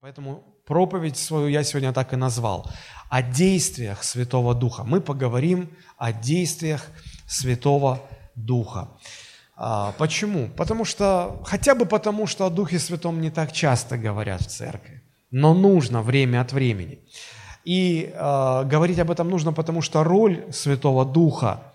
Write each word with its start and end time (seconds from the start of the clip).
Поэтому 0.00 0.44
проповедь 0.64 1.16
свою 1.16 1.48
я 1.48 1.64
сегодня 1.64 1.92
так 1.92 2.12
и 2.12 2.16
назвал. 2.16 2.70
О 3.10 3.20
действиях 3.20 4.04
Святого 4.04 4.54
Духа. 4.54 4.84
Мы 4.84 5.00
поговорим 5.00 5.70
о 5.96 6.12
действиях 6.12 6.86
Святого 7.26 7.98
Духа. 8.36 8.90
А, 9.56 9.92
почему? 9.98 10.50
Потому 10.56 10.84
что, 10.84 11.42
хотя 11.44 11.74
бы 11.74 11.84
потому, 11.84 12.28
что 12.28 12.46
о 12.46 12.50
Духе 12.50 12.78
Святом 12.78 13.20
не 13.20 13.30
так 13.30 13.50
часто 13.50 13.98
говорят 13.98 14.42
в 14.42 14.46
церкви, 14.46 15.02
но 15.32 15.52
нужно 15.52 16.00
время 16.00 16.42
от 16.42 16.52
времени. 16.52 17.00
И 17.64 18.12
э, 18.14 18.64
говорить 18.70 19.00
об 19.00 19.10
этом 19.10 19.28
нужно, 19.28 19.52
потому 19.52 19.82
что 19.82 20.04
роль 20.04 20.46
Святого 20.52 21.04
Духа 21.04 21.74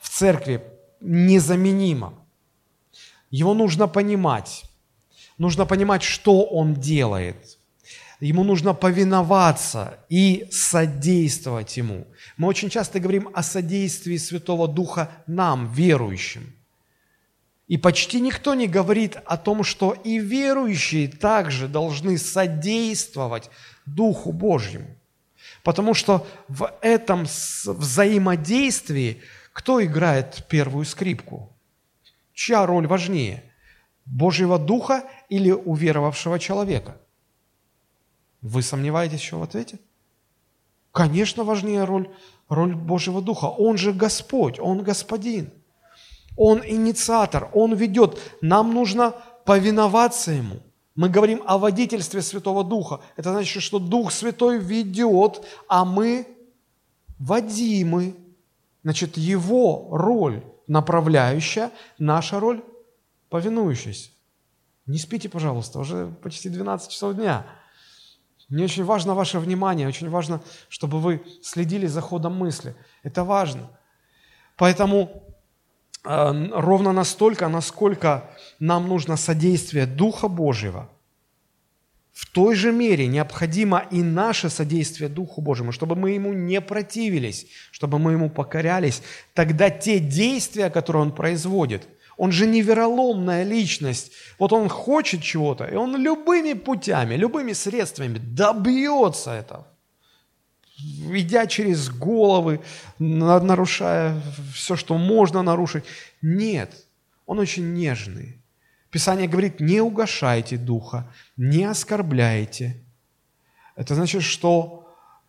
в 0.00 0.08
церкви 0.08 0.60
незаменима. 1.00 2.14
Его 3.30 3.54
нужно 3.54 3.86
понимать. 3.86 4.64
Нужно 5.38 5.66
понимать, 5.66 6.02
что 6.02 6.42
он 6.42 6.74
делает. 6.74 7.59
Ему 8.20 8.44
нужно 8.44 8.74
повиноваться 8.74 9.98
и 10.10 10.46
содействовать 10.50 11.78
ему. 11.78 12.06
Мы 12.36 12.48
очень 12.48 12.68
часто 12.68 13.00
говорим 13.00 13.30
о 13.32 13.42
содействии 13.42 14.18
Святого 14.18 14.68
Духа 14.68 15.10
нам, 15.26 15.72
верующим. 15.72 16.54
И 17.66 17.78
почти 17.78 18.20
никто 18.20 18.54
не 18.54 18.66
говорит 18.66 19.16
о 19.24 19.38
том, 19.38 19.64
что 19.64 19.92
и 19.92 20.18
верующие 20.18 21.08
также 21.08 21.66
должны 21.66 22.18
содействовать 22.18 23.48
Духу 23.86 24.32
Божьему. 24.32 24.96
Потому 25.62 25.94
что 25.94 26.26
в 26.48 26.70
этом 26.82 27.22
взаимодействии 27.24 29.22
кто 29.52 29.82
играет 29.82 30.46
первую 30.48 30.84
скрипку? 30.84 31.56
Чья 32.34 32.66
роль 32.66 32.86
важнее? 32.86 33.44
Божьего 34.04 34.58
Духа 34.58 35.04
или 35.28 35.50
уверовавшего 35.52 36.38
человека? 36.38 37.00
Вы 38.42 38.62
сомневаетесь 38.62 39.20
еще 39.20 39.36
в 39.36 39.42
ответе? 39.42 39.78
Конечно, 40.92 41.44
важнее 41.44 41.84
роль, 41.84 42.10
роль 42.48 42.74
Божьего 42.74 43.22
Духа. 43.22 43.46
Он 43.46 43.76
же 43.76 43.92
Господь, 43.92 44.58
Он 44.58 44.82
Господин. 44.82 45.50
Он 46.36 46.62
инициатор, 46.64 47.50
Он 47.52 47.74
ведет. 47.74 48.18
Нам 48.40 48.72
нужно 48.74 49.14
повиноваться 49.44 50.32
Ему. 50.32 50.60
Мы 50.96 51.08
говорим 51.08 51.42
о 51.46 51.58
водительстве 51.58 52.22
Святого 52.22 52.64
Духа. 52.64 53.00
Это 53.16 53.30
значит, 53.30 53.62
что 53.62 53.78
Дух 53.78 54.12
Святой 54.12 54.58
ведет, 54.58 55.42
а 55.68 55.84
мы 55.84 56.26
водимы. 57.18 58.16
Значит, 58.82 59.16
Его 59.16 59.88
роль 59.90 60.42
направляющая, 60.66 61.70
наша 61.98 62.40
роль 62.40 62.62
повинующаяся. 63.28 64.10
Не 64.86 64.98
спите, 64.98 65.28
пожалуйста, 65.28 65.78
уже 65.78 66.06
почти 66.22 66.48
12 66.48 66.90
часов 66.90 67.14
дня. 67.14 67.46
Мне 68.50 68.64
очень 68.64 68.84
важно 68.84 69.14
ваше 69.14 69.38
внимание, 69.38 69.86
очень 69.86 70.10
важно, 70.10 70.42
чтобы 70.68 70.98
вы 71.00 71.22
следили 71.40 71.86
за 71.86 72.00
ходом 72.00 72.34
мысли. 72.36 72.74
Это 73.04 73.22
важно. 73.22 73.70
Поэтому 74.56 75.22
э, 76.04 76.48
ровно 76.52 76.92
настолько, 76.92 77.48
насколько 77.48 78.28
нам 78.58 78.88
нужно 78.88 79.16
содействие 79.16 79.86
Духа 79.86 80.26
Божьего, 80.28 80.90
в 82.12 82.26
той 82.26 82.56
же 82.56 82.72
мере 82.72 83.06
необходимо 83.06 83.86
и 83.92 84.02
наше 84.02 84.50
содействие 84.50 85.08
Духу 85.08 85.40
Божьему, 85.40 85.70
чтобы 85.70 85.94
мы 85.94 86.10
Ему 86.10 86.32
не 86.32 86.60
противились, 86.60 87.46
чтобы 87.70 88.00
мы 88.00 88.12
Ему 88.12 88.28
покорялись. 88.28 89.00
Тогда 89.32 89.70
те 89.70 90.00
действия, 90.00 90.70
которые 90.70 91.02
Он 91.02 91.12
производит– 91.12 91.86
он 92.20 92.32
же 92.32 92.46
не 92.46 92.60
вероломная 92.60 93.44
личность. 93.44 94.12
Вот 94.38 94.52
он 94.52 94.68
хочет 94.68 95.22
чего-то, 95.22 95.64
и 95.64 95.74
он 95.74 95.96
любыми 95.96 96.52
путями, 96.52 97.14
любыми 97.14 97.54
средствами 97.54 98.18
добьется 98.18 99.30
этого. 99.30 99.66
Идя 101.14 101.46
через 101.46 101.88
головы, 101.88 102.60
нарушая 102.98 104.20
все, 104.54 104.76
что 104.76 104.98
можно 104.98 105.42
нарушить. 105.42 105.84
Нет, 106.20 106.86
он 107.24 107.38
очень 107.38 107.72
нежный. 107.72 108.36
Писание 108.90 109.26
говорит, 109.26 109.60
не 109.60 109.80
угошайте 109.80 110.58
духа, 110.58 111.10
не 111.38 111.64
оскорбляйте. 111.64 112.84
Это 113.76 113.94
значит, 113.94 114.22
что 114.24 114.79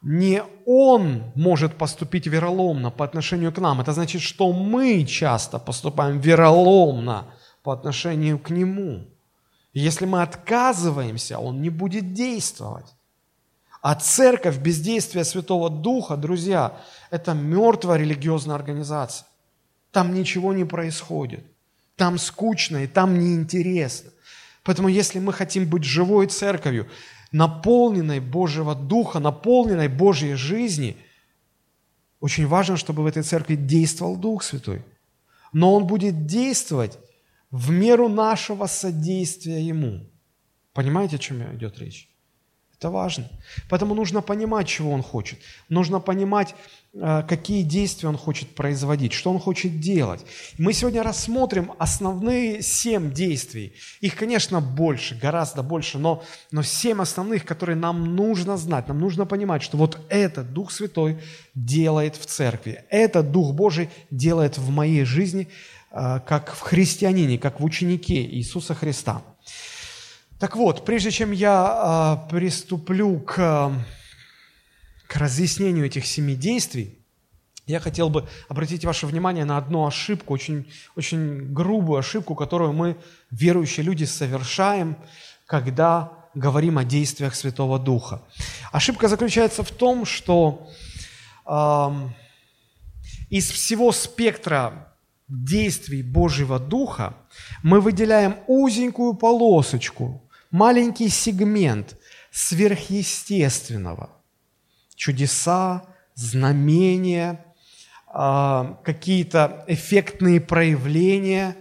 не 0.01 0.43
он 0.65 1.31
может 1.35 1.77
поступить 1.77 2.27
вероломно 2.27 2.89
по 2.89 3.05
отношению 3.05 3.51
к 3.51 3.59
нам. 3.59 3.81
Это 3.81 3.93
значит, 3.93 4.21
что 4.21 4.51
мы 4.51 5.05
часто 5.05 5.59
поступаем 5.59 6.19
вероломно 6.19 7.27
по 7.63 7.71
отношению 7.71 8.39
к 8.39 8.49
нему. 8.49 9.07
Если 9.73 10.05
мы 10.05 10.23
отказываемся, 10.23 11.39
он 11.39 11.61
не 11.61 11.69
будет 11.69 12.13
действовать. 12.13 12.87
А 13.81 13.95
церковь 13.95 14.57
без 14.57 14.79
действия 14.79 15.23
Святого 15.23 15.69
Духа, 15.69 16.17
друзья, 16.17 16.77
это 17.09 17.33
мертвая 17.33 17.97
религиозная 17.97 18.55
организация. 18.55 19.27
Там 19.91 20.13
ничего 20.13 20.53
не 20.53 20.65
происходит. 20.65 21.45
Там 21.95 22.17
скучно 22.17 22.77
и 22.83 22.87
там 22.87 23.19
неинтересно. 23.19 24.11
Поэтому 24.63 24.87
если 24.87 25.19
мы 25.19 25.33
хотим 25.33 25.67
быть 25.67 25.83
живой 25.83 26.27
церковью, 26.27 26.87
наполненной 27.31 28.19
Божьего 28.19 28.75
Духа, 28.75 29.19
наполненной 29.19 29.87
Божьей 29.87 30.33
жизни, 30.35 30.97
очень 32.19 32.45
важно, 32.47 32.77
чтобы 32.77 33.03
в 33.03 33.05
этой 33.05 33.23
церкви 33.23 33.55
действовал 33.55 34.15
Дух 34.15 34.43
Святой. 34.43 34.83
Но 35.53 35.73
Он 35.75 35.87
будет 35.87 36.25
действовать 36.25 36.99
в 37.49 37.71
меру 37.71 38.09
нашего 38.09 38.67
содействия 38.67 39.61
Ему. 39.61 40.09
Понимаете, 40.73 41.15
о 41.15 41.19
чем 41.19 41.55
идет 41.55 41.79
речь? 41.79 42.10
Это 42.81 42.89
важно. 42.89 43.29
Поэтому 43.69 43.93
нужно 43.93 44.21
понимать, 44.21 44.67
чего 44.67 44.91
Он 44.91 45.03
хочет. 45.03 45.37
Нужно 45.69 45.99
понимать, 45.99 46.55
Э, 46.93 47.23
какие 47.25 47.63
действия 47.63 48.09
он 48.09 48.17
хочет 48.17 48.53
производить, 48.53 49.13
что 49.13 49.31
он 49.31 49.39
хочет 49.39 49.79
делать. 49.79 50.25
Мы 50.57 50.73
сегодня 50.73 51.03
рассмотрим 51.03 51.71
основные 51.77 52.61
семь 52.61 53.13
действий. 53.13 53.73
Их, 54.01 54.17
конечно, 54.17 54.59
больше, 54.59 55.15
гораздо 55.15 55.63
больше, 55.63 55.97
но, 55.97 56.21
но 56.51 56.63
семь 56.63 57.01
основных, 57.01 57.45
которые 57.45 57.77
нам 57.77 58.15
нужно 58.15 58.57
знать, 58.57 58.89
нам 58.89 58.99
нужно 58.99 59.25
понимать, 59.25 59.63
что 59.63 59.77
вот 59.77 59.99
это 60.09 60.43
Дух 60.43 60.71
Святой 60.71 61.17
делает 61.55 62.17
в 62.17 62.25
церкви, 62.25 62.83
это 62.89 63.23
Дух 63.23 63.53
Божий 63.53 63.89
делает 64.09 64.57
в 64.57 64.69
моей 64.69 65.05
жизни, 65.05 65.47
э, 65.91 66.19
как 66.27 66.53
в 66.53 66.59
христианине, 66.59 67.37
как 67.37 67.61
в 67.61 67.63
ученике 67.63 68.21
Иисуса 68.21 68.75
Христа. 68.75 69.21
Так 70.41 70.55
вот, 70.55 70.85
прежде 70.85 71.11
чем 71.11 71.31
я 71.31 72.25
э, 72.25 72.29
приступлю 72.31 73.19
к 73.19 73.71
к 75.11 75.17
разъяснению 75.17 75.85
этих 75.85 76.05
семи 76.05 76.35
действий, 76.35 76.97
я 77.67 77.79
хотел 77.79 78.09
бы 78.09 78.27
обратить 78.47 78.85
ваше 78.85 79.05
внимание 79.05 79.45
на 79.45 79.57
одну 79.57 79.85
ошибку, 79.85 80.33
очень, 80.33 80.71
очень 80.95 81.53
грубую 81.53 81.99
ошибку, 81.99 82.33
которую 82.33 82.73
мы, 82.73 82.97
верующие 83.29 83.85
люди, 83.85 84.05
совершаем, 84.05 84.95
когда 85.45 86.13
говорим 86.33 86.77
о 86.77 86.85
действиях 86.85 87.35
Святого 87.35 87.77
Духа. 87.77 88.23
Ошибка 88.71 89.09
заключается 89.09 89.63
в 89.63 89.71
том, 89.71 90.05
что 90.05 90.69
э, 91.45 92.09
из 93.29 93.51
всего 93.51 93.91
спектра 93.91 94.95
действий 95.27 96.01
Божьего 96.01 96.57
Духа 96.57 97.15
мы 97.61 97.79
выделяем 97.79 98.37
узенькую 98.47 99.13
полосочку, 99.13 100.23
маленький 100.51 101.09
сегмент 101.09 101.97
сверхъестественного– 102.31 104.11
чудеса, 105.01 105.83
знамения, 106.13 107.43
а, 108.05 108.79
какие-то 108.83 109.65
эффектные 109.67 110.39
проявления. 110.39 111.57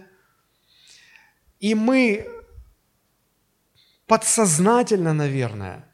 И 1.59 1.73
мы 1.73 2.27
подсознательно, 4.05 5.13
наверное, 5.13 5.85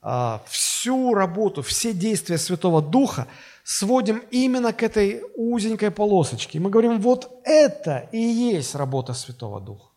а, 0.00 0.42
всю 0.46 1.14
работу, 1.14 1.60
все 1.60 1.92
действия 1.92 2.38
Святого 2.38 2.80
Духа 2.80 3.26
сводим 3.64 4.22
именно 4.30 4.72
к 4.72 4.82
этой 4.82 5.22
узенькой 5.34 5.90
полосочке. 5.90 6.58
Мы 6.58 6.70
говорим, 6.70 7.00
вот 7.00 7.40
это 7.44 8.08
и 8.12 8.18
есть 8.18 8.74
работа 8.74 9.12
Святого 9.12 9.60
Духа. 9.60 9.90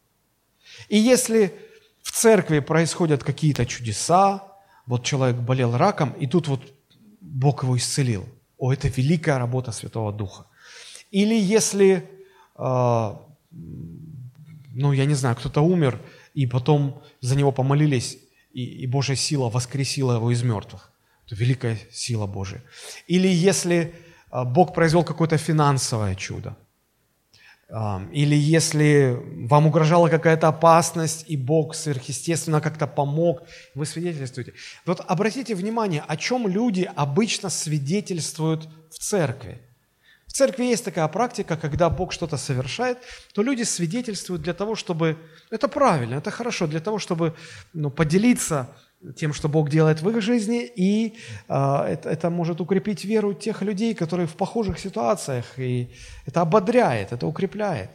И 0.90 0.98
если 0.98 1.54
в 2.08 2.12
церкви 2.12 2.60
происходят 2.60 3.24
какие-то 3.24 3.66
чудеса, 3.66 4.42
вот 4.86 5.04
человек 5.04 5.36
болел 5.36 5.76
раком, 5.76 6.12
и 6.22 6.26
тут 6.26 6.48
вот 6.48 6.62
Бог 7.20 7.64
его 7.64 7.76
исцелил. 7.76 8.26
О, 8.58 8.72
это 8.72 8.88
великая 8.88 9.38
работа 9.38 9.72
Святого 9.72 10.14
Духа. 10.14 10.46
Или 11.12 11.36
если, 11.36 12.10
э, 12.58 13.16
ну, 14.74 14.94
я 14.94 15.06
не 15.06 15.16
знаю, 15.16 15.36
кто-то 15.36 15.62
умер, 15.62 16.00
и 16.34 16.48
потом 16.48 17.02
за 17.20 17.36
него 17.36 17.52
помолились, 17.52 18.18
и, 18.54 18.64
и 18.84 18.88
Божья 18.88 19.16
сила 19.16 19.50
воскресила 19.50 20.16
его 20.16 20.32
из 20.32 20.44
мертвых. 20.44 20.92
Это 21.26 21.36
великая 21.36 21.78
сила 21.92 22.26
Божия. 22.26 22.64
Или 23.08 23.28
если 23.28 23.94
э, 24.32 24.44
Бог 24.46 24.74
произвел 24.74 25.04
какое-то 25.04 25.38
финансовое 25.38 26.16
чудо. 26.16 26.56
Или 27.70 28.36
если 28.36 29.20
вам 29.48 29.68
угрожала 29.68 30.08
какая-то 30.08 30.48
опасность, 30.48 31.26
и 31.28 31.36
Бог 31.36 31.76
сверхъестественно 31.76 32.62
как-то 32.62 32.88
помог, 32.88 33.44
вы 33.76 33.86
свидетельствуете. 33.86 34.54
Вот 34.86 35.02
обратите 35.06 35.54
внимание, 35.54 36.04
о 36.08 36.16
чем 36.16 36.48
люди 36.48 36.90
обычно 36.96 37.50
свидетельствуют 37.50 38.70
в 38.90 39.00
церкви. 39.00 39.62
В 40.28 40.34
церкви 40.34 40.66
есть 40.66 40.86
такая 40.86 41.08
практика, 41.08 41.58
когда 41.58 41.90
Бог 41.90 42.14
что-то 42.14 42.38
совершает, 42.38 43.00
то 43.34 43.42
люди 43.42 43.64
свидетельствуют 43.64 44.44
для 44.44 44.54
того, 44.54 44.76
чтобы... 44.76 45.18
Это 45.50 45.68
правильно, 45.68 46.16
это 46.16 46.32
хорошо, 46.32 46.68
для 46.68 46.80
того, 46.80 47.00
чтобы 47.00 47.36
ну, 47.74 47.90
поделиться 47.90 48.70
тем, 49.16 49.34
что 49.34 49.50
Бог 49.50 49.70
делает 49.70 50.02
в 50.02 50.10
их 50.10 50.22
жизни, 50.22 50.66
и 50.66 51.18
э, 51.48 51.54
это, 51.54 52.10
это 52.10 52.30
может 52.30 52.62
укрепить 52.62 53.06
веру 53.06 53.34
тех 53.34 53.62
людей, 53.62 53.94
которые 53.94 54.28
в 54.28 54.36
похожих 54.36 54.80
ситуациях, 54.80 55.46
и 55.60 55.90
это 56.26 56.42
ободряет, 56.42 57.12
это 57.12 57.28
укрепляет. 57.28 57.92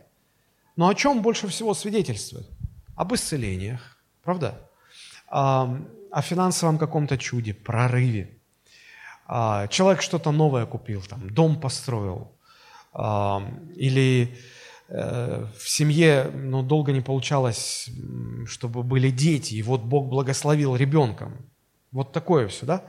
Но 0.76 0.88
о 0.88 0.94
чем 0.94 1.22
больше 1.22 1.48
всего 1.48 1.74
свидетельствует? 1.74 2.46
Об 2.96 3.14
исцелениях, 3.14 3.98
правда? 4.22 4.54
А, 5.28 5.76
о 6.10 6.22
финансовом 6.22 6.78
каком-то 6.78 7.18
чуде, 7.18 7.52
прорыве. 7.52 8.38
А, 9.26 9.66
человек 9.68 10.02
что-то 10.02 10.30
новое 10.32 10.66
купил, 10.66 11.02
там, 11.02 11.28
дом 11.30 11.60
построил, 11.60 12.32
а, 12.92 13.42
или 13.76 14.28
Э, 14.28 14.61
в 14.92 15.68
семье 15.68 16.30
ну, 16.34 16.62
долго 16.62 16.92
не 16.92 17.00
получалось, 17.00 17.88
чтобы 18.46 18.82
были 18.82 19.10
дети, 19.10 19.54
и 19.54 19.62
вот 19.62 19.80
Бог 19.82 20.08
благословил 20.08 20.76
ребенком. 20.76 21.46
Вот 21.92 22.12
такое 22.12 22.48
все, 22.48 22.66
да? 22.66 22.84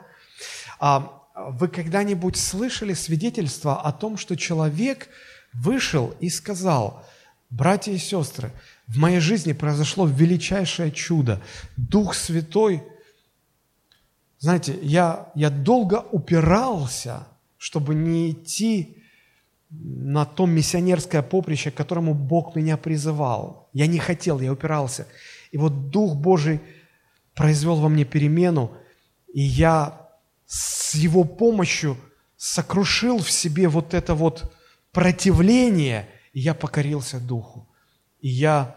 А 0.79 1.21
вы 1.35 1.69
когда-нибудь 1.69 2.35
слышали 2.35 2.94
свидетельство 2.94 3.81
о 3.81 3.94
том, 3.94 4.17
что 4.17 4.35
человек 4.35 5.07
вышел 5.53 6.13
и 6.19 6.29
сказал, 6.29 7.05
братья 7.50 7.94
и 7.94 7.97
сестры, 7.97 8.51
в 8.88 8.97
моей 8.97 9.19
жизни 9.19 9.53
произошло 9.53 10.05
величайшее 10.05 10.91
чудо. 10.91 11.41
Дух 11.77 12.15
Святой, 12.15 12.83
знаете, 14.39 14.77
я, 14.81 15.31
я 15.35 15.50
долго 15.50 16.05
упирался, 16.11 17.27
чтобы 17.57 17.95
не 17.95 18.31
идти 18.31 19.02
на 19.81 20.25
том 20.25 20.52
миссионерское 20.52 21.22
поприще, 21.22 21.72
к 21.72 21.75
которому 21.75 22.14
Бог 22.14 22.56
меня 22.56 22.78
призывал. 22.78 23.70
Я 23.74 23.88
не 23.88 24.00
хотел, 24.00 24.40
я 24.40 24.52
упирался. 24.52 25.08
И 25.52 25.58
вот 25.58 25.90
Дух 25.90 26.16
Божий 26.16 26.62
произвел 27.34 27.75
во 27.75 27.90
мне 27.90 28.06
перемену, 28.06 28.72
и 29.34 29.42
я 29.42 30.10
с 30.46 30.94
Его 30.96 31.24
помощью 31.24 31.98
сокрушил 32.38 33.20
в 33.20 33.31
себе 33.31 33.68
вот 33.68 33.94
это 33.94 34.14
вот 34.14 34.54
противление, 34.92 36.10
и 36.34 36.40
я 36.40 36.54
покорился 36.54 37.20
Духу. 37.20 37.68
И 38.20 38.30
я 38.30 38.75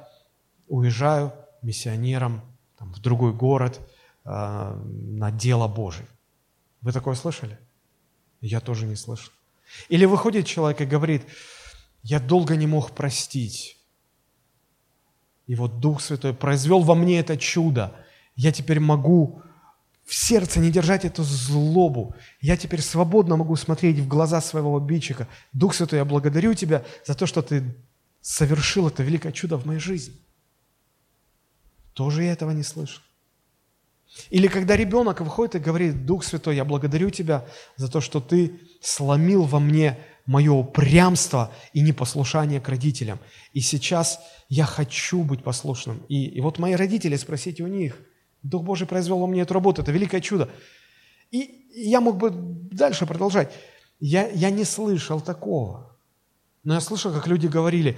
уезжаю 0.69 1.33
миссионером 1.63 2.43
там, 2.79 2.93
в 2.93 3.01
другой 3.01 3.33
город 3.33 3.81
э, 4.25 4.31
на 4.31 5.31
дело 5.31 5.69
Божие. 5.69 6.09
Вы 6.81 6.93
такое 6.93 7.15
слышали? 7.15 7.59
Я 8.41 8.61
тоже 8.61 8.87
не 8.87 8.97
слышал. 8.97 9.33
Или 9.89 10.05
выходит 10.05 10.47
человек 10.47 10.81
и 10.81 10.87
говорит, 10.87 11.23
я 12.03 12.21
долго 12.21 12.57
не 12.57 12.67
мог 12.67 12.93
простить. 12.93 13.77
И 15.47 15.55
вот 15.55 15.81
Дух 15.81 16.01
Святой 16.01 16.35
произвел 16.35 16.81
во 16.81 16.95
мне 16.95 17.21
это 17.21 17.37
чудо. 17.37 17.95
Я 18.35 18.53
теперь 18.53 18.81
могу 18.81 19.43
в 20.05 20.15
сердце 20.15 20.61
не 20.61 20.71
держать 20.71 21.05
эту 21.05 21.23
злобу. 21.23 22.15
Я 22.41 22.57
теперь 22.57 22.81
свободно 22.81 23.37
могу 23.37 23.57
смотреть 23.57 23.99
в 23.99 24.09
глаза 24.09 24.41
своего 24.41 24.77
обидчика. 24.77 25.29
Дух 25.53 25.75
Святой, 25.75 25.99
я 25.99 26.05
благодарю 26.05 26.55
Тебя 26.55 26.85
за 27.05 27.15
то, 27.15 27.27
что 27.27 27.43
Ты 27.43 27.77
совершил 28.21 28.89
это 28.89 29.03
великое 29.03 29.33
чудо 29.33 29.57
в 29.57 29.67
моей 29.67 29.81
жизни. 29.81 30.15
Тоже 31.93 32.25
я 32.25 32.33
этого 32.33 32.51
не 32.51 32.63
слышал. 32.63 33.03
Или 34.31 34.49
когда 34.49 34.77
ребенок 34.77 35.21
выходит 35.21 35.57
и 35.57 35.59
говорит, 35.59 36.07
Дух 36.07 36.25
Святой, 36.25 36.57
я 36.57 36.65
благодарю 36.65 37.11
Тебя 37.11 37.47
за 37.77 37.91
то, 37.91 38.01
что 38.01 38.21
Ты 38.21 38.61
сломил 38.81 39.43
во 39.43 39.61
мне 39.61 39.99
мое 40.27 40.53
упрямство 40.53 41.53
и 41.73 41.81
непослушание 41.81 42.61
к 42.61 42.69
родителям. 42.69 43.19
И 43.53 43.61
сейчас 43.61 44.21
я 44.49 44.65
хочу 44.65 45.23
быть 45.23 45.43
послушным. 45.43 46.03
И, 46.09 46.27
и 46.27 46.41
вот 46.41 46.59
мои 46.59 46.75
родители, 46.75 47.17
спросите 47.17 47.63
у 47.63 47.69
них, 47.69 47.97
Дух 48.43 48.65
Божий 48.65 48.87
произвел 48.87 49.19
во 49.19 49.27
мне 49.27 49.43
эту 49.43 49.55
работу, 49.55 49.83
это 49.83 49.93
великое 49.93 50.21
чудо. 50.21 50.49
И 51.31 51.67
я 51.75 52.01
мог 52.01 52.17
бы 52.17 52.31
дальше 52.33 53.07
продолжать. 53.07 53.53
Я, 53.99 54.29
я 54.29 54.51
не 54.51 54.65
слышал 54.65 55.21
такого. 55.21 55.97
Но 56.63 56.75
я 56.75 56.81
слышал, 56.81 57.13
как 57.13 57.27
люди 57.27 57.47
говорили, 57.47 57.97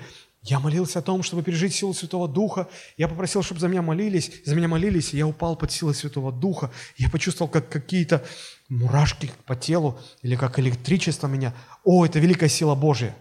я 0.49 0.61
молился 0.61 1.00
о 1.00 1.03
том, 1.03 1.23
чтобы 1.23 1.43
пережить 1.43 1.75
силу 1.75 1.93
Святого 1.93 2.27
Духа. 2.27 2.69
Я 2.97 3.06
попросил, 3.06 3.43
чтобы 3.43 3.61
за 3.61 3.69
меня 3.69 3.83
молились. 3.83 4.33
За 4.47 4.55
меня 4.55 4.67
молились, 4.67 5.12
и 5.12 5.19
я 5.19 5.27
упал 5.27 5.56
под 5.56 5.71
силой 5.71 5.95
Святого 5.95 6.33
Духа. 6.33 6.71
Я 6.97 7.11
почувствовал, 7.11 7.50
как 7.50 7.69
какие-то 7.69 8.25
мурашки 8.71 9.31
по 9.45 9.55
телу 9.55 9.99
или 10.23 10.37
как 10.37 10.59
электричество 10.59 11.27
меня. 11.27 11.55
О, 11.85 12.06
это 12.06 12.19
великая 12.19 12.49
сила 12.49 12.75
Божья. 12.75 13.15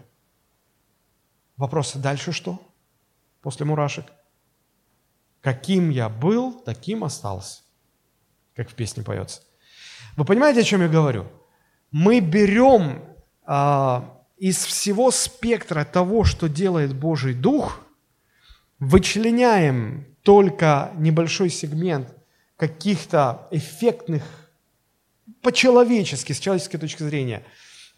Вопрос, 1.58 1.92
дальше 1.96 2.32
что? 2.32 2.62
После 3.42 3.66
мурашек? 3.66 4.06
Каким 5.42 5.90
я 5.90 6.08
был, 6.08 6.52
таким 6.60 7.04
остался. 7.04 7.60
Как 8.54 8.70
в 8.70 8.74
песне 8.74 9.02
поется. 9.02 9.42
Вы 10.16 10.24
понимаете, 10.24 10.60
о 10.60 10.64
чем 10.64 10.80
я 10.80 10.88
говорю? 10.88 11.26
Мы 11.90 12.20
берем 12.20 13.04
а, 13.44 14.17
из 14.38 14.64
всего 14.64 15.10
спектра 15.10 15.84
того, 15.84 16.24
что 16.24 16.48
делает 16.48 16.94
Божий 16.94 17.34
Дух, 17.34 17.80
вычленяем 18.78 20.06
только 20.22 20.92
небольшой 20.96 21.50
сегмент 21.50 22.14
каких-то 22.56 23.48
эффектных, 23.50 24.22
по-человечески, 25.42 26.32
с 26.32 26.38
человеческой 26.38 26.78
точки 26.78 27.02
зрения, 27.02 27.44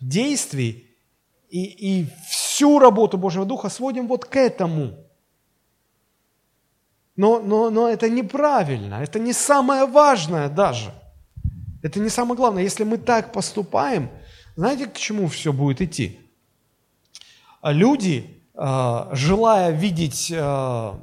действий, 0.00 0.96
и, 1.48 1.64
и 1.64 2.06
всю 2.28 2.78
работу 2.78 3.18
Божьего 3.18 3.44
Духа 3.44 3.68
сводим 3.68 4.06
вот 4.06 4.24
к 4.24 4.36
этому. 4.36 4.96
Но, 7.16 7.40
но, 7.40 7.70
но 7.70 7.88
это 7.88 8.08
неправильно, 8.08 9.02
это 9.02 9.18
не 9.18 9.32
самое 9.32 9.86
важное 9.86 10.48
даже. 10.48 10.94
Это 11.82 11.98
не 11.98 12.08
самое 12.08 12.36
главное. 12.36 12.62
Если 12.62 12.84
мы 12.84 12.98
так 12.98 13.32
поступаем, 13.32 14.10
знаете, 14.54 14.86
к 14.86 14.96
чему 14.96 15.28
все 15.28 15.52
будет 15.52 15.80
идти? 15.80 16.19
А 17.60 17.72
люди, 17.72 18.42
а, 18.54 19.10
желая 19.12 19.70
видеть 19.72 20.32
а, 20.34 20.98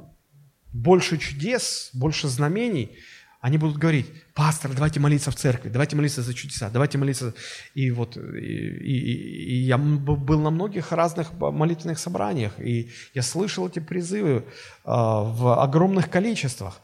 больше 0.72 1.18
чудес, 1.18 1.90
больше 1.92 2.28
знамений, 2.28 2.96
они 3.40 3.56
будут 3.56 3.76
говорить, 3.76 4.06
пастор, 4.34 4.72
давайте 4.74 4.98
молиться 4.98 5.30
в 5.30 5.36
церкви, 5.36 5.68
давайте 5.68 5.94
молиться 5.94 6.22
за 6.22 6.34
чудеса, 6.34 6.70
давайте 6.70 6.98
молиться. 6.98 7.34
И 7.74 7.92
вот 7.92 8.16
и, 8.16 8.20
и, 8.20 9.54
и 9.54 9.54
я 9.62 9.78
был 9.78 10.40
на 10.40 10.50
многих 10.50 10.90
разных 10.90 11.32
молитвенных 11.38 12.00
собраниях, 12.00 12.58
и 12.58 12.90
я 13.14 13.22
слышал 13.22 13.68
эти 13.68 13.78
призывы 13.78 14.44
в 14.84 15.62
огромных 15.62 16.10
количествах. 16.10 16.80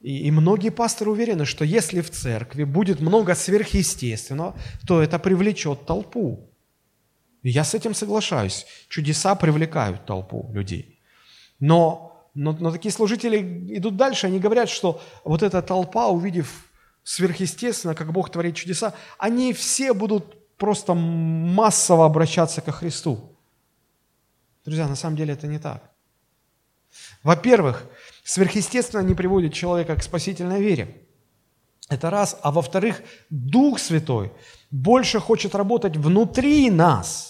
И, 0.00 0.28
и 0.28 0.30
многие 0.30 0.70
пасторы 0.70 1.10
уверены, 1.10 1.44
что 1.44 1.64
если 1.64 2.00
в 2.00 2.10
церкви 2.10 2.64
будет 2.64 3.00
много 3.00 3.34
сверхъестественного, 3.34 4.56
то 4.86 5.02
это 5.02 5.18
привлечет 5.18 5.86
толпу. 5.86 6.49
Я 7.42 7.64
с 7.64 7.74
этим 7.74 7.94
соглашаюсь. 7.94 8.66
Чудеса 8.88 9.34
привлекают 9.34 10.04
толпу 10.04 10.50
людей. 10.52 11.00
Но, 11.58 12.28
но, 12.34 12.52
но 12.52 12.70
такие 12.70 12.92
служители 12.92 13.38
идут 13.76 13.96
дальше, 13.96 14.26
они 14.26 14.38
говорят, 14.38 14.68
что 14.68 15.00
вот 15.24 15.42
эта 15.42 15.62
толпа, 15.62 16.08
увидев 16.08 16.66
сверхъестественно, 17.02 17.94
как 17.94 18.12
Бог 18.12 18.30
творит 18.30 18.56
чудеса, 18.56 18.94
они 19.18 19.52
все 19.52 19.94
будут 19.94 20.56
просто 20.56 20.94
массово 20.94 22.04
обращаться 22.04 22.60
ко 22.60 22.72
Христу. 22.72 23.36
Друзья, 24.64 24.86
на 24.86 24.96
самом 24.96 25.16
деле 25.16 25.32
это 25.32 25.46
не 25.46 25.58
так. 25.58 25.90
Во-первых, 27.22 27.86
сверхъестественно 28.22 29.00
не 29.00 29.14
приводит 29.14 29.54
человека 29.54 29.96
к 29.96 30.02
спасительной 30.02 30.60
вере. 30.60 31.06
Это 31.88 32.10
раз. 32.10 32.38
А 32.42 32.50
во-вторых, 32.50 33.02
Дух 33.30 33.78
Святой 33.78 34.32
больше 34.70 35.18
хочет 35.20 35.54
работать 35.54 35.96
внутри 35.96 36.70
нас 36.70 37.28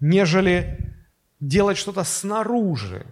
нежели 0.00 0.94
делать 1.38 1.78
что-то 1.78 2.04
снаружи, 2.04 3.06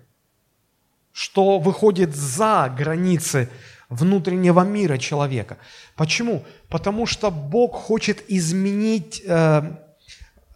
что 1.13 1.59
выходит 1.59 2.15
за 2.15 2.73
границы 2.77 3.49
внутреннего 3.89 4.63
мира 4.63 4.99
человека. 4.99 5.59
Почему? 5.97 6.45
Потому 6.69 7.07
что 7.07 7.31
Бог 7.31 7.75
хочет 7.75 8.23
изменить 8.29 9.23
э, 9.25 9.63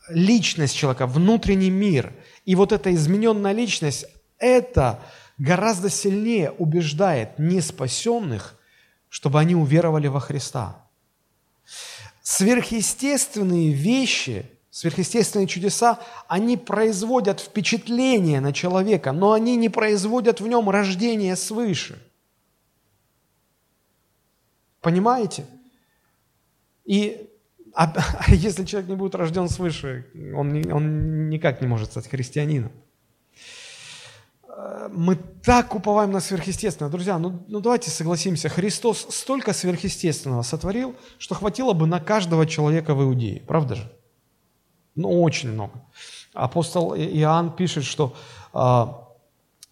личность 0.09 0.77
человека, 0.77 1.07
внутренний 1.07 1.71
мир. 1.71 2.12
И 2.45 2.55
вот 2.55 2.73
эта 2.73 2.95
измененная 2.95 3.53
личность, 3.53 4.05
это 4.39 5.01
гораздо 5.39 5.89
сильнее 5.89 6.51
убеждает 6.51 7.39
неспасенных, 7.39 8.59
чтобы 9.09 9.41
они 9.41 9.55
уверовали 9.55 10.09
во 10.09 10.21
Христа. 10.21 10.87
Сверхъестественные 12.23 13.73
вещи– 13.73 14.47
Сверхъестественные 14.73 15.47
чудеса, 15.47 15.99
они 16.29 16.57
производят 16.57 17.41
впечатление 17.41 18.41
на 18.41 18.55
человека, 18.55 19.12
но 19.12 19.33
они 19.33 19.57
не 19.57 19.69
производят 19.69 20.41
в 20.41 20.47
нем 20.49 20.71
рождение 20.71 21.37
свыше. 21.37 22.02
Понимаете? 24.81 25.45
И 26.87 27.29
а, 27.75 27.93
если 28.29 28.64
человек 28.64 28.88
не 28.88 28.97
будет 28.97 29.14
рожден 29.14 29.50
свыше, 29.50 30.07
он, 30.35 30.73
он 30.73 31.29
никак 31.29 31.61
не 31.61 31.67
может 31.67 31.91
стать 31.91 32.09
христианином. 32.09 32.73
Мы 34.91 35.17
так 35.45 35.75
уповаем 35.75 36.12
на 36.12 36.21
сверхъестественное. 36.21 36.91
Друзья, 36.91 37.19
ну, 37.19 37.45
ну 37.47 37.61
давайте 37.61 37.91
согласимся, 37.91 38.49
Христос 38.49 39.07
столько 39.11 39.52
сверхъестественного 39.52 40.41
сотворил, 40.41 40.97
что 41.19 41.35
хватило 41.35 41.75
бы 41.75 41.87
на 41.87 42.00
каждого 42.00 42.47
человека 42.47 42.95
в 42.95 43.02
Иудее. 43.02 43.43
Правда 43.43 43.75
же? 43.75 43.93
Ну, 44.95 45.23
очень 45.23 45.51
много. 45.51 45.73
Апостол 46.35 46.95
Иоанн 46.95 47.55
пишет, 47.55 47.85
что 47.85 48.15
э, 48.53 48.87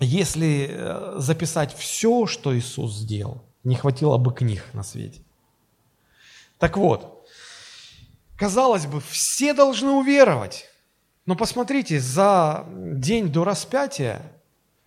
если 0.01 0.69
э, 0.71 1.15
записать 1.19 1.75
все, 1.75 2.27
что 2.27 2.57
Иисус 2.57 2.95
сделал, 2.95 3.43
не 3.65 3.77
хватило 3.77 4.17
бы 4.17 4.33
книг 4.33 4.65
на 4.73 4.83
свете. 4.83 5.21
Так 6.59 6.77
вот, 6.77 7.27
казалось 8.37 8.87
бы, 8.87 9.01
все 9.01 9.53
должны 9.53 9.91
уверовать. 9.91 10.67
Но 11.27 11.37
посмотрите, 11.37 12.01
за 12.01 12.67
день 12.71 13.29
до 13.29 13.45
распятия, 13.45 14.23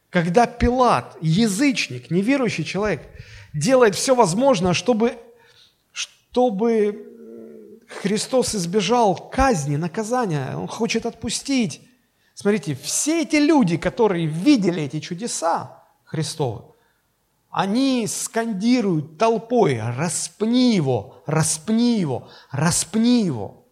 когда 0.10 0.46
Пилат, 0.46 1.16
язычник, 1.22 2.12
неверующий 2.12 2.66
человек, 2.66 3.08
делает 3.54 3.96
все 3.96 4.16
возможное, 4.16 4.74
чтобы, 4.74 5.18
чтобы 5.92 7.12
Христос 8.02 8.56
избежал 8.56 9.30
казни, 9.30 9.76
наказания, 9.76 10.56
Он 10.58 10.68
хочет 10.68 11.06
отпустить. 11.06 11.88
Смотрите, 12.34 12.76
все 12.76 13.22
эти 13.22 13.36
люди, 13.36 13.78
которые 13.78 14.26
видели 14.26 14.84
эти 14.84 15.00
чудеса 15.00 15.84
Христовы, 16.04 16.74
они 17.50 18.08
скандируют 18.08 19.20
толпой, 19.20 19.80
распни 19.80 20.76
его, 20.76 21.24
распни 21.28 22.00
его, 22.00 22.30
распни 22.50 23.24
его. 23.24 23.68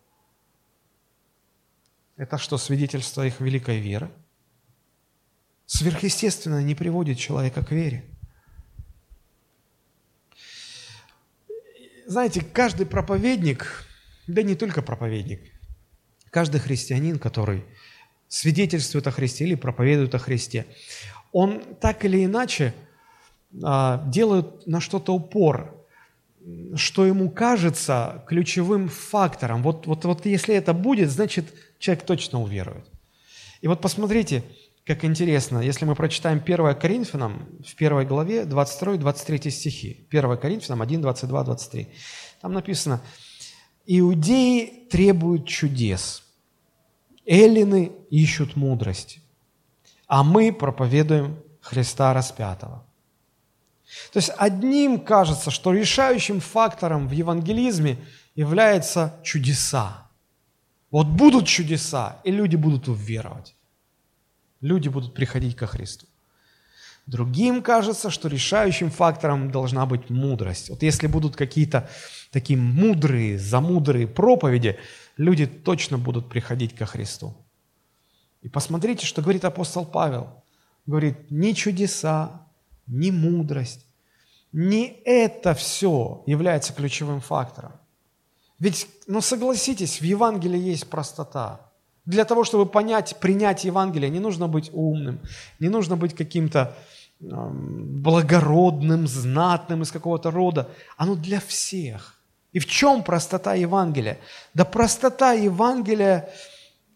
Это 2.16 2.38
что, 2.38 2.60
свидетельство 2.60 3.26
их 3.26 3.42
великой 3.42 3.80
веры? 3.80 4.12
Сверхъестественно 5.66 6.62
не 6.62 6.76
приводит 6.76 7.18
человека 7.18 7.66
к 7.66 7.72
вере. 7.72 8.06
Знаете, 12.06 12.42
каждый 12.42 12.86
проповедник, 12.86 13.88
да 14.28 14.44
не 14.44 14.56
только 14.56 14.82
проповедник, 14.82 15.42
каждый 16.30 16.60
христианин, 16.60 17.20
который 17.20 17.64
свидетельствует 18.28 19.06
о 19.08 19.12
Христе 19.12 19.46
или 19.46 19.56
проповедует 19.56 20.16
о 20.16 20.20
Христе, 20.20 20.66
он 21.32 21.62
так 21.82 22.06
или 22.06 22.26
иначе 22.26 22.74
а, 23.64 24.04
делает 24.08 24.66
на 24.66 24.80
что-то 24.80 25.14
упор, 25.14 25.78
что 26.76 27.06
ему 27.06 27.30
кажется 27.30 28.24
ключевым 28.28 28.90
фактором. 28.90 29.62
Вот, 29.64 29.86
вот, 29.86 30.06
вот 30.06 30.26
если 30.26 30.56
это 30.56 30.74
будет, 30.74 31.10
значит, 31.10 31.54
человек 31.78 32.06
точно 32.06 32.42
уверует. 32.42 32.86
И 33.62 33.68
вот 33.68 33.82
посмотрите, 33.82 34.44
как 34.86 35.06
интересно, 35.06 35.60
если 35.60 35.86
мы 35.86 35.96
прочитаем 35.96 36.42
1 36.44 36.76
Коринфянам 36.76 37.48
в 37.64 37.76
1 37.80 38.08
главе 38.08 38.44
22-23 38.44 39.50
стихи. 39.52 40.08
1 40.10 40.38
Коринфянам 40.38 40.82
1, 40.82 41.02
22, 41.02 41.44
23. 41.44 41.88
Там 42.42 42.54
написано, 42.54 43.02
Иудеи 43.94 44.88
требуют 44.90 45.46
чудес, 45.46 46.24
эллины 47.26 47.92
ищут 48.10 48.56
мудрости, 48.56 49.20
а 50.08 50.24
мы 50.24 50.54
проповедуем 50.54 51.38
Христа 51.60 52.14
распятого. 52.14 52.86
То 54.14 54.20
есть 54.20 54.32
одним 54.38 54.98
кажется, 54.98 55.52
что 55.52 55.74
решающим 55.74 56.40
фактором 56.40 57.10
в 57.10 57.12
евангелизме 57.12 57.98
являются 58.34 59.20
чудеса. 59.24 60.10
Вот 60.90 61.08
будут 61.08 61.46
чудеса, 61.46 62.22
и 62.24 62.32
люди 62.32 62.56
будут 62.56 62.88
уверовать. 62.88 63.58
Люди 64.62 64.88
будут 64.88 65.14
приходить 65.14 65.58
ко 65.58 65.68
Христу. 65.68 66.08
Другим 67.08 67.62
кажется, 67.62 68.10
что 68.10 68.28
решающим 68.28 68.92
фактором 68.92 69.52
должна 69.52 69.86
быть 69.86 70.10
мудрость. 70.10 70.70
Вот 70.70 70.84
если 70.84 71.08
будут 71.08 71.36
какие-то 71.36 71.90
такие 72.32 72.58
мудрые, 72.58 73.38
замудрые 73.38 74.08
проповеди, 74.08 74.80
люди 75.18 75.46
точно 75.46 75.98
будут 75.98 76.30
приходить 76.30 76.76
ко 76.76 76.86
Христу. 76.86 77.36
И 78.42 78.50
посмотрите, 78.50 79.06
что 79.06 79.22
говорит 79.22 79.46
апостол 79.46 79.86
Павел. 79.86 80.44
Говорит, 80.86 81.30
ни 81.30 81.52
чудеса, 81.54 82.48
ни 82.88 83.12
мудрость, 83.12 83.86
не 84.52 84.88
это 85.06 85.54
все 85.54 86.24
является 86.26 86.74
ключевым 86.74 87.22
фактором. 87.22 87.74
Ведь, 88.60 88.88
ну 89.08 89.22
согласитесь, 89.22 90.02
в 90.02 90.04
Евангелии 90.04 90.60
есть 90.60 90.90
простота. 90.90 91.71
Для 92.06 92.26
того, 92.26 92.44
чтобы 92.44 92.66
понять, 92.66 93.18
принять 93.20 93.64
Евангелие, 93.64 94.10
не 94.10 94.20
нужно 94.20 94.48
быть 94.48 94.70
умным, 94.74 95.20
не 95.60 95.70
нужно 95.70 95.96
быть 95.96 96.16
каким-то 96.16 96.76
благородным, 97.20 99.08
знатным 99.08 99.84
из 99.84 99.92
какого-то 99.92 100.32
рода. 100.32 100.70
Оно 100.98 101.16
для 101.16 101.40
всех. 101.40 102.20
И 102.52 102.60
в 102.60 102.66
чем 102.66 103.04
простота 103.04 103.54
Евангелия? 103.54 104.18
Да 104.54 104.66
простота 104.66 105.34
Евангелия 105.34 106.30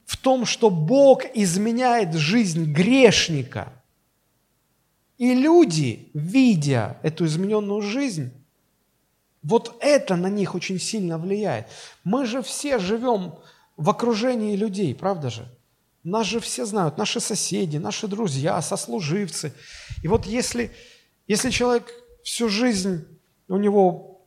в 0.05 0.17
том, 0.17 0.45
что 0.45 0.69
Бог 0.69 1.24
изменяет 1.33 2.13
жизнь 2.13 2.74
грешника. 2.74 3.71
И 5.17 5.33
люди, 5.33 6.09
видя 6.13 6.97
эту 7.03 7.25
измененную 7.25 7.81
жизнь, 7.81 8.31
вот 9.43 9.77
это 9.79 10.15
на 10.15 10.27
них 10.27 10.55
очень 10.55 10.79
сильно 10.79 11.17
влияет. 11.17 11.67
Мы 12.03 12.25
же 12.25 12.41
все 12.41 12.79
живем 12.79 13.35
в 13.77 13.89
окружении 13.89 14.55
людей, 14.55 14.96
правда 14.96 15.29
же? 15.29 15.48
Нас 16.03 16.27
же 16.27 16.39
все 16.39 16.65
знают, 16.65 16.98
наши 16.98 17.20
соседи, 17.20 17.77
наши 17.77 18.08
друзья, 18.08 18.62
сослуживцы. 18.62 19.53
И 20.03 20.08
вот 20.08 20.25
если, 20.25 20.72
если 21.27 21.50
человек 21.50 21.91
всю 22.24 22.48
жизнь, 22.48 23.05
у 23.48 23.58
него 23.58 24.22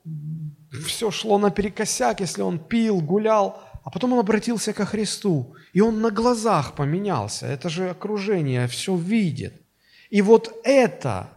все 0.87 1.11
шло 1.11 1.38
наперекосяк, 1.38 2.21
если 2.21 2.43
он 2.43 2.59
пил, 2.59 3.00
гулял, 3.00 3.62
а 3.85 3.90
потом 3.90 4.12
он 4.12 4.19
обратился 4.19 4.73
ко 4.73 4.85
Христу, 4.85 5.55
и 5.73 5.81
он 5.81 6.00
на 6.00 6.11
глазах 6.11 6.75
поменялся, 6.75 7.47
это 7.47 7.69
же 7.69 7.90
окружение 7.90 8.67
все 8.67 8.97
видит. 8.97 9.62
И 10.11 10.21
вот 10.21 10.52
это, 10.64 11.28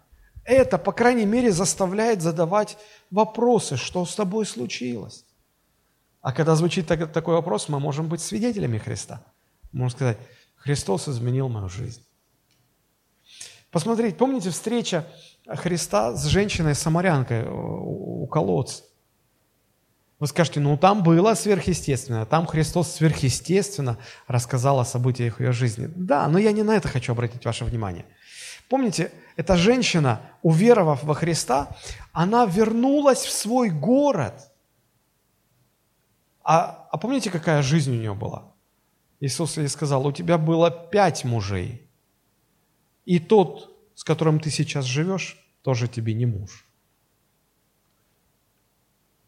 это, 0.43 0.77
по 0.77 0.91
крайней 0.91 1.25
мере, 1.25 1.51
заставляет 1.51 2.21
задавать 2.21 2.77
вопросы, 3.09 3.77
что 3.77 4.05
с 4.05 4.15
тобой 4.15 4.45
случилось. 4.45 5.23
А 6.21 6.33
когда 6.33 6.55
звучит 6.55 6.87
такой 6.87 7.33
вопрос, 7.33 7.67
мы 7.69 7.79
можем 7.79 8.07
быть 8.07 8.21
свидетелями 8.21 8.77
Христа. 8.77 9.23
Можно 9.71 9.95
сказать, 9.95 10.17
Христос 10.55 11.07
изменил 11.07 11.49
мою 11.49 11.69
жизнь. 11.69 12.05
Посмотрите, 13.71 14.15
помните 14.15 14.49
встреча 14.49 15.07
Христа 15.47 16.15
с 16.15 16.25
женщиной-самарянкой 16.25 17.47
у 17.49 18.27
колодца? 18.27 18.83
Вы 20.19 20.27
скажете, 20.27 20.59
ну 20.59 20.77
там 20.77 21.01
было 21.01 21.33
сверхъестественно, 21.33 22.27
там 22.27 22.45
Христос 22.45 22.91
сверхъестественно 22.91 23.97
рассказал 24.27 24.79
о 24.79 24.85
событиях 24.85 25.41
ее 25.41 25.51
жизни. 25.51 25.89
Да, 25.95 26.27
но 26.27 26.37
я 26.37 26.51
не 26.51 26.61
на 26.61 26.75
это 26.75 26.87
хочу 26.87 27.13
обратить 27.13 27.43
ваше 27.43 27.65
внимание. 27.65 28.05
Помните, 28.69 29.11
эта 29.35 29.55
женщина, 29.57 30.21
уверовав 30.43 31.03
во 31.03 31.15
Христа, 31.15 31.75
она 32.13 32.45
вернулась 32.45 33.23
в 33.23 33.31
свой 33.31 33.71
город. 33.71 34.50
А, 36.43 36.87
а 36.91 36.97
помните, 36.97 37.29
какая 37.29 37.61
жизнь 37.61 37.91
у 37.91 37.99
нее 37.99 38.13
была? 38.13 38.53
Иисус 39.19 39.57
ей 39.57 39.67
сказал, 39.67 40.05
у 40.07 40.11
тебя 40.11 40.37
было 40.37 40.71
пять 40.71 41.23
мужей, 41.23 41.87
и 43.05 43.19
тот, 43.19 43.75
с 43.95 44.03
которым 44.03 44.39
ты 44.39 44.49
сейчас 44.49 44.85
живешь, 44.85 45.37
тоже 45.61 45.87
тебе 45.87 46.13
не 46.13 46.25
муж. 46.25 46.65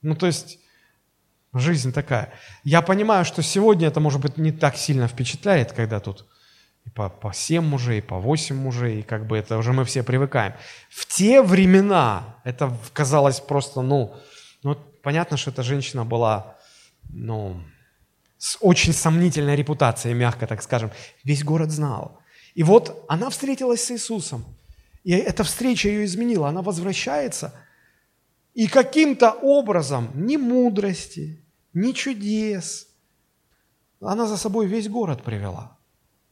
Ну, 0.02 0.16
то 0.16 0.26
есть, 0.26 0.60
жизнь 1.54 1.94
такая. 1.94 2.34
Я 2.64 2.82
понимаю, 2.82 3.26
что 3.26 3.42
сегодня 3.44 3.88
это, 3.88 4.00
может 4.00 4.22
быть, 4.22 4.38
не 4.38 4.52
так 4.52 4.76
сильно 4.76 5.08
впечатляет, 5.08 5.74
когда 5.74 6.00
тут 6.00 6.26
и 6.86 6.90
по, 6.90 7.10
по 7.10 7.34
7 7.34 7.64
мужей, 7.64 8.02
по 8.02 8.20
8 8.20 8.56
мужей, 8.56 9.00
и 9.00 9.04
как 9.04 9.26
бы 9.26 9.38
это 9.38 9.58
уже 9.58 9.72
мы 9.72 9.86
все 9.86 10.04
привыкаем. 10.04 10.54
В 10.90 11.06
те 11.06 11.42
времена 11.42 12.36
это 12.44 12.76
казалось 12.92 13.40
просто, 13.40 13.82
ну, 13.82 14.16
ну 14.64 14.76
понятно, 15.02 15.38
что 15.38 15.52
эта 15.52 15.64
женщина 15.64 16.04
была, 16.04 16.58
ну, 17.14 17.62
с 18.38 18.58
очень 18.60 18.94
сомнительной 18.94 19.56
репутацией, 19.56 20.14
мягко 20.16 20.48
так 20.48 20.62
скажем. 20.62 20.92
Весь 21.24 21.44
город 21.44 21.72
знал. 21.72 22.20
И 22.56 22.64
вот 22.64 23.06
она 23.08 23.30
встретилась 23.30 23.84
с 23.84 23.92
Иисусом. 23.92 24.44
И 25.04 25.12
эта 25.12 25.44
встреча 25.44 25.90
ее 25.90 26.06
изменила. 26.06 26.50
Она 26.50 26.62
возвращается. 26.62 27.54
И 28.54 28.68
каким-то 28.68 29.32
образом 29.32 30.12
ни 30.14 30.38
мудрости, 30.38 31.44
ни 31.74 31.92
чудес, 31.92 32.88
она 34.02 34.28
за 34.28 34.38
собой 34.38 34.68
весь 34.68 34.90
город 34.90 35.24
привела. 35.24 35.78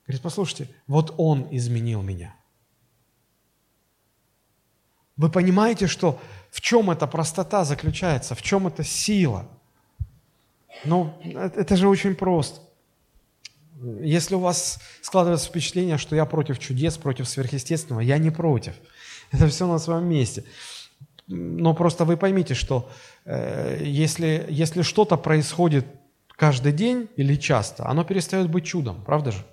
Говорит, 0.06 0.22
послушайте, 0.22 0.70
вот 0.88 1.14
он 1.18 1.48
изменил 1.52 2.02
меня. 2.02 2.36
Вы 5.18 5.30
понимаете, 5.30 5.88
что 5.88 6.20
в 6.50 6.62
чем 6.62 6.90
эта 6.92 7.08
простота 7.08 7.64
заключается, 7.64 8.36
в 8.36 8.42
чем 8.42 8.68
эта 8.68 8.84
сила? 8.84 9.48
Ну, 10.86 11.14
это 11.24 11.76
же 11.76 11.88
очень 11.88 12.16
просто. 12.16 12.62
Если 14.02 14.36
у 14.36 14.40
вас 14.40 14.80
складывается 15.02 15.48
впечатление, 15.48 15.98
что 15.98 16.16
я 16.16 16.26
против 16.26 16.60
чудес, 16.60 16.98
против 16.98 17.28
сверхъестественного, 17.28 18.02
я 18.02 18.18
не 18.18 18.30
против. 18.30 18.76
Это 19.32 19.48
все 19.48 19.68
на 19.68 19.80
своем 19.80 20.06
месте. 20.06 20.44
Но 21.28 21.74
просто 21.74 22.06
вы 22.06 22.18
поймите, 22.18 22.54
что 22.54 22.90
э, 23.26 23.82
если, 23.84 24.46
если 24.50 24.82
что-то 24.82 25.18
происходит 25.18 25.86
каждый 26.30 26.74
день 26.74 27.10
или 27.16 27.36
часто, 27.36 27.88
оно 27.88 28.04
перестает 28.04 28.50
быть 28.50 28.66
чудом, 28.66 29.04
правда 29.04 29.32
же? 29.32 29.46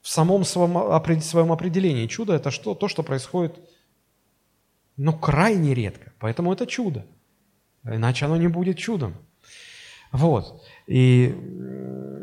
В 0.00 0.08
самом 0.08 0.44
своем, 0.44 1.20
своем 1.20 1.52
определении 1.52 2.06
чудо– 2.06 2.32
это 2.34 2.50
что? 2.50 2.74
То, 2.74 2.88
что 2.88 3.02
происходит 3.02 3.60
но 5.00 5.14
крайне 5.14 5.72
редко. 5.72 6.12
Поэтому 6.18 6.52
это 6.52 6.66
чудо. 6.66 7.06
Иначе 7.84 8.26
оно 8.26 8.36
не 8.36 8.48
будет 8.48 8.76
чудом. 8.76 9.14
Вот. 10.12 10.62
И 10.86 11.36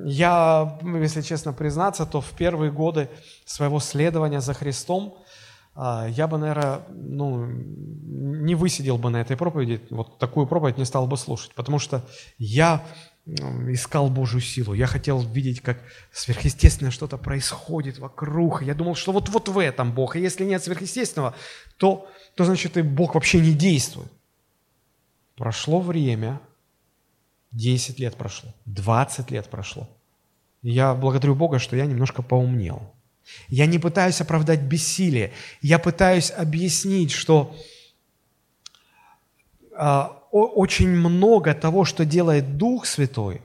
я, 0.05 0.79
если 0.83 1.21
честно 1.21 1.53
признаться, 1.53 2.05
то 2.05 2.21
в 2.21 2.31
первые 2.31 2.71
годы 2.71 3.09
своего 3.45 3.79
следования 3.79 4.41
за 4.41 4.53
Христом 4.53 5.17
а, 5.79 6.07
я 6.07 6.27
бы, 6.27 6.39
наверное, 6.39 6.81
ну, 6.89 7.45
не 7.45 8.55
высидел 8.55 8.97
бы 8.97 9.11
на 9.11 9.17
этой 9.17 9.37
проповеди, 9.37 9.79
вот 9.91 10.17
такую 10.17 10.47
проповедь 10.47 10.77
не 10.77 10.85
стал 10.85 11.05
бы 11.05 11.17
слушать, 11.17 11.53
потому 11.53 11.77
что 11.77 12.03
я 12.39 12.83
искал 13.25 14.09
Божью 14.09 14.41
силу. 14.41 14.73
Я 14.73 14.87
хотел 14.87 15.19
видеть, 15.19 15.61
как 15.61 15.77
сверхъестественное 16.11 16.91
что-то 16.91 17.17
происходит 17.17 17.99
вокруг. 17.99 18.63
Я 18.63 18.73
думал, 18.73 18.95
что 18.95 19.11
вот, 19.11 19.29
вот 19.29 19.49
в 19.49 19.59
этом 19.59 19.91
Бог. 19.91 20.15
И 20.15 20.21
если 20.21 20.45
нет 20.45 20.63
сверхъестественного, 20.63 21.35
то, 21.77 22.07
то 22.35 22.45
значит 22.45 22.77
и 22.77 22.81
Бог 22.81 23.15
вообще 23.15 23.39
не 23.39 23.53
действует. 23.53 24.11
Прошло 25.35 25.79
время, 25.79 26.39
10 27.51 27.99
лет 27.99 28.15
прошло, 28.15 28.53
20 28.65 29.31
лет 29.31 29.49
прошло. 29.49 29.87
Я 30.61 30.93
благодарю 30.93 31.35
Бога, 31.35 31.59
что 31.59 31.75
я 31.75 31.85
немножко 31.85 32.21
поумнел. 32.21 32.93
Я 33.47 33.65
не 33.65 33.79
пытаюсь 33.79 34.21
оправдать 34.21 34.61
бессилие. 34.61 35.31
Я 35.61 35.79
пытаюсь 35.79 36.31
объяснить, 36.31 37.11
что 37.11 37.55
а, 39.75 40.23
очень 40.31 40.89
много 40.89 41.53
того, 41.53 41.85
что 41.85 42.05
делает 42.05 42.57
Дух 42.57 42.85
Святой, 42.85 43.41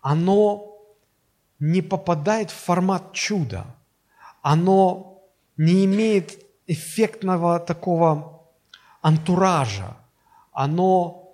оно 0.00 0.76
не 1.58 1.82
попадает 1.82 2.50
в 2.50 2.54
формат 2.54 3.12
чуда. 3.12 3.66
Оно 4.42 5.22
не 5.56 5.84
имеет 5.84 6.38
эффектного 6.66 7.58
такого 7.58 8.46
антуража. 9.02 9.96
Оно 10.52 11.25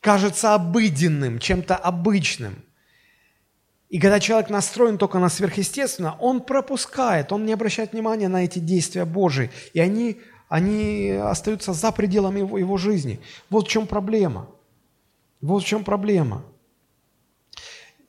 кажется 0.00 0.54
обыденным, 0.54 1.38
чем-то 1.38 1.76
обычным. 1.76 2.64
И 3.88 3.98
когда 3.98 4.20
человек 4.20 4.50
настроен 4.50 4.98
только 4.98 5.18
на 5.18 5.28
сверхъестественно, 5.28 6.16
он 6.20 6.42
пропускает, 6.42 7.32
он 7.32 7.46
не 7.46 7.52
обращает 7.52 7.92
внимания 7.92 8.28
на 8.28 8.44
эти 8.44 8.58
действия 8.58 9.04
Божии. 9.04 9.50
И 9.72 9.80
они 9.80 10.20
они 10.48 11.10
остаются 11.10 11.72
за 11.72 11.92
пределами 11.92 12.40
его, 12.40 12.58
его 12.58 12.76
жизни. 12.78 13.20
Вот 13.50 13.66
в 13.66 13.70
чем 13.70 13.86
проблема. 13.86 14.48
Вот 15.40 15.62
в 15.62 15.66
чем 15.66 15.84
проблема. 15.84 16.42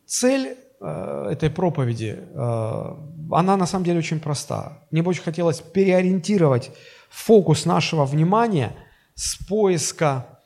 Цель 0.05 0.57
э, 0.79 1.27
этой 1.31 1.49
проповеди, 1.49 2.17
э, 2.17 2.95
она 3.31 3.57
на 3.57 3.65
самом 3.65 3.85
деле 3.85 3.99
очень 3.99 4.19
проста. 4.19 4.79
Мне 4.89 5.03
бы 5.03 5.09
очень 5.09 5.23
хотелось 5.23 5.59
переориентировать 5.59 6.71
фокус 7.09 7.65
нашего 7.65 8.05
внимания 8.05 8.75
с 9.15 9.35
поиска 9.45 10.38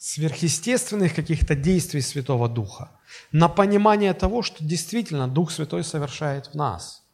сверхъестественных 0.00 1.14
каких-то 1.14 1.54
действий 1.54 2.00
Святого 2.00 2.48
Духа 2.48 2.90
на 3.30 3.48
понимание 3.48 4.14
того, 4.14 4.42
что 4.42 4.64
действительно 4.64 5.28
Дух 5.28 5.52
Святой 5.52 5.84
совершает 5.84 6.48
в 6.48 6.54
нас. 6.54 7.04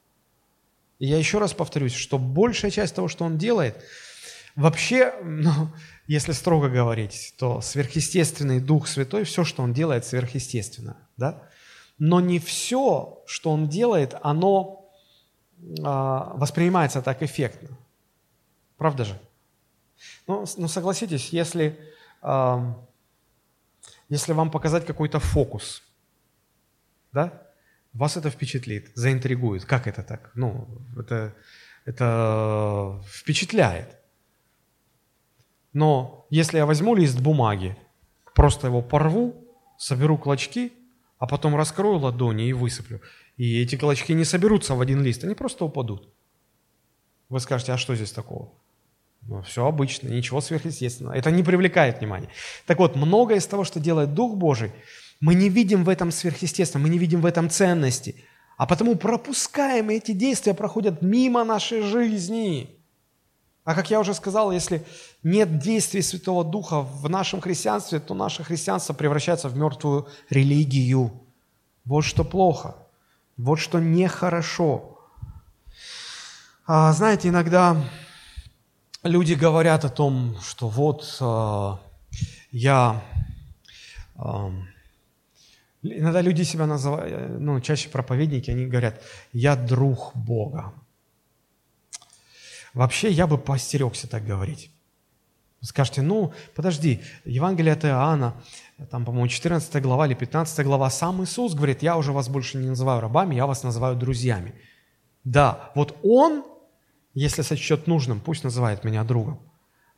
И 0.98 1.06
я 1.06 1.18
еще 1.18 1.38
раз 1.38 1.52
повторюсь, 1.52 1.94
что 1.94 2.18
большая 2.18 2.70
часть 2.70 2.94
того, 2.94 3.08
что 3.08 3.24
Он 3.24 3.36
делает– 3.36 3.76
Вообще, 4.56 5.12
ну, 5.22 5.68
если 6.06 6.32
строго 6.32 6.70
говорить, 6.70 7.34
то 7.38 7.60
сверхъестественный 7.60 8.58
Дух 8.58 8.88
Святой, 8.88 9.24
все, 9.24 9.44
что 9.44 9.62
Он 9.62 9.74
делает, 9.74 10.06
сверхъестественно. 10.06 10.96
Да? 11.18 11.42
Но 11.98 12.20
не 12.20 12.38
все, 12.38 13.22
что 13.26 13.50
Он 13.50 13.68
делает, 13.68 14.14
оно 14.22 14.90
а, 15.84 16.32
воспринимается 16.36 17.02
так 17.02 17.22
эффектно. 17.22 17.76
Правда 18.78 19.04
же? 19.04 19.20
Ну, 20.26 20.46
ну 20.56 20.68
согласитесь, 20.68 21.28
если, 21.30 21.78
если 24.08 24.32
вам 24.32 24.50
показать 24.50 24.86
какой-то 24.86 25.18
фокус, 25.20 25.82
да, 27.12 27.42
вас 27.92 28.16
это 28.16 28.30
впечатлит, 28.30 28.90
заинтригует. 28.94 29.64
Как 29.64 29.86
это 29.86 30.02
так? 30.02 30.30
Ну, 30.34 30.68
это, 30.98 31.34
это 31.86 33.02
впечатляет. 33.06 33.96
Но 35.72 36.26
если 36.30 36.58
я 36.58 36.66
возьму 36.66 36.94
лист 36.94 37.20
бумаги, 37.20 37.76
просто 38.34 38.66
его 38.66 38.82
порву, 38.82 39.34
соберу 39.78 40.18
клочки, 40.18 40.72
а 41.18 41.26
потом 41.26 41.56
раскрою 41.56 41.98
ладони 41.98 42.48
и 42.48 42.52
высыплю, 42.52 43.00
и 43.36 43.62
эти 43.62 43.76
клочки 43.76 44.12
не 44.12 44.24
соберутся 44.24 44.74
в 44.74 44.80
один 44.80 45.02
лист, 45.02 45.24
они 45.24 45.34
просто 45.34 45.64
упадут. 45.64 46.12
Вы 47.28 47.40
скажете, 47.40 47.72
а 47.72 47.78
что 47.78 47.94
здесь 47.94 48.12
такого? 48.12 48.52
Ну, 49.28 49.42
все 49.42 49.66
обычно, 49.66 50.08
ничего 50.08 50.40
сверхъестественного. 50.40 51.14
Это 51.14 51.30
не 51.30 51.42
привлекает 51.42 51.98
внимания. 51.98 52.28
Так 52.64 52.78
вот, 52.78 52.94
многое 52.94 53.38
из 53.38 53.46
того, 53.46 53.64
что 53.64 53.80
делает 53.80 54.14
Дух 54.14 54.36
Божий, 54.36 54.72
мы 55.20 55.34
не 55.34 55.48
видим 55.48 55.82
в 55.84 55.88
этом 55.88 56.12
сверхъестественном, 56.12 56.84
мы 56.84 56.88
не 56.90 56.98
видим 56.98 57.20
в 57.20 57.26
этом 57.26 57.50
ценности. 57.50 58.24
А 58.56 58.66
потому 58.66 58.94
пропускаем 58.94 59.90
эти 59.90 60.12
действия, 60.12 60.54
проходят 60.54 61.02
мимо 61.02 61.44
нашей 61.44 61.82
жизни. 61.82 62.70
А 63.64 63.74
как 63.74 63.90
я 63.90 63.98
уже 63.98 64.14
сказал, 64.14 64.52
если 64.52 64.84
нет 65.24 65.58
действий 65.58 66.02
Святого 66.02 66.44
Духа 66.44 66.82
в 66.82 67.10
нашем 67.10 67.40
христианстве, 67.40 67.98
то 67.98 68.14
наше 68.14 68.44
христианство 68.44 68.94
превращается 68.94 69.48
в 69.48 69.56
мертвую 69.56 70.06
религию. 70.30 71.10
Вот 71.84 72.02
что 72.02 72.22
плохо, 72.22 72.76
вот 73.36 73.56
что 73.56 73.80
нехорошо. 73.80 75.00
А, 76.64 76.92
знаете, 76.92 77.28
иногда 77.28 77.76
люди 79.06 79.34
говорят 79.34 79.84
о 79.84 79.88
том, 79.88 80.36
что 80.40 80.68
вот 80.68 81.16
а, 81.20 81.78
я... 82.50 83.02
А, 84.16 84.50
иногда 85.82 86.20
люди 86.20 86.42
себя 86.42 86.66
называют, 86.66 87.40
ну, 87.40 87.60
чаще 87.60 87.88
проповедники, 87.88 88.50
они 88.50 88.66
говорят, 88.66 89.02
я 89.32 89.56
друг 89.56 90.12
Бога. 90.14 90.72
Вообще 92.74 93.10
я 93.10 93.26
бы 93.26 93.38
постерегся 93.38 94.08
так 94.08 94.24
говорить. 94.24 94.70
Скажете, 95.62 96.02
ну, 96.02 96.32
подожди, 96.54 97.00
Евангелие 97.24 97.72
от 97.72 97.84
Иоанна, 97.84 98.34
там, 98.90 99.04
по-моему, 99.04 99.28
14 99.28 99.82
глава 99.82 100.06
или 100.06 100.14
15 100.14 100.64
глава, 100.64 100.90
сам 100.90 101.24
Иисус 101.24 101.54
говорит, 101.54 101.82
я 101.82 101.96
уже 101.96 102.12
вас 102.12 102.28
больше 102.28 102.58
не 102.58 102.68
называю 102.68 103.00
рабами, 103.00 103.34
я 103.34 103.46
вас 103.46 103.62
называю 103.62 103.96
друзьями. 103.96 104.54
Да, 105.24 105.72
вот 105.74 105.96
Он, 106.02 106.44
если 107.16 107.40
сочтет 107.40 107.86
нужным, 107.86 108.20
пусть 108.20 108.44
называет 108.44 108.84
меня 108.84 109.02
другом. 109.02 109.40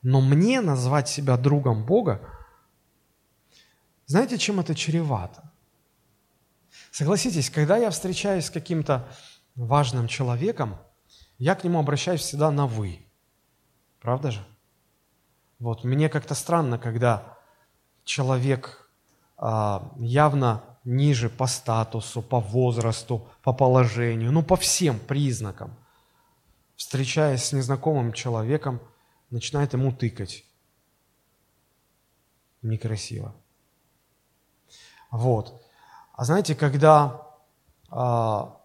Но 0.02 0.20
мне 0.20 0.60
назвать 0.60 1.08
себя 1.08 1.36
другом 1.36 1.84
Бога, 1.84 2.22
знаете, 4.06 4.38
чем 4.38 4.60
это 4.60 4.72
чревато? 4.76 5.50
Согласитесь, 6.92 7.50
когда 7.50 7.76
я 7.76 7.90
встречаюсь 7.90 8.46
с 8.46 8.50
каким-то 8.50 9.08
важным 9.56 10.06
человеком, 10.06 10.76
я 11.38 11.56
к 11.56 11.64
нему 11.64 11.80
обращаюсь 11.80 12.20
всегда 12.20 12.52
на 12.52 12.68
«вы». 12.68 13.04
Правда 14.00 14.30
же? 14.30 14.46
Вот, 15.58 15.82
мне 15.82 16.08
как-то 16.08 16.36
странно, 16.36 16.78
когда 16.78 17.36
человек 18.04 18.88
а, 19.36 19.92
явно 19.96 20.62
ниже 20.84 21.28
по 21.28 21.48
статусу, 21.48 22.22
по 22.22 22.38
возрасту, 22.38 23.28
по 23.42 23.52
положению, 23.52 24.30
ну, 24.30 24.44
по 24.44 24.54
всем 24.54 25.00
признакам, 25.00 25.76
встречаясь 26.78 27.44
с 27.44 27.52
незнакомым 27.52 28.12
человеком, 28.12 28.80
начинает 29.30 29.72
ему 29.74 29.92
тыкать. 29.92 30.44
Некрасиво. 32.62 33.34
Вот. 35.10 35.62
А 36.12 36.24
знаете, 36.24 36.54
когда 36.54 37.26
а, 37.90 38.58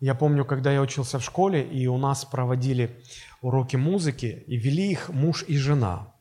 Я 0.00 0.14
помню, 0.14 0.44
когда 0.44 0.72
я 0.72 0.82
учился 0.82 1.18
в 1.18 1.24
школе, 1.24 1.66
и 1.66 1.86
у 1.86 1.96
нас 1.96 2.24
проводили 2.24 3.02
уроки 3.40 3.76
музыки, 3.76 4.44
и 4.46 4.56
вели 4.56 4.90
их 4.90 5.08
муж 5.08 5.44
и 5.48 5.56
жена. 5.56 6.14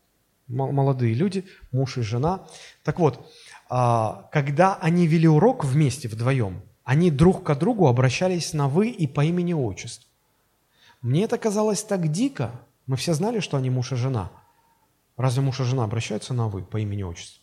Молодые 0.48 1.14
люди, 1.14 1.46
муж 1.72 1.98
и 1.98 2.02
жена. 2.02 2.48
Так 2.84 3.00
вот, 3.00 3.30
а, 3.70 4.30
когда 4.32 4.76
они 4.76 5.08
вели 5.08 5.28
урок 5.28 5.66
вместе, 5.66 6.08
вдвоем, 6.08 6.62
они 6.86 7.10
друг 7.10 7.44
к 7.44 7.56
другу 7.56 7.88
обращались 7.88 8.54
на 8.54 8.70
«вы» 8.70 8.90
и 8.90 9.08
по 9.08 9.26
имени-отчеству. 9.26 10.08
Мне 11.02 11.24
это 11.24 11.38
казалось 11.38 11.84
так 11.84 12.12
дико. 12.12 12.52
Мы 12.86 12.96
все 12.96 13.14
знали, 13.14 13.40
что 13.40 13.58
они 13.58 13.72
муж 13.72 13.92
и 13.92 13.96
жена. 13.96 14.32
Разве 15.18 15.42
муж 15.42 15.60
и 15.60 15.64
жена 15.64 15.84
обращаются 15.84 16.34
на 16.36 16.48
«вы» 16.48 16.62
по 16.64 16.78
имени-отчеству? 16.78 17.42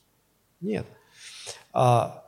Нет. 0.61 0.87
А, 1.73 2.25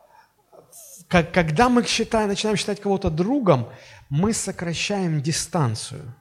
когда 1.09 1.69
мы 1.69 1.85
считаем, 1.85 2.29
начинаем 2.29 2.57
считать 2.57 2.81
кого-то 2.81 3.11
другом, 3.11 3.69
мы 4.11 4.33
сокращаем 4.33 5.23
дистанцию. 5.23 6.15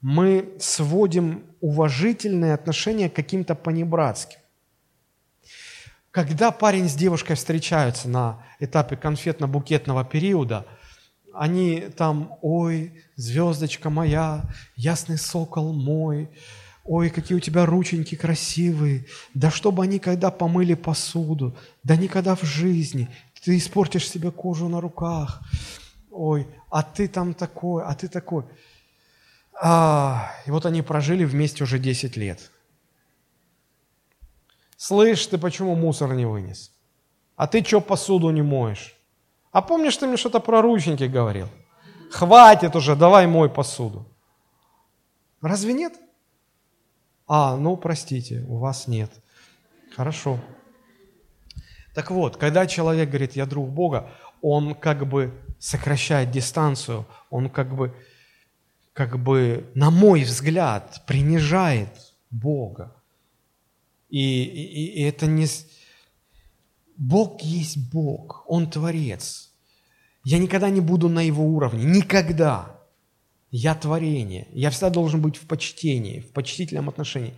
Мы 0.00 0.56
сводим 0.58 1.44
уважительные 1.60 2.54
отношения 2.54 3.08
к 3.08 3.14
каким-то 3.14 3.54
понебратским. 3.54 4.40
Когда 6.16 6.50
парень 6.50 6.88
с 6.88 6.94
девушкой 6.94 7.36
встречаются 7.36 8.08
на 8.08 8.42
этапе 8.58 8.96
конфетно-букетного 8.96 10.02
периода, 10.02 10.64
они 11.34 11.80
там, 11.94 12.38
ой, 12.40 13.04
звездочка 13.16 13.90
моя, 13.90 14.44
ясный 14.76 15.18
сокол 15.18 15.74
мой, 15.74 16.30
ой, 16.84 17.10
какие 17.10 17.36
у 17.36 17.40
тебя 17.40 17.66
рученьки 17.66 18.14
красивые, 18.14 19.04
да 19.34 19.50
чтобы 19.50 19.82
они 19.82 19.98
когда 19.98 20.30
помыли 20.30 20.72
посуду, 20.72 21.54
да 21.82 21.96
никогда 21.96 22.34
в 22.34 22.44
жизни, 22.44 23.10
ты 23.44 23.58
испортишь 23.58 24.08
себе 24.08 24.30
кожу 24.30 24.70
на 24.70 24.80
руках, 24.80 25.42
ой, 26.10 26.48
а 26.70 26.82
ты 26.82 27.08
там 27.08 27.34
такой, 27.34 27.84
а 27.84 27.94
ты 27.94 28.08
такой. 28.08 28.44
А, 29.60 30.32
и 30.46 30.50
вот 30.50 30.64
они 30.64 30.80
прожили 30.80 31.26
вместе 31.26 31.62
уже 31.62 31.78
10 31.78 32.16
лет– 32.16 32.52
Слышь, 34.76 35.26
ты 35.26 35.38
почему 35.38 35.74
мусор 35.74 36.14
не 36.14 36.26
вынес? 36.26 36.72
А 37.34 37.46
ты 37.46 37.64
что 37.64 37.80
посуду 37.80 38.30
не 38.30 38.42
моешь? 38.42 38.96
А 39.52 39.62
помнишь, 39.62 39.96
ты 39.96 40.06
мне 40.06 40.16
что-то 40.16 40.40
про 40.40 40.62
ручники 40.62 41.04
говорил? 41.04 41.48
Хватит 42.10 42.76
уже, 42.76 42.94
давай 42.94 43.26
мой 43.26 43.48
посуду. 43.48 44.06
Разве 45.40 45.72
нет? 45.72 45.94
А, 47.26 47.56
ну, 47.56 47.76
простите, 47.76 48.44
у 48.48 48.58
вас 48.58 48.86
нет. 48.86 49.10
Хорошо. 49.94 50.38
Так 51.94 52.10
вот, 52.10 52.36
когда 52.36 52.66
человек 52.66 53.08
говорит, 53.08 53.36
я 53.36 53.46
друг 53.46 53.70
Бога, 53.70 54.10
он 54.42 54.74
как 54.74 55.06
бы 55.06 55.32
сокращает 55.58 56.30
дистанцию, 56.30 57.06
он 57.30 57.48
как 57.48 57.74
бы, 57.74 57.94
как 58.92 59.18
бы, 59.18 59.70
на 59.74 59.90
мой 59.90 60.22
взгляд, 60.22 61.02
принижает 61.06 61.88
Бога. 62.30 62.95
И, 64.08 64.44
и, 64.44 65.00
и 65.00 65.02
это 65.02 65.26
не... 65.26 65.46
Бог 66.96 67.42
есть 67.42 67.90
Бог, 67.92 68.44
Он 68.46 68.70
Творец. 68.70 69.52
Я 70.24 70.38
никогда 70.38 70.70
не 70.70 70.80
буду 70.80 71.08
на 71.08 71.20
Его 71.20 71.44
уровне, 71.44 71.84
никогда. 71.84 72.76
Я 73.50 73.74
творение, 73.74 74.48
я 74.52 74.70
всегда 74.70 74.90
должен 74.90 75.22
быть 75.22 75.36
в 75.36 75.46
почтении, 75.46 76.20
в 76.20 76.32
почтительном 76.32 76.88
отношении. 76.88 77.34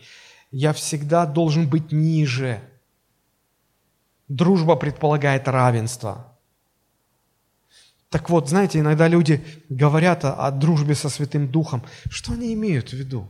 Я 0.50 0.72
всегда 0.72 1.26
должен 1.26 1.68
быть 1.68 1.92
ниже. 1.92 2.60
Дружба 4.26 4.76
предполагает 4.76 5.48
равенство. 5.48 6.38
Так 8.08 8.30
вот, 8.30 8.48
знаете, 8.48 8.78
иногда 8.78 9.06
люди 9.06 9.44
говорят 9.68 10.24
о, 10.24 10.46
о 10.46 10.50
дружбе 10.50 10.94
со 10.94 11.10
Святым 11.10 11.50
Духом. 11.50 11.84
Что 12.08 12.32
они 12.32 12.54
имеют 12.54 12.88
в 12.88 12.94
виду? 12.94 13.28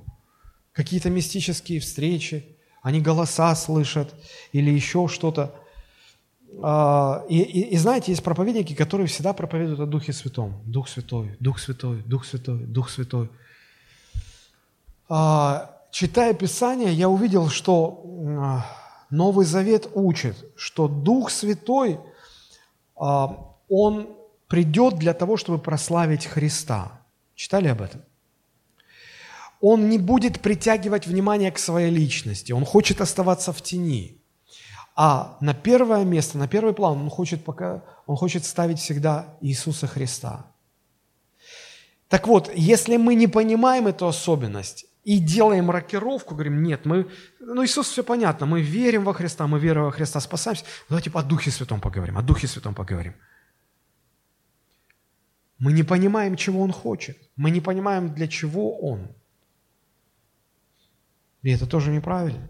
Какие-то 0.72 1.10
мистические 1.10 1.80
встречи, 1.80 2.57
они 2.82 3.00
голоса 3.00 3.54
слышат 3.54 4.14
или 4.52 4.70
еще 4.70 5.08
что-то. 5.08 5.54
А, 6.62 7.24
и, 7.28 7.40
и, 7.40 7.74
и 7.74 7.76
знаете, 7.76 8.12
есть 8.12 8.22
проповедники, 8.22 8.74
которые 8.74 9.06
всегда 9.06 9.32
проповедуют 9.32 9.80
о 9.80 9.86
Духе 9.86 10.12
Святом. 10.12 10.60
Дух 10.64 10.88
Святой, 10.88 11.36
Дух 11.40 11.58
Святой, 11.58 12.02
Дух 12.02 12.24
Святой, 12.24 12.58
Дух 12.58 12.90
Святой. 12.90 13.28
А, 15.08 15.76
читая 15.90 16.34
Писание, 16.34 16.92
я 16.92 17.08
увидел, 17.08 17.48
что 17.48 18.02
а, 18.40 18.66
Новый 19.10 19.46
Завет 19.46 19.88
учит, 19.94 20.36
что 20.56 20.88
Дух 20.88 21.30
Святой, 21.30 21.98
Он 22.94 24.08
придет 24.48 24.96
для 24.96 25.14
того, 25.14 25.36
чтобы 25.36 25.58
прославить 25.58 26.26
Христа. 26.26 27.00
Читали 27.34 27.68
об 27.68 27.80
этом? 27.80 28.02
Он 29.60 29.88
не 29.88 29.98
будет 29.98 30.40
притягивать 30.40 31.06
внимание 31.06 31.50
к 31.50 31.58
своей 31.58 31.90
личности, 31.90 32.52
он 32.52 32.64
хочет 32.64 33.00
оставаться 33.00 33.52
в 33.52 33.60
тени. 33.62 34.22
А 34.94 35.36
на 35.40 35.54
первое 35.54 36.04
место, 36.04 36.38
на 36.38 36.48
первый 36.48 36.74
план 36.74 37.00
он 37.00 37.10
хочет, 37.10 37.44
пока, 37.44 37.84
он 38.06 38.16
хочет 38.16 38.44
ставить 38.44 38.78
всегда 38.78 39.36
Иисуса 39.40 39.86
Христа. 39.86 40.46
Так 42.08 42.26
вот, 42.26 42.50
если 42.54 42.96
мы 42.96 43.14
не 43.14 43.26
понимаем 43.28 43.86
эту 43.86 44.08
особенность 44.08 44.86
и 45.04 45.18
делаем 45.18 45.70
рокировку, 45.70 46.34
говорим, 46.34 46.62
нет, 46.62 46.84
мы, 46.84 47.06
ну 47.38 47.64
Иисус 47.64 47.88
все 47.88 48.02
понятно, 48.02 48.46
мы 48.46 48.60
верим 48.60 49.04
во 49.04 49.14
Христа, 49.14 49.46
мы 49.46 49.60
верим 49.60 49.84
во 49.84 49.92
Христа, 49.92 50.20
спасаемся, 50.20 50.64
давайте 50.88 51.10
о 51.14 51.22
Духе 51.22 51.50
Святом 51.50 51.80
поговорим, 51.80 52.18
о 52.18 52.22
Духе 52.22 52.48
Святом 52.48 52.74
поговорим. 52.74 53.14
Мы 55.58 55.72
не 55.72 55.82
понимаем, 55.82 56.36
чего 56.36 56.62
Он 56.62 56.72
хочет, 56.72 57.18
мы 57.36 57.50
не 57.50 57.60
понимаем, 57.60 58.14
для 58.14 58.26
чего 58.26 58.78
Он– 58.78 59.12
и 61.42 61.50
это 61.50 61.66
тоже 61.66 61.90
неправильно. 61.90 62.48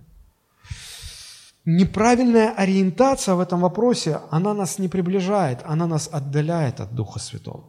Неправильная 1.64 2.54
ориентация 2.54 3.34
в 3.34 3.40
этом 3.40 3.60
вопросе, 3.60 4.20
она 4.30 4.54
нас 4.54 4.78
не 4.78 4.88
приближает, 4.88 5.60
она 5.66 5.86
нас 5.86 6.08
отдаляет 6.10 6.80
от 6.80 6.94
Духа 6.94 7.18
Святого. 7.18 7.64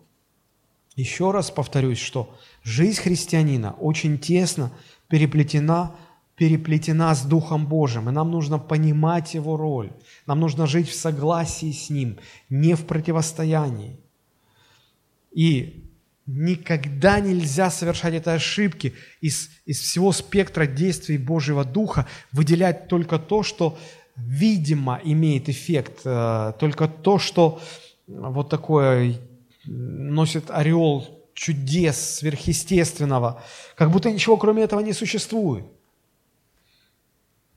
Еще 0.96 1.32
раз 1.32 1.52
повторюсь, 1.52 1.98
что 1.98 2.34
жизнь 2.64 3.02
христианина 3.02 3.74
очень 3.74 4.18
тесно 4.18 4.72
переплетена, 5.10 5.96
переплетена 6.36 7.14
с 7.14 7.24
Духом 7.24 7.68
Божьим, 7.68 8.08
и 8.08 8.14
нам 8.14 8.32
нужно 8.32 8.58
понимать 8.58 9.34
Его 9.34 9.58
роль, 9.58 9.92
нам 10.26 10.40
нужно 10.40 10.66
жить 10.66 10.88
в 10.88 10.96
согласии 10.96 11.72
с 11.72 11.90
Ним, 11.90 12.20
не 12.50 12.76
в 12.76 12.86
противостоянии. 12.86 14.00
И 15.32 15.89
Никогда 16.32 17.20
нельзя 17.20 17.72
совершать 17.72 18.14
этой 18.14 18.36
ошибки 18.36 18.94
из, 19.20 19.50
из 19.66 19.80
всего 19.80 20.12
спектра 20.12 20.68
действий 20.68 21.18
Божьего 21.18 21.66
Духа, 21.66 22.08
выделять 22.32 22.88
только 22.88 23.18
то, 23.18 23.42
что 23.42 23.80
видимо 24.16 25.02
имеет 25.04 25.50
эффект, 25.50 26.02
э, 26.06 26.54
только 26.60 26.88
то, 26.88 27.18
что 27.18 27.60
вот 28.06 28.48
такое 28.48 29.16
носит 29.66 30.52
ореол 30.52 31.26
чудес 31.34 32.18
сверхъестественного, 32.18 33.42
как 33.76 33.90
будто 33.90 34.12
ничего 34.12 34.38
кроме 34.38 34.62
этого 34.62 34.82
не 34.82 34.94
существует. 34.94 35.66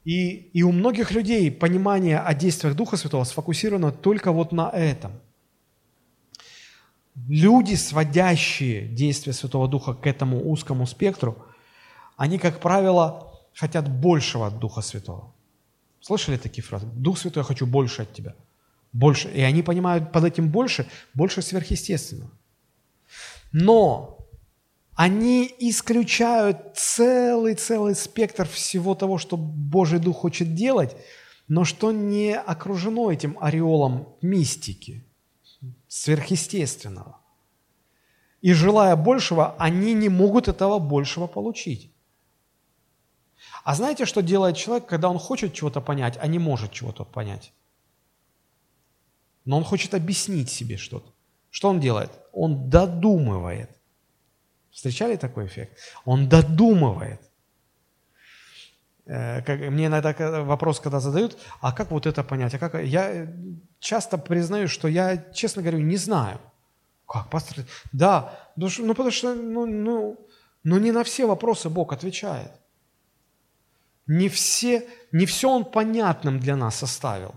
И, 0.05 0.31
и 0.31 0.63
у 0.63 0.73
многих 0.73 1.11
людей 1.11 1.51
понимание 1.51 2.21
о 2.21 2.33
действиях 2.33 2.75
Духа 2.75 2.97
Святого 2.97 3.25
сфокусировано 3.25 3.93
только 3.93 4.33
вот 4.33 4.51
на 4.51 4.71
этом– 4.71 5.13
люди, 7.15 7.75
сводящие 7.75 8.87
действия 8.89 9.33
Святого 9.33 9.69
Духа 9.69 9.95
к 9.95 10.07
этому 10.07 10.51
узкому 10.51 10.87
спектру, 10.87 11.37
они, 12.17 12.39
как 12.39 12.61
правило, 12.61 13.33
хотят 13.55 13.89
большего 13.89 14.47
от 14.47 14.59
Духа 14.59 14.81
Святого. 14.81 15.33
Слышали 16.01 16.37
такие 16.37 16.63
фразы? 16.63 16.87
Дух 16.87 17.19
Святой, 17.19 17.41
я 17.41 17.45
хочу 17.45 17.67
больше 17.67 18.03
от 18.03 18.13
тебя. 18.13 18.35
Больше. 18.93 19.31
И 19.31 19.41
они 19.41 19.63
понимают 19.63 20.13
под 20.13 20.25
этим 20.25 20.51
больше, 20.51 20.87
больше 21.15 21.43
сверхъестественного. 21.43 22.31
Но 23.53 24.19
они 24.95 25.55
исключают 25.59 26.77
целый-целый 26.77 27.95
спектр 27.95 28.47
всего 28.47 28.95
того, 28.95 29.19
что 29.19 29.37
Божий 29.37 29.99
Дух 29.99 30.19
хочет 30.19 30.55
делать, 30.55 30.97
но 31.49 31.65
что 31.65 31.93
не 31.93 32.37
окружено 32.37 33.11
этим 33.11 33.37
ореолом 33.41 34.09
мистики– 34.21 35.05
сверхъестественного. 35.93 37.21
И 38.41 38.55
желая 38.55 38.97
большего, 38.97 39.55
они 39.59 39.93
не 39.93 40.09
могут 40.09 40.49
этого 40.49 40.79
большего 40.79 41.27
получить. 41.27 41.93
А 43.63 43.75
знаете, 43.75 44.07
что 44.07 44.23
делает 44.23 44.57
человек, 44.57 44.89
когда 44.89 45.11
он 45.11 45.19
хочет 45.19 45.53
чего-то 45.53 45.83
понять, 45.83 46.17
а 46.19 46.27
не 46.29 46.39
может 46.39 46.73
чего-то 46.73 47.05
понять? 47.05 47.53
Но 49.45 49.59
он 49.59 49.65
хочет 49.65 49.93
объяснить 49.93 50.51
себе 50.51 50.79
что-то. 50.79 51.13
Что 51.51 51.69
он 51.69 51.79
делает? 51.79 52.11
Он 52.33 52.71
додумывает. 52.71 53.71
Встречали 54.71 55.17
такой 55.17 55.45
эффект? 55.45 55.79
Он 56.07 56.27
додумывает. 56.27 57.21
Э, 59.07 59.71
мне 59.71 59.87
иногда 59.87 60.15
вопрос, 60.43 60.81
когда 60.81 61.01
задают, 61.01 61.39
а 61.61 61.73
как 61.73 61.91
вот 61.91 62.07
это 62.07 62.23
понять? 62.23 62.55
А 62.55 62.59
как? 62.59 62.75
Я 62.83 63.27
часто 63.79 64.19
признаю, 64.19 64.69
что 64.69 64.89
я, 64.89 65.17
честно 65.33 65.63
говорю, 65.63 65.81
не 65.81 65.97
знаю. 65.97 66.39
Как, 67.07 67.29
пастор? 67.31 67.65
Да, 67.93 68.51
ну, 68.57 68.69
ну 68.79 68.95
потому 68.95 69.11
что 69.11 69.35
ну, 69.35 69.67
ну, 69.67 70.17
ну 70.65 70.79
не 70.79 70.93
на 70.93 71.03
все 71.03 71.27
вопросы 71.27 71.69
Бог 71.69 71.93
отвечает. 71.93 72.53
Не, 74.07 74.29
все, 74.29 74.87
не 75.13 75.27
все 75.27 75.49
Он 75.49 75.65
понятным 75.65 76.39
для 76.41 76.57
нас 76.57 76.83
оставил. 76.83 77.35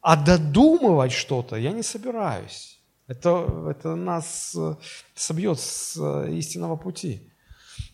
А 0.00 0.16
додумывать 0.16 1.12
что-то 1.12 1.56
я 1.56 1.72
не 1.72 1.82
собираюсь. 1.82 2.80
Это, 3.08 3.70
это 3.70 3.94
нас 3.94 4.54
э, 4.54 4.76
собьет 5.14 5.58
с 5.58 5.96
э, 5.96 6.30
истинного 6.32 6.76
пути. 6.76 7.32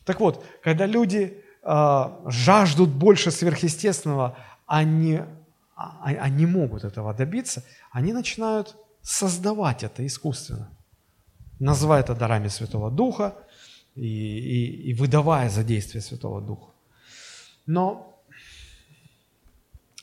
Так 0.04 0.20
вот, 0.20 0.44
когда 0.62 0.86
люди 0.86 1.44
жаждут 1.64 2.90
больше 2.90 3.30
сверхъестественного, 3.30 4.36
они, 4.66 5.20
а, 5.76 6.00
а, 6.02 6.08
они 6.08 6.46
могут 6.46 6.84
этого 6.84 7.14
добиться, 7.14 7.64
они 7.90 8.12
начинают 8.12 8.76
создавать 9.02 9.82
это 9.82 10.06
искусственно, 10.06 10.68
называя 11.58 12.00
это 12.00 12.14
дарами 12.14 12.48
Святого 12.48 12.90
Духа 12.90 13.34
и, 13.94 14.06
и, 14.06 14.90
и 14.90 14.94
выдавая 14.94 15.48
за 15.48 15.64
действие 15.64 16.02
Святого 16.02 16.40
Духа. 16.40 16.70
Но 17.66 18.22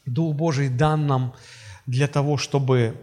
Дух 0.06 0.36
Божий 0.36 0.69
дан 0.69 1.08
нам 1.08 1.36
для 1.86 2.08
того, 2.08 2.38
чтобы 2.38 2.95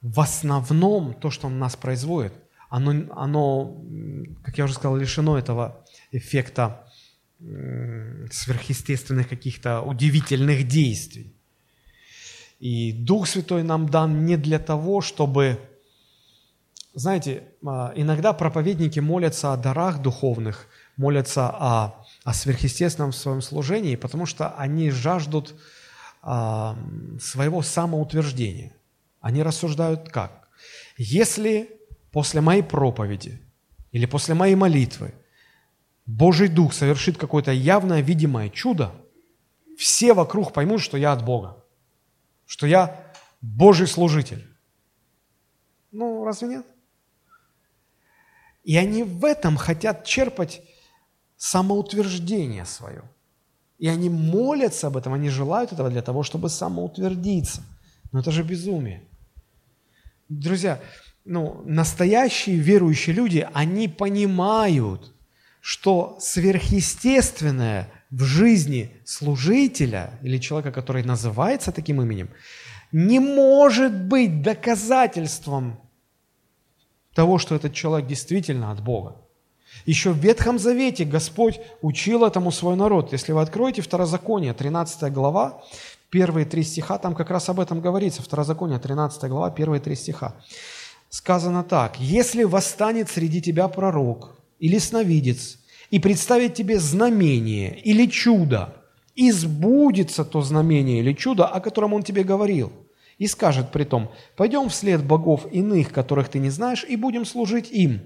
в 0.00 0.20
основном 0.20 1.14
то, 1.14 1.30
что 1.30 1.48
он 1.48 1.58
нас 1.58 1.76
производит, 1.76 2.32
оно, 2.70 3.12
оно, 3.14 3.76
как 4.42 4.56
я 4.56 4.64
уже 4.64 4.74
сказал, 4.74 4.96
лишено 4.96 5.36
этого 5.36 5.84
эффекта 6.12 6.89
сверхъестественных 8.30 9.28
каких-то 9.28 9.80
удивительных 9.80 10.68
действий. 10.68 11.34
И 12.58 12.92
Дух 12.92 13.26
Святой 13.26 13.62
нам 13.62 13.88
дан 13.88 14.26
не 14.26 14.36
для 14.36 14.58
того, 14.58 15.00
чтобы... 15.00 15.58
Знаете, 16.92 17.44
а, 17.64 17.92
иногда 17.94 18.32
проповедники 18.32 19.00
молятся 19.00 19.52
о 19.52 19.56
дарах 19.56 20.02
духовных, 20.02 20.66
молятся 20.96 21.48
о, 21.48 22.04
о 22.24 22.34
сверхъестественном 22.34 23.12
своем 23.12 23.40
служении, 23.40 23.96
потому 23.96 24.26
что 24.26 24.50
они 24.56 24.90
жаждут 24.90 25.54
а, 26.22 26.76
своего 27.20 27.62
самоутверждения. 27.62 28.74
Они 29.20 29.42
рассуждают 29.42 30.08
как? 30.08 30.48
Если 30.98 31.70
после 32.10 32.40
моей 32.40 32.62
проповеди 32.62 33.40
или 33.92 34.04
после 34.04 34.34
моей 34.34 34.56
молитвы 34.56 35.14
Божий 36.16 36.48
Дух 36.48 36.72
совершит 36.72 37.16
какое-то 37.16 37.52
явное, 37.52 38.00
видимое 38.00 38.50
чудо, 38.50 38.92
все 39.78 40.12
вокруг 40.12 40.52
поймут, 40.52 40.80
что 40.80 40.96
я 40.96 41.12
от 41.12 41.24
Бога, 41.24 41.64
что 42.46 42.66
я 42.66 43.12
Божий 43.40 43.86
служитель. 43.86 44.46
Ну, 45.92 46.24
разве 46.24 46.48
нет? 46.48 46.66
И 48.64 48.76
они 48.76 49.04
в 49.04 49.24
этом 49.24 49.56
хотят 49.56 50.04
черпать 50.04 50.62
самоутверждение 51.36 52.64
свое. 52.64 53.02
И 53.78 53.88
они 53.88 54.10
молятся 54.10 54.88
об 54.88 54.96
этом, 54.96 55.14
они 55.14 55.30
желают 55.30 55.72
этого 55.72 55.88
для 55.90 56.02
того, 56.02 56.22
чтобы 56.22 56.50
самоутвердиться. 56.50 57.62
Но 58.12 58.20
это 58.20 58.30
же 58.30 58.42
безумие. 58.42 59.04
Друзья, 60.28 60.80
ну, 61.24 61.62
настоящие 61.64 62.56
верующие 62.56 63.14
люди, 63.14 63.48
они 63.54 63.88
понимают, 63.88 65.14
что 65.60 66.16
сверхъестественное 66.20 67.88
в 68.10 68.24
жизни 68.24 68.90
служителя 69.04 70.18
или 70.22 70.38
человека, 70.38 70.72
который 70.72 71.04
называется 71.04 71.72
таким 71.72 72.02
именем, 72.02 72.30
не 72.92 73.20
может 73.20 73.94
быть 73.94 74.42
доказательством 74.42 75.80
того, 77.14 77.38
что 77.38 77.54
этот 77.54 77.74
человек 77.74 78.08
действительно 78.08 78.72
от 78.72 78.82
Бога. 78.82 79.16
Еще 79.86 80.10
в 80.10 80.18
Ветхом 80.18 80.58
Завете 80.58 81.04
Господь 81.04 81.60
учил 81.80 82.24
этому 82.24 82.50
свой 82.50 82.76
народ. 82.76 83.12
Если 83.12 83.32
вы 83.32 83.40
откроете 83.40 83.82
Второзаконие, 83.82 84.52
13 84.52 85.12
глава, 85.12 85.62
первые 86.10 86.44
три 86.44 86.64
стиха, 86.64 86.98
там 86.98 87.14
как 87.14 87.30
раз 87.30 87.48
об 87.48 87.60
этом 87.60 87.80
говорится. 87.80 88.22
Второзаконие, 88.22 88.78
13 88.78 89.30
глава, 89.30 89.50
первые 89.50 89.80
три 89.80 89.94
стиха. 89.94 90.34
Сказано 91.08 91.62
так. 91.62 91.98
«Если 92.00 92.44
восстанет 92.44 93.08
среди 93.08 93.40
тебя 93.40 93.68
пророк 93.68 94.39
или 94.60 94.78
сновидец, 94.78 95.58
и 95.90 95.98
представит 95.98 96.54
тебе 96.54 96.78
знамение 96.78 97.76
или 97.80 98.06
чудо, 98.06 98.76
и 99.16 99.32
сбудется 99.32 100.24
то 100.24 100.40
знамение 100.40 101.00
или 101.00 101.12
чудо, 101.12 101.46
о 101.46 101.60
котором 101.60 101.94
он 101.94 102.04
тебе 102.04 102.22
говорил, 102.22 102.72
и 103.18 103.26
скажет 103.26 103.72
при 103.72 103.84
том, 103.84 104.12
пойдем 104.36 104.68
вслед 104.68 105.04
богов 105.04 105.46
иных, 105.50 105.90
которых 105.90 106.28
ты 106.28 106.38
не 106.38 106.50
знаешь, 106.50 106.86
и 106.88 106.96
будем 106.96 107.24
служить 107.24 107.70
им» 107.72 108.02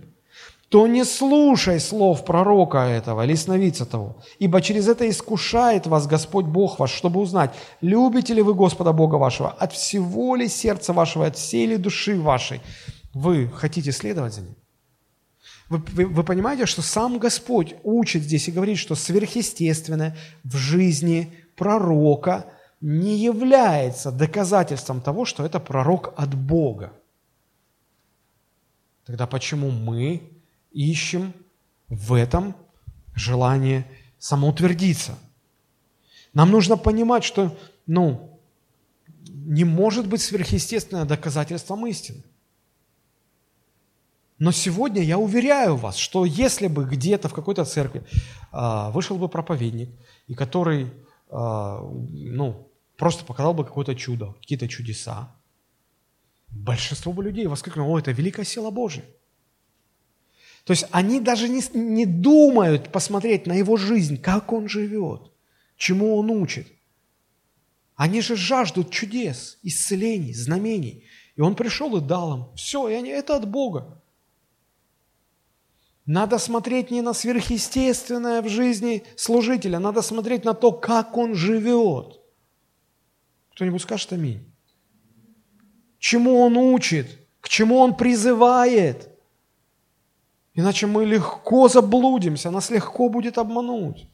то 0.75 0.89
не 0.89 1.05
слушай 1.05 1.79
слов 1.79 2.25
пророка 2.25 2.79
этого 2.79 3.25
или 3.25 3.37
сновидца 3.37 3.87
того, 3.87 4.17
ибо 4.41 4.61
через 4.61 4.89
это 4.89 5.09
искушает 5.09 5.87
вас 5.87 6.09
Господь 6.09 6.47
Бог 6.47 6.81
ваш, 6.81 6.91
чтобы 6.91 7.21
узнать, 7.21 7.55
любите 7.81 8.35
ли 8.35 8.43
вы 8.43 8.55
Господа 8.55 8.93
Бога 8.93 9.15
вашего, 9.15 9.51
от 9.51 9.73
всего 9.73 10.35
ли 10.35 10.49
сердца 10.49 10.93
вашего, 10.93 11.27
от 11.27 11.37
всей 11.37 11.67
ли 11.67 11.77
души 11.77 12.21
вашей? 12.21 12.61
Вы 13.13 13.49
хотите 13.55 13.93
следовать 13.93 14.35
за 14.35 14.41
Ним. 14.41 14.57
Вы, 15.69 15.79
вы, 15.79 16.07
вы 16.07 16.25
понимаете, 16.25 16.67
что 16.67 16.83
сам 16.83 17.19
Господь 17.19 17.75
учит 17.83 18.23
здесь 18.23 18.49
и 18.49 18.53
говорит, 18.53 18.79
что 18.79 18.95
сверхъестественное 18.95 20.17
в 20.43 20.57
жизни 20.57 21.35
пророка 21.57 22.47
не 22.81 23.17
является 23.17 24.13
доказательством 24.13 25.01
того, 25.01 25.25
что 25.25 25.45
это 25.45 25.59
пророк 25.59 26.13
от 26.17 26.35
Бога. 26.35 26.93
Тогда 29.07 29.27
почему 29.27 29.71
мы 29.71 30.23
ищем 30.73 31.33
в 31.89 32.13
этом 32.15 32.55
желание 33.15 33.87
самоутвердиться. 34.19 35.19
Нам 36.33 36.51
нужно 36.51 36.77
понимать, 36.77 37.25
что 37.25 37.57
ну, 37.87 38.39
не 39.29 39.65
может 39.65 40.07
быть 40.07 40.21
сверхъестественное 40.21 41.05
доказательством 41.05 41.87
истины. 41.87 42.23
Но 44.39 44.53
сегодня 44.53 45.03
я 45.03 45.19
уверяю 45.19 45.77
вас, 45.77 45.97
что 45.97 46.25
если 46.25 46.67
бы 46.67 46.85
где-то 46.85 47.29
в 47.29 47.35
какой-то 47.35 47.65
церкви 47.65 48.05
э, 48.53 48.91
вышел 48.91 49.17
бы 49.17 49.29
проповедник, 49.29 49.91
и 50.27 50.35
который 50.35 50.87
э, 50.87 50.91
ну, 51.31 52.69
просто 52.97 53.25
показал 53.25 53.55
бы 53.55 53.65
какое-то 53.65 53.95
чудо, 53.95 54.35
какие-то 54.41 54.69
чудеса, 54.69 55.35
большинство 56.49 57.13
бы 57.13 57.23
людей 57.23 57.47
воскликнуло, 57.47 57.89
о, 57.91 57.99
это 57.99 58.11
великая 58.11 58.45
сила 58.45 58.71
Божия. 58.71 59.05
То 60.65 60.73
есть 60.73 60.87
они 60.91 61.21
даже 61.21 61.49
не, 61.49 61.63
не 61.75 62.07
думают 62.07 62.91
посмотреть 62.91 63.47
на 63.47 63.53
его 63.53 63.77
жизнь, 63.77 64.17
как 64.21 64.53
он 64.53 64.69
живет, 64.69 65.31
чему 65.77 66.17
он 66.17 66.31
учит. 66.31 66.67
Они 67.95 68.21
же 68.21 68.35
жаждут 68.35 68.91
чудес, 68.91 69.59
исцелений, 69.63 70.35
знамений. 70.35 71.05
И 71.37 71.41
он 71.41 71.55
пришел 71.55 71.97
и 71.97 72.01
дал 72.01 72.37
им. 72.37 72.57
Все, 72.57 72.89
и 72.89 72.95
они, 72.95 73.11
это 73.11 73.37
от 73.37 73.49
Бога. 73.49 74.03
Надо 76.07 76.39
смотреть 76.39 76.91
не 76.91 77.01
на 77.01 77.15
сверхъестественное 77.15 78.43
в 78.43 78.49
жизни 78.49 79.05
служителя, 79.17 79.79
надо 79.79 80.03
смотреть 80.03 80.45
на 80.45 80.55
то, 80.55 80.73
как 80.73 81.17
он 81.17 81.35
живет. 81.35 82.21
Кто-нибудь 83.53 83.83
скажет 83.83 84.13
аминь. 84.13 84.45
Чему 85.99 86.41
он 86.41 86.57
учит, 86.57 87.07
к 87.41 87.49
чему 87.49 87.79
он 87.79 87.97
призывает– 87.97 89.09
Иначе 90.55 90.87
мы 90.87 91.05
легко 91.05 91.69
заблудимся, 91.69 92.51
нас 92.51 92.71
легко 92.71 93.09
будет 93.09 93.39
обмануть. 93.39 94.07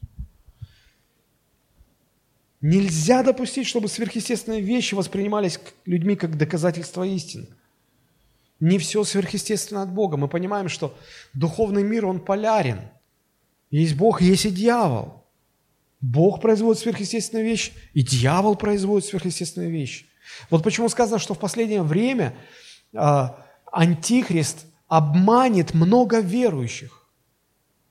Нельзя 2.61 3.23
допустить, 3.23 3.67
чтобы 3.67 3.87
сверхъестественные 3.87 4.61
вещи 4.61 4.95
воспринимались 4.95 5.59
людьми 5.85 6.15
как 6.15 6.37
доказательство 6.37 7.03
истины. 7.03 7.47
Не 8.61 8.77
все 8.77 9.03
сверхъестественно 9.03 9.81
от 9.81 9.91
Бога. 9.91 10.17
Мы 10.17 10.27
понимаем, 10.27 10.69
что 10.69 10.95
духовный 11.33 11.83
мир, 11.83 12.05
он 12.05 12.19
полярен. 12.19 12.79
Есть 13.71 13.95
Бог, 13.95 14.21
есть 14.21 14.45
и 14.45 14.51
дьявол. 14.51 15.25
Бог 15.99 16.41
производит 16.41 16.81
сверхъестественные 16.81 17.43
вещи, 17.43 17.73
и 17.93 18.03
дьявол 18.03 18.55
производит 18.55 19.07
сверхъестественные 19.07 19.71
вещи. 19.71 20.05
Вот 20.49 20.63
почему 20.63 20.89
сказано, 20.89 21.19
что 21.19 21.33
в 21.33 21.39
последнее 21.39 21.81
время 21.81 22.35
э, 22.93 23.27
антихрист 23.71 24.65
обманет 24.87 25.73
много 25.73 26.19
верующих, 26.19 27.07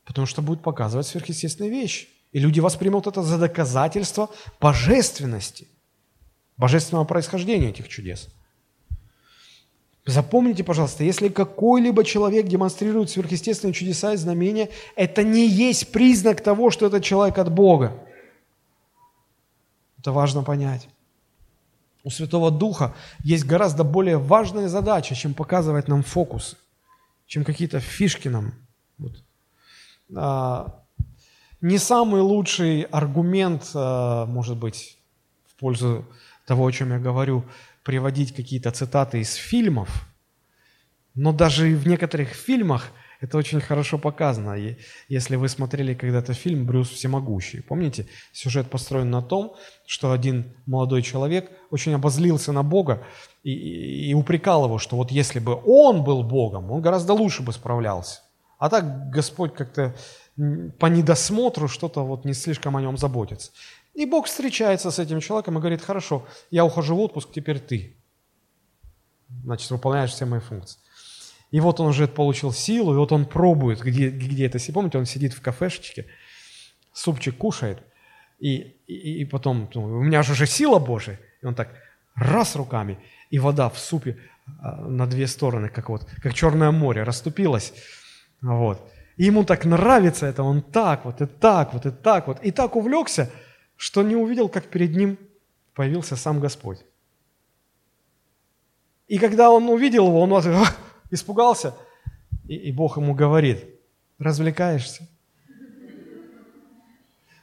потому 0.04 0.26
что 0.26 0.40
будет 0.40 0.62
показывать 0.62 1.06
сверхъестественные 1.06 1.70
вещи. 1.70 2.09
И 2.30 2.38
люди 2.38 2.61
воспримут 2.61 3.09
это 3.09 3.22
за 3.22 3.38
доказательство 3.38 4.30
божественности, 4.61 5.66
божественного 6.56 7.04
происхождения 7.04 7.70
этих 7.70 7.88
чудес. 7.88 8.28
Запомните, 10.11 10.64
пожалуйста, 10.64 11.05
если 11.05 11.29
какой-либо 11.29 12.05
человек 12.05 12.46
демонстрирует 12.46 13.11
сверхъестественные 13.11 13.75
чудеса 13.75 14.12
и 14.12 14.16
знамения, 14.16 14.68
это 14.96 15.23
не 15.23 15.46
есть 15.49 15.92
признак 15.92 16.40
того, 16.40 16.70
что 16.70 16.87
этот 16.87 17.05
человек 17.05 17.38
от 17.38 17.53
Бога. 17.53 17.92
Это 19.99 20.12
важно 20.12 20.42
понять. 20.42 20.88
У 22.05 22.11
Святого 22.11 22.51
Духа 22.51 22.94
есть 23.23 23.44
гораздо 23.44 23.85
более 23.85 24.18
важная 24.18 24.68
задача, 24.68 25.14
чем 25.14 25.35
показывать 25.35 25.88
нам 25.88 26.03
фокусы 26.03 26.57
чем 27.31 27.44
какие-то 27.44 27.79
фишки 27.79 28.27
нам. 28.27 28.53
Вот. 28.99 29.12
А, 30.16 30.83
не 31.61 31.79
самый 31.79 32.23
лучший 32.23 32.83
аргумент, 32.83 33.70
а, 33.73 34.27
может 34.27 34.57
быть, 34.57 34.99
в 35.46 35.55
пользу 35.61 36.05
того, 36.44 36.66
о 36.66 36.73
чем 36.73 36.90
я 36.90 36.99
говорю, 36.99 37.44
приводить 37.83 38.35
какие-то 38.35 38.71
цитаты 38.71 39.21
из 39.21 39.35
фильмов, 39.35 40.09
но 41.14 41.33
даже 41.33 41.75
в 41.77 41.87
некоторых 41.87 42.31
фильмах 42.31 42.93
это 43.21 43.37
очень 43.37 43.61
хорошо 43.61 43.99
показано. 43.99 44.55
И 44.55 44.77
если 45.09 45.37
вы 45.37 45.49
смотрели 45.49 45.95
когда-то 45.95 46.33
фильм 46.33 46.66
«Брюс 46.66 46.88
всемогущий», 46.88 47.61
помните, 47.61 48.07
сюжет 48.33 48.71
построен 48.71 49.11
на 49.11 49.21
том, 49.21 49.57
что 49.87 50.12
один 50.12 50.55
молодой 50.66 51.03
человек 51.03 51.51
очень 51.71 51.95
обозлился 51.95 52.53
на 52.53 52.62
Бога 52.62 53.03
и, 53.43 53.53
и, 53.53 54.11
и 54.11 54.14
упрекал 54.14 54.64
его, 54.64 54.79
что 54.79 54.97
вот 54.97 55.11
если 55.11 55.38
бы 55.38 55.61
он 55.66 56.03
был 56.03 56.23
Богом, 56.23 56.71
он 56.71 56.81
гораздо 56.81 57.12
лучше 57.12 57.43
бы 57.43 57.53
справлялся. 57.53 58.21
А 58.59 58.71
так 58.71 59.11
Господь 59.11 59.55
как-то 59.55 59.95
по 60.79 60.87
недосмотру 60.87 61.69
что-то 61.69 62.03
вот 62.03 62.25
не 62.25 62.33
слишком 62.33 62.77
о 62.77 62.81
нем 62.81 62.97
заботится. 62.97 63.53
И 63.94 64.07
Бог 64.07 64.26
встречается 64.26 64.90
с 64.90 64.98
этим 64.98 65.20
человеком 65.20 65.57
и 65.57 65.61
говорит, 65.61 65.83
хорошо, 65.83 66.26
я 66.50 66.64
ухожу 66.64 66.96
в 66.96 67.00
отпуск, 67.00 67.31
теперь 67.33 67.59
ты. 67.59 67.96
Значит, 69.44 69.70
выполняешь 69.70 70.11
все 70.11 70.24
мои 70.24 70.40
функции. 70.40 70.79
И 71.50 71.61
вот 71.61 71.81
он 71.81 71.88
уже 71.88 72.07
получил 72.07 72.53
силу, 72.53 72.94
и 72.94 72.96
вот 72.96 73.12
он 73.12 73.26
пробует, 73.26 73.81
где, 73.81 74.09
где 74.09 74.46
это, 74.46 74.59
если 74.59 74.72
помните, 74.72 74.98
он 74.98 75.07
сидит 75.07 75.33
в 75.33 75.40
кафешечке, 75.40 76.07
супчик 76.92 77.37
кушает, 77.37 77.83
и, 78.38 78.76
и, 78.87 79.20
и 79.20 79.24
потом, 79.24 79.68
ну, 79.74 79.85
у 79.85 80.03
меня 80.03 80.22
же 80.22 80.33
уже 80.33 80.46
сила 80.46 80.79
Божия, 80.79 81.18
и 81.42 81.46
он 81.46 81.55
так 81.55 81.74
раз 82.14 82.55
руками, 82.55 82.98
и 83.31 83.38
вода 83.38 83.68
в 83.68 83.79
супе 83.79 84.18
а, 84.61 84.76
на 84.76 85.07
две 85.07 85.26
стороны, 85.26 85.68
как 85.68 85.88
вот, 85.88 86.09
как 86.22 86.35
Черное 86.35 86.70
море, 86.70 87.03
расступилась, 87.03 87.72
вот. 88.40 88.81
И 89.16 89.24
ему 89.24 89.44
так 89.44 89.64
нравится 89.64 90.26
это, 90.26 90.42
он 90.44 90.62
так 90.62 91.05
вот, 91.05 91.20
и 91.20 91.26
так 91.26 91.74
вот, 91.74 91.85
и 91.85 91.90
так 91.90 92.29
вот, 92.29 92.42
и 92.42 92.53
так 92.53 92.76
увлекся, 92.76 93.31
что 93.81 94.03
не 94.03 94.14
увидел, 94.14 94.51
как 94.51 94.66
перед 94.66 94.95
ним 94.95 95.16
появился 95.73 96.14
сам 96.14 96.38
Господь. 96.38 96.81
И 99.09 99.19
когда 99.19 99.51
он 99.51 99.71
увидел 99.71 100.09
его, 100.09 100.21
он 100.21 100.31
испугался, 101.11 101.75
и, 102.47 102.57
и 102.57 102.73
Бог 102.73 102.99
ему 102.99 103.14
говорит, 103.14 103.64
развлекаешься? 104.19 105.09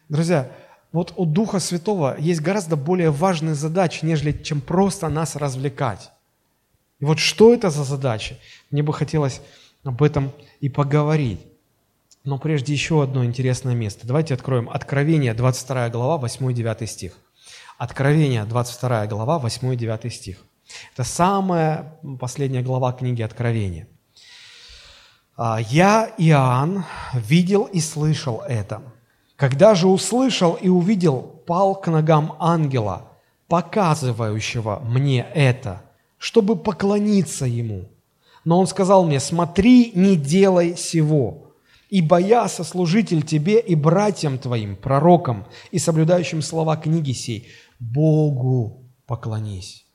Друзья, 0.09 0.51
вот 0.91 1.11
у 1.17 1.25
Духа 1.25 1.57
Святого 1.57 2.15
есть 2.19 2.41
гораздо 2.41 2.75
более 2.75 3.09
важные 3.09 3.55
задачи, 3.55 4.05
нежели 4.05 4.31
чем 4.31 4.61
просто 4.61 5.09
нас 5.09 5.35
развлекать. 5.35 6.11
И 6.99 7.05
вот 7.05 7.17
что 7.17 7.51
это 7.51 7.71
за 7.71 7.83
задачи? 7.83 8.37
Мне 8.69 8.83
бы 8.83 8.93
хотелось 8.93 9.41
об 9.83 10.03
этом 10.03 10.31
и 10.59 10.69
поговорить. 10.69 11.46
Но 12.27 12.37
прежде 12.37 12.73
еще 12.73 13.03
одно 13.03 13.23
интересное 13.23 13.73
место. 13.73 14.05
Давайте 14.05 14.33
откроем 14.33 14.69
Откровение, 14.69 15.33
22 15.33 15.87
глава, 15.87 16.27
8-9 16.27 16.85
стих. 16.85 17.13
Откровение, 17.77 18.43
22 18.43 19.07
глава, 19.07 19.41
8-9 19.41 20.09
стих. 20.09 20.43
Это 20.91 21.05
самая 21.05 21.97
последняя 22.19 22.61
глава 22.61 22.91
книги 22.91 23.21
Откровения. 23.21 23.87
«А, 25.37 25.61
«Я, 25.61 26.11
Иоанн, 26.17 26.83
видел 27.13 27.63
и 27.63 27.79
слышал 27.79 28.43
это. 28.45 28.81
Когда 29.37 29.73
же 29.73 29.87
услышал 29.87 30.55
и 30.55 30.67
увидел, 30.67 31.21
пал 31.47 31.75
к 31.75 31.87
ногам 31.89 32.35
ангела, 32.39 33.09
показывающего 33.47 34.81
мне 34.83 35.25
это, 35.33 35.81
чтобы 36.17 36.57
поклониться 36.57 37.45
ему. 37.45 37.87
Но 38.43 38.59
он 38.59 38.67
сказал 38.67 39.05
мне, 39.05 39.21
смотри, 39.21 39.93
не 39.95 40.17
делай 40.17 40.75
сего, 40.75 41.46
ибо 41.89 42.17
я 42.17 42.47
сослужитель 42.47 43.23
тебе 43.23 43.59
и 43.59 43.75
братьям 43.75 44.37
твоим, 44.37 44.75
пророкам 44.75 45.47
и 45.71 45.79
соблюдающим 45.79 46.41
слова 46.41 46.75
книги 46.77 47.11
сей, 47.11 47.47
Богу 47.79 48.91
поклонись. 49.05 49.87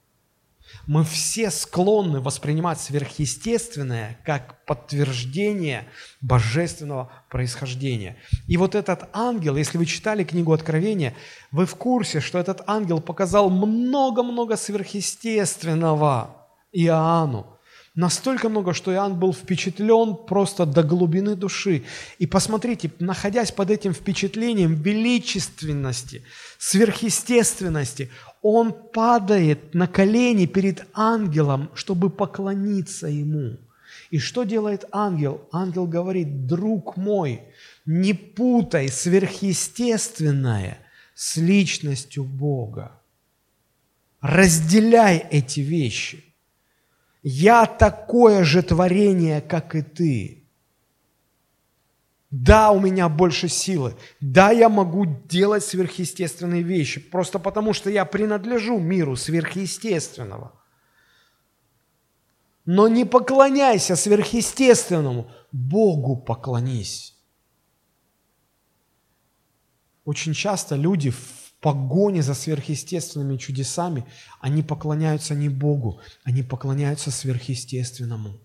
Мы 0.86 1.04
все 1.04 1.50
склонны 1.50 2.20
воспринимать 2.20 2.80
сверхъестественное 2.80 4.18
как 4.24 4.64
подтверждение 4.64 5.86
божественного 6.20 7.12
происхождения. 7.30 8.16
И 8.48 8.56
вот 8.56 8.74
этот 8.74 9.08
ангел, 9.12 9.56
если 9.56 9.78
вы 9.78 9.86
читали 9.86 10.24
книгу 10.24 10.52
Откровения, 10.52 11.14
вы 11.50 11.66
в 11.66 11.74
курсе, 11.76 12.20
что 12.20 12.38
этот 12.38 12.62
ангел 12.66 13.00
показал 13.00 13.50
много-много 13.50 14.56
сверхъестественного 14.56 16.36
Иоанну. 16.72 17.51
Настолько 17.94 18.48
много, 18.48 18.72
что 18.72 18.90
Иоанн 18.90 19.18
был 19.18 19.34
впечатлен 19.34 20.16
просто 20.16 20.64
до 20.64 20.82
глубины 20.82 21.36
души. 21.36 21.84
И 22.18 22.26
посмотрите, 22.26 22.90
находясь 22.98 23.52
под 23.52 23.70
этим 23.70 23.92
впечатлением 23.92 24.76
величественности, 24.76 26.22
сверхъестественности, 26.58 28.10
он 28.40 28.72
падает 28.72 29.74
на 29.74 29.86
колени 29.86 30.46
перед 30.46 30.86
ангелом, 30.94 31.70
чтобы 31.74 32.08
поклониться 32.08 33.08
ему. 33.08 33.58
И 34.10 34.18
что 34.18 34.44
делает 34.44 34.86
ангел? 34.90 35.46
Ангел 35.52 35.86
говорит, 35.86 36.46
друг 36.46 36.96
мой, 36.96 37.42
не 37.84 38.14
путай 38.14 38.88
сверхъестественное 38.88 40.78
с 41.14 41.36
личностью 41.36 42.24
Бога. 42.24 42.92
Разделяй 44.22 45.26
эти 45.30 45.60
вещи– 45.60 46.24
я 47.22 47.66
такое 47.66 48.44
же 48.44 48.62
творение, 48.62 49.40
как 49.40 49.74
и 49.74 49.82
ты. 49.82 50.42
Да, 52.30 52.70
у 52.70 52.80
меня 52.80 53.08
больше 53.08 53.48
силы. 53.48 53.94
Да, 54.20 54.50
я 54.50 54.68
могу 54.68 55.04
делать 55.04 55.64
сверхъестественные 55.64 56.62
вещи, 56.62 56.98
просто 56.98 57.38
потому 57.38 57.74
что 57.74 57.90
я 57.90 58.04
принадлежу 58.06 58.78
миру 58.78 59.16
сверхъестественного. 59.16 60.52
Но 62.64 62.88
не 62.88 63.04
поклоняйся 63.04 63.96
сверхъестественному, 63.96 65.30
Богу 65.52 66.16
поклонись. 66.16 67.14
Очень 70.04 70.32
часто 70.32 70.74
люди 70.74 71.12
погоне 71.62 72.22
за 72.22 72.34
сверхъестественными 72.34 73.36
чудесами, 73.36 74.04
они 74.40 74.62
поклоняются 74.64 75.34
не 75.34 75.48
Богу, 75.48 76.00
они 76.24 76.42
поклоняются 76.42 77.12
сверхъестественному. 77.12 78.40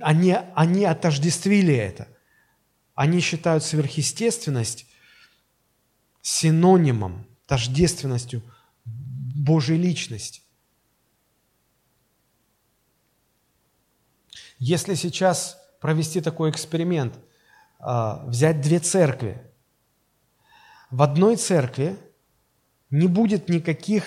Они, 0.00 0.36
они 0.54 0.84
отождествили 0.84 1.74
это. 1.74 2.08
Они 2.94 3.20
считают 3.20 3.64
сверхъестественность 3.64 4.86
синонимом, 6.22 7.26
тождественностью 7.46 8.42
Божьей 8.84 9.78
личности. 9.78 10.42
Если 14.60 14.94
сейчас 14.94 15.58
провести 15.80 16.20
такой 16.20 16.50
эксперимент, 16.50 17.18
а, 17.80 18.24
взять 18.26 18.60
две 18.60 18.78
церкви, 18.78 19.42
в 20.94 21.02
одной 21.02 21.34
церкви 21.34 21.96
не 22.90 23.08
будет 23.08 23.48
никаких 23.48 24.04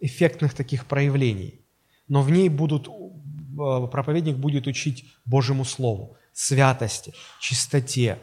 эффектных 0.00 0.52
таких 0.52 0.84
проявлений, 0.84 1.62
но 2.08 2.20
в 2.20 2.30
ней 2.30 2.50
будут, 2.50 2.88
э, 2.88 3.88
проповедник 3.90 4.36
будет 4.36 4.66
учить 4.66 5.06
Божьему 5.24 5.64
Слову, 5.64 6.18
святости, 6.34 7.14
чистоте, 7.40 8.18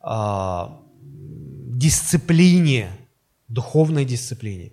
а, 0.00 0.82
дисциплине, 1.84 2.88
духовной 3.48 4.06
дисциплине. 4.06 4.72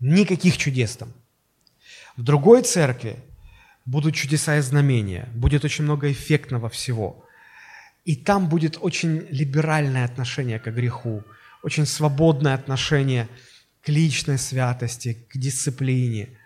Никаких 0.00 0.56
чудес 0.56 0.96
там. 0.96 1.12
В 2.16 2.22
другой 2.22 2.62
церкви 2.62 3.16
будут 3.84 4.14
чудеса 4.14 4.56
и 4.56 4.62
знамения, 4.62 5.28
будет 5.34 5.66
очень 5.66 5.84
много 5.84 6.10
эффектного 6.10 6.70
всего– 6.70 7.22
и 8.06 8.14
там 8.14 8.48
будет 8.48 8.78
очень 8.80 9.26
либеральное 9.30 10.04
отношение 10.04 10.60
к 10.60 10.70
греху, 10.70 11.24
очень 11.64 11.86
свободное 11.86 12.54
отношение 12.54 13.28
к 13.82 13.88
личной 13.88 14.38
святости, 14.38 15.26
к 15.28 15.36
дисциплине. 15.36 16.38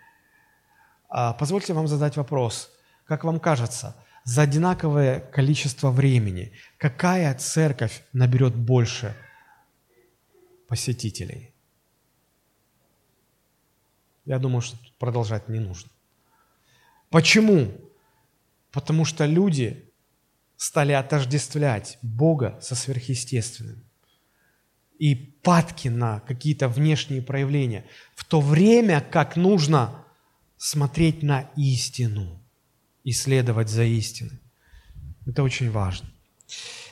А, 1.07 1.33
позвольте 1.33 1.73
вам 1.73 1.87
задать 1.87 2.17
вопрос. 2.17 2.71
Как 3.05 3.23
вам 3.23 3.39
кажется, 3.39 3.95
за 4.23 4.41
одинаковое 4.41 5.19
количество 5.19 5.91
времени 5.91 6.51
какая 6.79 7.31
церковь 7.35 8.01
наберет 8.11 8.55
больше 8.55 9.15
посетителей? 10.67 11.53
Я 14.25 14.39
думаю, 14.39 14.61
что 14.61 14.77
продолжать 14.97 15.47
не 15.47 15.59
нужно. 15.59 15.91
Почему? 17.11 17.71
Потому 18.71 19.05
что 19.05 19.27
люди 19.27 19.90
стали 20.61 20.91
отождествлять 20.91 21.97
Бога 22.03 22.59
со 22.61 22.75
сверхъестественным 22.75 23.83
и 24.99 25.15
падки 25.15 25.87
на 25.87 26.19
какие-то 26.19 26.67
внешние 26.67 27.23
проявления, 27.23 27.83
в 28.13 28.23
то 28.23 28.39
время 28.39 29.01
как 29.01 29.35
нужно 29.37 30.05
смотреть 30.57 31.23
на 31.23 31.49
истину, 31.55 32.39
исследовать 33.03 33.69
за 33.69 33.85
истиной. 33.85 34.39
Это 35.25 35.41
очень 35.41 35.71
важно. 35.71 36.07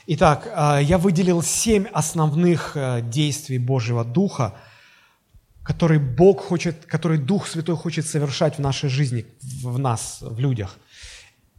Итак, 0.08 0.52
а, 0.52 0.80
я 0.80 0.98
выделил 0.98 1.44
семь 1.44 1.86
основных 1.94 2.72
э, 2.76 3.02
действий 3.04 3.60
Божьего 3.60 4.04
Духа, 4.04 4.56
которые 5.62 6.00
Бог 6.00 6.42
хочет, 6.42 6.88
которые 6.88 7.22
Дух 7.22 7.46
Святой 7.48 7.76
хочет 7.76 8.08
совершать 8.08 8.58
в 8.58 8.62
нашей 8.62 8.90
жизни, 8.90 9.28
в 9.62 9.78
нас, 9.78 10.18
в 10.22 10.40
людях. 10.40 10.80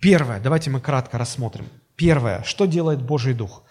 Первое, 0.01 0.41
давайте 0.41 0.71
мы 0.71 0.81
кратко 0.81 1.19
рассмотрим. 1.19 1.69
Первое, 1.95 2.43
что 2.43 2.65
делает 2.65 3.03
Божий 3.03 3.35
Дух? 3.35 3.63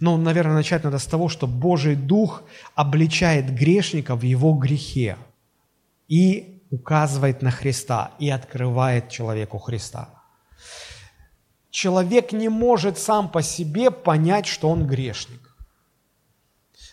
Ну, 0.00 0.16
наверное, 0.16 0.54
начать 0.56 0.84
надо 0.84 0.98
с 0.98 1.06
того, 1.06 1.28
что 1.28 1.46
Божий 1.46 1.94
Дух 1.94 2.42
обличает 2.74 3.54
грешника 3.54 4.16
в 4.16 4.22
его 4.22 4.52
грехе 4.54 5.16
и 6.08 6.60
указывает 6.70 7.42
на 7.42 7.50
Христа, 7.50 8.10
и 8.18 8.28
открывает 8.28 9.08
человеку 9.08 9.58
Христа. 9.58 10.08
Человек 11.70 12.32
не 12.32 12.48
может 12.48 12.98
сам 12.98 13.28
по 13.28 13.42
себе 13.42 13.90
понять, 13.90 14.46
что 14.46 14.68
он 14.68 14.86
грешник. 14.86 15.56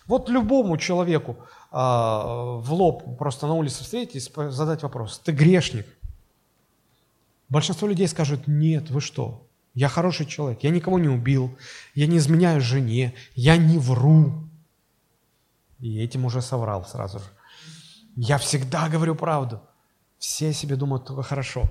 Вот 0.06 0.30
любому 0.30 0.78
человеку 0.78 1.38
э, 1.72 1.76
в 1.76 2.68
лоб 2.70 3.18
просто 3.18 3.48
на 3.48 3.54
улице 3.54 3.84
встретить 3.84 4.16
и 4.16 4.50
задать 4.52 4.84
вопрос, 4.84 5.20
ты 5.24 5.32
грешник? 5.32 5.88
Большинство 7.50 7.88
людей 7.88 8.08
скажут, 8.08 8.48
нет, 8.48 8.90
вы 8.90 9.02
что, 9.02 9.48
я 9.74 9.88
хороший 9.88 10.26
человек, 10.26 10.64
я 10.64 10.70
никого 10.70 11.00
не 11.00 11.10
убил, 11.10 11.56
я 11.96 12.08
не 12.08 12.18
изменяю 12.18 12.62
жене, 12.62 13.14
я 13.36 13.58
не 13.58 13.78
вру. 13.78 14.48
И 15.80 16.00
этим 16.00 16.26
уже 16.26 16.42
соврал 16.42 16.86
сразу 16.86 17.20
же. 17.20 17.26
Я 18.16 18.38
всегда 18.38 18.88
говорю 18.90 19.16
правду. 19.16 19.62
Все 20.20 20.54
себе 20.54 20.76
думают 20.76 21.06
только 21.06 21.24
хорошо. 21.24 21.64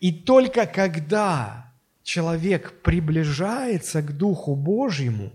И 0.00 0.12
только 0.12 0.66
когда 0.66 1.72
человек 2.02 2.82
приближается 2.82 4.02
к 4.02 4.16
Духу 4.16 4.56
Божьему, 4.56 5.32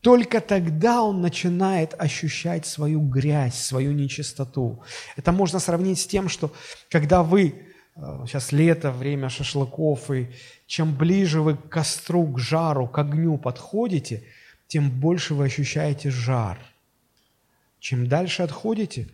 только 0.00 0.40
тогда 0.40 1.02
он 1.02 1.22
начинает 1.22 1.94
ощущать 1.98 2.66
свою 2.66 3.00
грязь, 3.00 3.54
свою 3.54 3.92
нечистоту. 3.92 4.82
Это 5.16 5.32
можно 5.32 5.58
сравнить 5.58 5.98
с 5.98 6.06
тем, 6.06 6.28
что 6.28 6.52
когда 6.90 7.22
вы, 7.22 7.63
сейчас 7.96 8.52
лето, 8.52 8.90
время 8.90 9.28
шашлыков, 9.28 10.10
и 10.10 10.30
чем 10.66 10.94
ближе 10.94 11.40
вы 11.40 11.56
к 11.56 11.68
костру, 11.68 12.26
к 12.26 12.38
жару, 12.38 12.88
к 12.88 12.98
огню 12.98 13.38
подходите, 13.38 14.24
тем 14.66 14.90
больше 14.90 15.34
вы 15.34 15.44
ощущаете 15.44 16.10
жар. 16.10 16.58
Чем 17.78 18.08
дальше 18.08 18.42
отходите, 18.42 19.08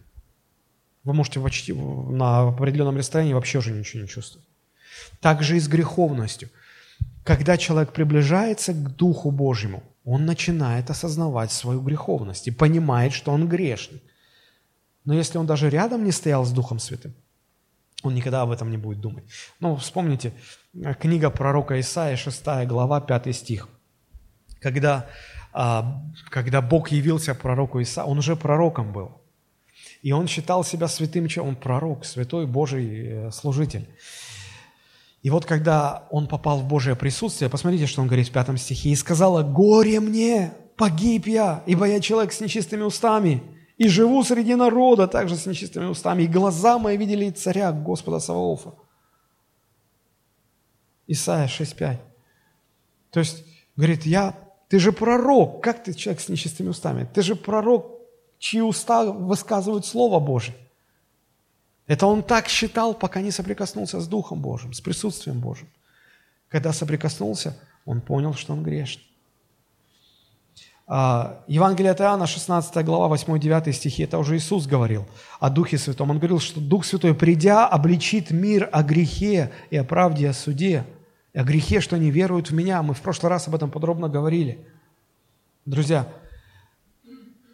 вы 1.05 1.13
можете 1.13 1.41
почти 1.41 1.73
на 1.73 2.49
определенном 2.49 2.97
расстоянии 2.97 3.35
вообще 3.35 3.59
уже 3.59 3.73
ничего 3.73 4.03
не 4.03 4.09
чувствовать. 4.09 4.47
Так 5.21 5.43
же 5.43 5.57
и 5.57 5.61
с 5.61 5.69
греховностью. 5.69 6.49
Когда 7.25 7.57
человек 7.57 7.93
приближается 7.93 8.73
к 8.73 8.97
Духу 8.97 9.31
Божьему, 9.31 9.83
он 10.05 10.25
начинает 10.25 10.91
осознавать 10.91 11.53
свою 11.53 11.81
греховность 11.81 12.49
и 12.49 12.51
понимает, 12.51 13.13
что 13.13 13.33
он 13.33 13.49
грешник. 13.49 14.03
Но 15.05 15.15
если 15.15 15.39
он 15.39 15.47
даже 15.47 15.69
рядом 15.71 16.05
не 16.05 16.13
стоял 16.13 16.45
с 16.45 16.51
Духом 16.51 16.79
Святым, 16.79 17.15
он 18.03 18.15
никогда 18.15 18.43
об 18.43 18.51
этом 18.51 18.71
не 18.71 18.77
будет 18.77 19.01
думать. 19.01 19.25
Ну, 19.61 19.77
вспомните, 19.77 20.33
э, 20.75 20.95
книга 20.95 21.31
пророка 21.31 21.79
Исаия, 21.81 22.17
6 22.17 22.67
глава, 22.67 23.01
5 23.01 23.33
стих. 23.33 23.69
Когда, 24.61 25.07
а, 25.53 26.03
когда 26.31 26.61
Бог 26.61 26.91
явился 26.91 27.35
пророку 27.35 27.81
Исаии, 27.81 28.07
он 28.09 28.19
уже 28.19 28.37
пророком 28.37 28.93
был. 28.93 29.21
И 30.03 30.13
он 30.13 30.27
считал 30.29 30.65
себя 30.65 30.89
святым, 30.89 31.29
он 31.39 31.57
пророк, 31.57 32.05
святой 32.05 32.47
Божий 32.47 33.07
э, 33.07 33.31
служитель. 33.31 33.89
И 35.23 35.29
вот 35.29 35.45
когда 35.45 36.05
он 36.11 36.27
попал 36.27 36.61
в 36.61 36.65
Божье 36.65 36.97
присутствие, 36.97 37.51
посмотрите, 37.51 37.87
что 37.87 38.01
он 38.01 38.07
говорит 38.07 38.29
в 38.29 38.33
пятом 38.33 38.57
стихе, 38.57 38.91
«И 38.91 38.97
сказала, 38.97 39.43
горе 39.43 40.01
мне, 40.01 40.53
погиб 40.77 41.27
я, 41.27 41.63
ибо 41.67 41.87
я 41.87 42.01
человек 42.01 42.33
с 42.33 42.41
нечистыми 42.41 42.83
устами, 42.83 43.43
и 43.81 43.89
живу 43.89 44.23
среди 44.25 44.57
народа 44.57 45.09
также 45.09 45.37
с 45.37 45.47
нечистыми 45.47 45.87
устами, 45.87 46.25
и 46.25 46.27
глаза 46.27 46.79
мои 46.79 46.99
видели 46.99 47.31
царя 47.31 47.73
Господа 47.73 48.21
Саваофа». 48.21 48.75
Исайя 51.07 51.47
6.5. 51.47 51.97
То 53.11 53.21
есть, 53.21 53.43
говорит, 53.77 54.05
я, 54.05 54.35
ты 54.69 54.79
же 54.79 54.93
пророк, 54.93 55.63
как 55.63 55.83
ты 55.83 55.95
человек 55.95 56.21
с 56.21 56.29
нечистыми 56.29 56.69
устами? 56.69 57.09
Ты 57.15 57.23
же 57.23 57.35
пророк, 57.35 57.87
чьи 58.39 58.61
уста 58.61 59.05
высказывают 59.05 59.87
Слово 59.87 60.21
Божие. 60.21 60.57
Это 61.87 62.07
он 62.07 62.23
так 62.23 62.49
считал, 62.49 62.93
пока 62.93 63.23
не 63.23 63.31
соприкоснулся 63.31 63.99
с 63.99 64.07
Духом 64.07 64.43
Божьим, 64.43 64.75
с 64.75 64.81
присутствием 64.83 65.41
Божьим. 65.41 65.71
Когда 66.49 66.75
соприкоснулся, 66.75 67.59
он 67.87 68.03
понял, 68.03 68.35
что 68.35 68.53
он 68.53 68.63
грешный. 68.63 69.10
А, 70.93 71.45
Евангелие 71.47 71.93
от 71.93 72.01
Иоанна, 72.01 72.27
16 72.27 72.85
глава, 72.85 73.15
8-9 73.15 73.73
стихи, 73.73 74.03
это 74.03 74.19
уже 74.19 74.37
Иисус 74.37 74.67
говорил 74.67 75.07
о 75.39 75.49
Духе 75.49 75.79
Святом. 75.79 76.11
Он 76.11 76.19
говорил, 76.19 76.41
что 76.41 76.61
Дух 76.61 76.85
Святой, 76.85 77.15
придя, 77.15 77.69
обличит 77.69 78.33
мир 78.33 78.69
о 78.73 78.83
грехе 78.83 79.53
и 79.71 79.77
о 79.77 79.85
правде, 79.85 80.25
и 80.25 80.27
о 80.27 80.33
суде, 80.33 80.85
и 81.33 81.39
о 81.39 81.45
грехе, 81.45 81.81
что 81.81 81.97
не 81.97 82.11
веруют 82.11 82.51
в 82.51 82.55
Меня. 82.55 82.83
Мы 82.83 82.95
в 82.95 83.01
прошлый 83.03 83.31
раз 83.31 83.47
об 83.47 83.55
этом 83.55 83.71
подробно 83.71 84.09
говорили. 84.09 84.67
Друзья, 85.65 86.09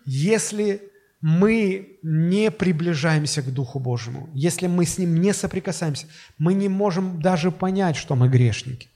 если 0.07 0.81
мы 1.21 1.99
не 2.03 2.51
приближаемся 2.51 3.43
к 3.43 3.53
Духу 3.53 3.79
Божьему, 3.79 4.31
если 4.33 4.67
мы 4.67 4.87
с 4.87 4.97
Ним 4.97 5.21
не 5.21 5.35
соприкасаемся, 5.35 6.07
мы 6.39 6.55
не 6.55 6.71
можем 6.71 7.21
даже 7.21 7.51
понять, 7.51 7.97
что 7.97 8.17
мы 8.17 8.31
грешники. 8.31 8.89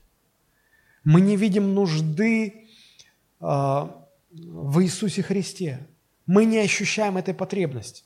Мы 1.04 1.20
не 1.20 1.36
видим 1.36 1.74
нужды 1.74 2.54
э, 3.42 3.88
в 4.30 4.82
Иисусе 4.82 5.22
Христе. 5.22 5.86
Мы 6.26 6.44
не 6.44 6.58
ощущаем 6.58 7.16
этой 7.16 7.34
потребности. 7.34 8.04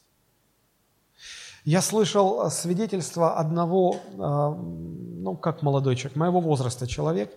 Я 1.65 1.81
слышал 1.81 2.51
свидетельство 2.51 3.39
одного, 3.39 3.97
э, 3.97 4.17
ну, 4.17 5.37
как 5.37 5.63
молодой 5.63 5.97
человек, 5.97 6.17
моего 6.17 6.41
возраста 6.41 6.87
человек. 6.87 7.35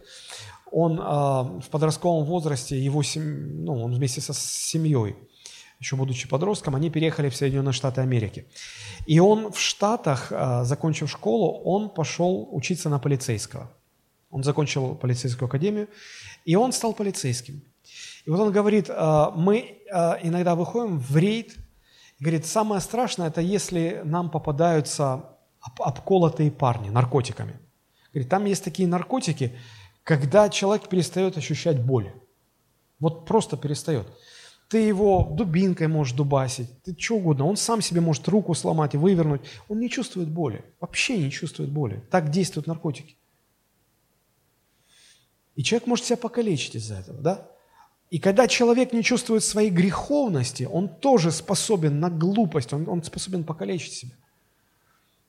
Он 0.72 1.00
э, 1.00 1.04
в 1.04 1.70
подростковом 1.72 2.26
возрасте, 2.26 2.78
его 2.78 3.04
сем... 3.04 3.64
ну, 3.64 3.84
он 3.84 3.94
вместе 3.94 4.22
со 4.22 4.34
семьей– 4.34 5.16
еще 5.80 5.96
будучи 5.96 6.28
подростком, 6.28 6.76
они 6.76 6.90
переехали 6.90 7.30
в 7.30 7.36
Соединенные 7.36 7.72
Штаты 7.72 8.02
Америки. 8.02 8.48
И 9.06 9.20
он 9.20 9.52
в 9.52 9.60
Штатах, 9.60 10.32
закончив 10.64 11.08
школу, 11.08 11.62
он 11.64 11.90
пошел 11.90 12.50
учиться 12.52 12.90
на 12.90 12.98
полицейского. 12.98 13.72
Он 14.32 14.44
закончил 14.44 14.96
полицейскую 14.96 15.48
академию, 15.48 15.88
и 16.46 16.56
он 16.56 16.72
стал 16.72 16.94
полицейским. 16.94 17.62
И 18.28 18.30
вот 18.30 18.42
он 18.42 18.52
говорит, 18.52 18.90
а, 18.90 19.32
мы 19.32 19.80
а, 19.90 20.20
иногда 20.22 20.56
выходим 20.56 21.00
в 21.00 21.16
рейд, 21.16 21.56
говорит, 22.20 22.46
самое 22.46 22.82
страшное, 22.82 23.30
это 23.30 23.40
если 23.40 24.02
нам 24.04 24.30
попадаются 24.30 25.38
обколотые 25.62 26.52
парни 26.52 26.90
наркотиками. 26.90 27.58
Говорит, 28.14 28.30
там 28.30 28.44
есть 28.44 28.66
такие 28.66 28.86
наркотики, 28.86 29.58
когда 30.04 30.50
человек 30.50 30.90
перестает 30.90 31.38
ощущать 31.38 31.82
боль. 31.82 32.12
Вот 33.00 33.26
просто 33.26 33.56
перестает. 33.56 34.08
Ты 34.68 34.80
его 34.80 35.30
дубинкой 35.32 35.88
можешь 35.88 36.14
дубасить, 36.14 36.68
ты 36.84 36.94
что 37.00 37.16
угодно. 37.16 37.46
Он 37.46 37.56
сам 37.56 37.82
себе 37.82 38.02
может 38.02 38.28
руку 38.28 38.54
сломать 38.56 38.94
и 38.94 38.98
вывернуть. 38.98 39.42
Он 39.70 39.80
не 39.80 39.90
чувствует 39.90 40.28
боли. 40.28 40.66
Вообще 40.82 41.18
не 41.18 41.32
чувствует 41.32 41.70
боли. 41.70 42.04
Так 42.12 42.30
действуют 42.30 42.68
наркотики. 42.68 43.16
И 45.56 45.64
человек 45.64 45.88
может 45.88 46.04
себя 46.04 46.18
покалечить 46.18 46.76
из-за 46.76 46.96
этого, 46.96 47.22
да? 47.22 47.52
И 48.10 48.20
когда 48.20 48.48
человек 48.48 48.94
не 48.94 49.04
чувствует 49.04 49.44
своей 49.44 49.70
греховности, 49.70 50.64
он 50.64 50.88
тоже 50.88 51.32
способен 51.32 52.00
на 52.00 52.10
глупость, 52.10 52.72
он, 52.72 52.88
он 52.88 53.04
способен 53.04 53.44
покалечить 53.44 53.94
себя. 53.94 54.16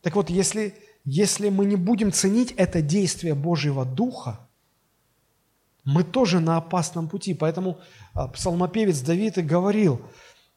Так 0.02 0.14
вот, 0.14 0.30
если, 0.30 0.74
если 1.04 1.48
мы 1.48 1.66
не 1.66 1.76
будем 1.76 2.12
ценить 2.12 2.52
это 2.52 2.80
действие 2.80 3.34
Божьего 3.34 3.84
Духа, 3.84 4.48
мы 5.84 6.04
тоже 6.04 6.38
на 6.38 6.58
опасном 6.58 7.08
пути. 7.08 7.34
Поэтому 7.34 7.80
а, 8.12 8.28
псалмопевец 8.28 9.00
Давид 9.00 9.38
и 9.38 9.42
говорил, 9.42 10.00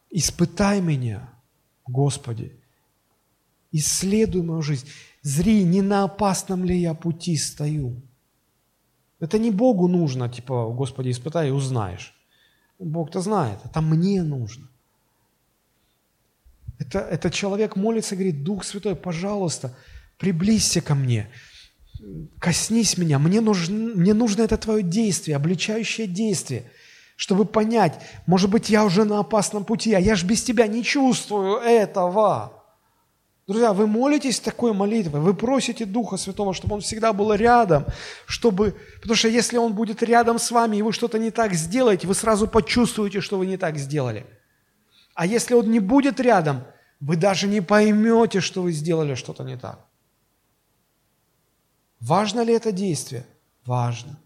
испытай 0.09 0.82
меня, 0.82 1.34
Господи, 1.88 2.59
исследуй 3.72 4.43
мою 4.43 4.61
жизнь, 4.61 4.88
зри, 5.22 5.63
не 5.63 5.82
на 5.82 6.03
опасном 6.03 6.65
ли 6.65 6.78
я 6.78 6.93
пути 6.93 7.38
стою. 7.38 8.01
Это 9.22 9.38
не 9.38 9.51
Богу 9.51 9.88
нужно, 9.88 10.28
типа, 10.28 10.69
Господи, 10.72 11.11
испытай 11.11 11.49
и 11.49 11.51
узнаешь. 11.51 12.13
Бог-то 12.80 13.22
знает, 13.22 13.59
это 13.63 13.80
мне 13.82 14.24
нужно. 14.24 14.67
Это, 16.80 16.99
это 16.99 17.30
человек 17.30 17.76
молится, 17.76 18.15
говорит, 18.15 18.43
Дух 18.43 18.63
Святой, 18.63 18.95
пожалуйста, 18.95 19.76
приблизься 20.17 20.82
ко 20.82 20.95
мне, 20.95 21.30
коснись 22.39 22.97
меня, 22.97 23.19
мне 23.19 23.39
нужно, 23.39 23.95
мне 23.95 24.15
нужно 24.15 24.41
это 24.41 24.57
твое 24.57 24.82
действие, 24.82 25.36
обличающее 25.36 26.07
действие, 26.07 26.63
чтобы 27.15 27.45
понять, 27.45 27.99
может 28.26 28.49
быть, 28.49 28.72
я 28.72 28.84
уже 28.84 29.05
на 29.05 29.19
опасном 29.19 29.63
пути, 29.63 29.93
а 29.93 29.99
я 29.99 30.15
же 30.15 30.26
без 30.26 30.41
тебя 30.41 30.65
не 30.65 30.84
чувствую 30.84 31.57
этого. 31.57 32.61
Друзья, 33.47 33.73
вы 33.73 33.87
молитесь 33.87 34.39
такой 34.39 34.71
молитвой, 34.73 35.19
вы 35.19 35.33
просите 35.33 35.85
Духа 35.85 36.17
Святого, 36.17 36.53
чтобы 36.53 36.75
Он 36.75 36.81
всегда 36.81 37.11
был 37.11 37.33
рядом, 37.33 37.85
чтобы... 38.25 38.77
Потому 38.95 39.15
что 39.15 39.27
если 39.27 39.57
Он 39.57 39.73
будет 39.73 40.03
рядом 40.03 40.39
с 40.39 40.51
вами, 40.51 40.77
и 40.77 40.81
вы 40.81 40.93
что-то 40.93 41.17
не 41.17 41.31
так 41.31 41.53
сделаете, 41.53 42.07
вы 42.07 42.13
сразу 42.13 42.47
почувствуете, 42.47 43.19
что 43.19 43.37
вы 43.37 43.47
не 43.47 43.57
так 43.57 43.77
сделали. 43.77 44.25
А 45.15 45.25
если 45.25 45.55
Он 45.55 45.69
не 45.71 45.79
будет 45.79 46.19
рядом, 46.19 46.63
вы 46.99 47.15
даже 47.15 47.47
не 47.47 47.61
поймете, 47.61 48.41
что 48.41 48.61
вы 48.61 48.71
сделали 48.71 49.15
что-то 49.15 49.43
не 49.43 49.57
так. 49.57 49.85
Важно 51.99 52.41
ли 52.41 52.53
это 52.53 52.71
действие? 52.71 53.25
Важно. 53.65 54.19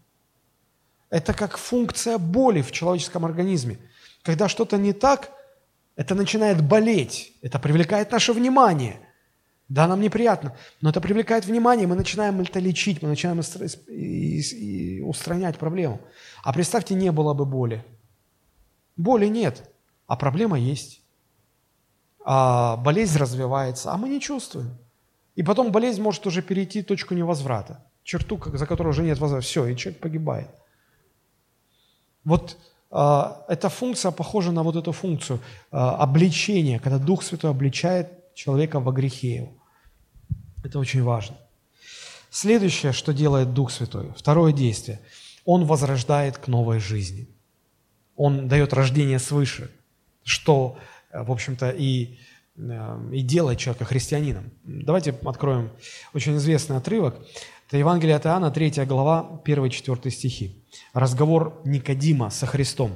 Это 1.08 1.32
как 1.32 1.56
функция 1.56 2.18
боли 2.18 2.62
в 2.62 2.70
человеческом 2.70 3.24
организме. 3.24 3.78
Когда 4.22 4.48
что-то 4.48 4.76
не 4.76 4.92
так, 4.92 5.32
это 5.94 6.14
начинает 6.14 6.62
болеть, 6.62 7.32
это 7.42 7.58
привлекает 7.58 8.12
наше 8.12 8.32
внимание. 8.32 9.00
Да, 9.68 9.88
нам 9.88 10.00
неприятно, 10.00 10.56
но 10.80 10.90
это 10.90 11.00
привлекает 11.00 11.44
внимание, 11.44 11.88
мы 11.88 11.96
начинаем 11.96 12.40
это 12.40 12.60
лечить, 12.60 13.02
мы 13.02 13.08
начинаем 13.08 13.40
устранять 15.04 15.58
проблему. 15.58 16.00
А 16.44 16.52
представьте, 16.52 16.94
не 16.94 17.10
было 17.10 17.34
бы 17.34 17.44
боли. 17.44 17.84
Боли 18.96 19.26
нет, 19.26 19.68
а 20.06 20.16
проблема 20.16 20.56
есть. 20.56 21.02
А 22.24 22.76
болезнь 22.76 23.18
развивается, 23.18 23.92
а 23.92 23.96
мы 23.96 24.08
не 24.08 24.20
чувствуем. 24.20 24.78
И 25.34 25.42
потом 25.42 25.72
болезнь 25.72 26.00
может 26.00 26.26
уже 26.26 26.42
перейти 26.42 26.82
точку 26.82 27.14
невозврата, 27.14 27.84
черту, 28.04 28.40
за 28.54 28.66
которой 28.66 28.88
уже 28.88 29.02
нет 29.02 29.18
возврата. 29.18 29.44
Все, 29.44 29.66
и 29.66 29.76
человек 29.76 30.00
погибает. 30.00 30.50
Вот 32.24 32.56
а, 32.90 33.44
эта 33.48 33.68
функция 33.68 34.12
похожа 34.12 34.52
на 34.52 34.62
вот 34.62 34.76
эту 34.76 34.92
функцию 34.92 35.40
а, 35.70 35.96
обличения, 35.96 36.78
когда 36.78 36.98
Дух 36.98 37.22
Святой 37.22 37.50
обличает 37.50 38.15
человека 38.36 38.78
во 38.78 38.92
грехе 38.92 39.34
его. 39.36 39.52
Это 40.62 40.78
очень 40.78 41.02
важно. 41.02 41.36
Следующее, 42.30 42.92
что 42.92 43.12
делает 43.12 43.54
Дух 43.54 43.70
Святой, 43.70 44.12
второе 44.16 44.52
действие, 44.52 45.00
Он 45.44 45.64
возрождает 45.64 46.36
к 46.38 46.48
новой 46.48 46.78
жизни. 46.78 47.28
Он 48.14 48.46
дает 48.46 48.72
рождение 48.74 49.18
свыше, 49.18 49.70
что, 50.22 50.78
э, 51.10 51.22
в 51.22 51.32
общем-то, 51.32 51.70
и, 51.70 52.18
э, 52.56 53.10
и 53.12 53.22
делает 53.22 53.58
человека 53.58 53.84
христианином. 53.84 54.50
Давайте 54.64 55.12
откроем 55.24 55.70
очень 56.12 56.36
известный 56.36 56.76
отрывок. 56.76 57.14
Это 57.68 57.78
Евангелие 57.78 58.16
от 58.16 58.26
Иоанна, 58.26 58.50
3 58.50 58.84
глава, 58.84 59.40
1-4 59.44 60.10
стихи. 60.10 60.62
Разговор 60.92 61.60
Никодима 61.64 62.30
со 62.30 62.46
Христом. 62.46 62.92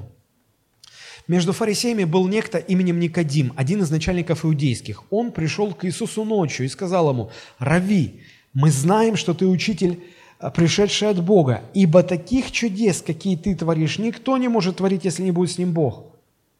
Между 1.30 1.52
фарисеями 1.52 2.02
был 2.02 2.26
некто 2.26 2.58
именем 2.58 2.98
Никодим, 2.98 3.52
один 3.54 3.82
из 3.82 3.90
начальников 3.92 4.44
иудейских. 4.44 5.04
Он 5.12 5.30
пришел 5.30 5.72
к 5.72 5.84
Иисусу 5.84 6.24
ночью 6.24 6.66
и 6.66 6.68
сказал 6.68 7.08
ему, 7.08 7.30
«Рави, 7.60 8.24
мы 8.52 8.72
знаем, 8.72 9.14
что 9.14 9.32
ты 9.32 9.46
учитель, 9.46 10.02
э, 10.40 10.50
пришедший 10.50 11.08
от 11.08 11.24
Бога, 11.24 11.62
ибо 11.72 12.02
таких 12.02 12.50
чудес, 12.50 13.00
какие 13.00 13.36
ты 13.36 13.54
творишь, 13.54 14.00
никто 14.00 14.38
не 14.38 14.48
может 14.48 14.78
творить, 14.78 15.04
если 15.04 15.22
не 15.22 15.30
будет 15.30 15.52
с 15.52 15.58
ним 15.58 15.72
Бог». 15.72 16.16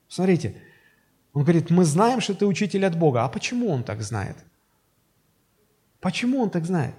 Смотрите, 0.07 0.55
он 1.33 1.43
говорит, 1.43 1.71
мы 1.71 1.85
знаем, 1.85 2.21
что 2.21 2.35
ты 2.35 2.47
учитель 2.47 2.87
от 2.87 2.97
Бога. 2.97 3.25
А 3.25 3.29
почему 3.29 3.71
он 3.71 3.83
так 3.83 4.01
знает? 4.03 4.37
Почему 5.99 6.41
он 6.41 6.49
так 6.49 6.65
знает? 6.65 6.95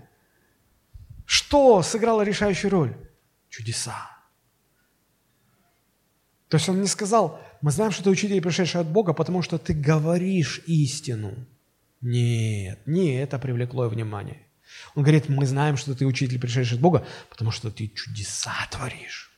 Что 1.26 1.82
сыграло 1.84 2.24
решающую 2.24 2.70
роль? 2.70 2.94
Чудеса. 3.48 4.10
То 6.50 6.58
есть 6.58 6.68
он 6.68 6.82
не 6.82 6.88
сказал, 6.88 7.40
мы 7.62 7.72
знаем, 7.72 7.92
что 7.92 8.04
ты 8.04 8.10
учитель, 8.10 8.42
пришедший 8.42 8.82
от 8.82 8.88
Бога, 8.88 9.14
потому 9.14 9.42
что 9.42 9.58
ты 9.58 9.74
говоришь 9.74 10.62
истину. 10.66 11.34
Нет, 12.02 12.80
не 12.88 13.16
это 13.16 13.38
привлекло 13.38 13.88
внимание. 13.88 14.48
Он 14.96 15.04
говорит, 15.04 15.30
мы 15.30 15.46
знаем, 15.46 15.78
что 15.78 15.94
ты 15.94 16.06
учитель, 16.06 16.40
пришедший 16.40 16.78
от 16.78 16.82
Бога, 16.82 17.06
потому 17.30 17.52
что 17.52 17.70
ты 17.70 17.88
чудеса 17.88 18.54
творишь. 18.72 19.32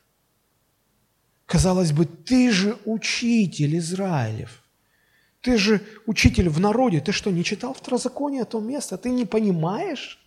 Казалось 1.46 1.92
бы, 1.92 2.06
ты 2.06 2.50
же 2.50 2.78
учитель 2.84 3.76
Израилев. 3.78 4.62
Ты 5.42 5.58
же 5.58 5.82
учитель 6.06 6.48
в 6.48 6.58
народе. 6.58 7.00
Ты 7.00 7.12
что, 7.12 7.30
не 7.30 7.44
читал 7.44 7.74
второзаконие 7.74 8.46
то 8.46 8.60
место? 8.60 8.96
Ты 8.96 9.10
не 9.10 9.26
понимаешь? 9.26 10.18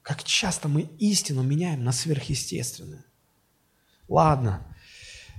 Как 0.00 0.24
часто 0.24 0.68
мы 0.68 0.88
истину 0.98 1.42
меняем 1.42 1.84
на 1.84 1.92
сверхъестественное. 1.92 3.04
Ладно. 4.08 4.74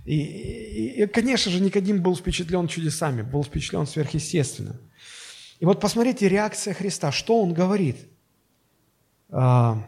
И, 0.05 0.15
и, 0.15 1.03
и, 1.03 1.07
конечно 1.07 1.51
же, 1.51 1.61
Никодим 1.61 2.01
был 2.01 2.15
впечатлен 2.15 2.67
чудесами, 2.67 3.21
был 3.21 3.43
впечатлен 3.43 3.85
сверхъестественно. 3.85 4.79
И 5.59 5.65
вот 5.65 5.79
посмотрите 5.81 6.29
реакция 6.29 6.73
Христа. 6.73 7.11
Что 7.11 7.41
Он 7.41 7.53
говорит? 7.53 7.97
А, 9.29 9.83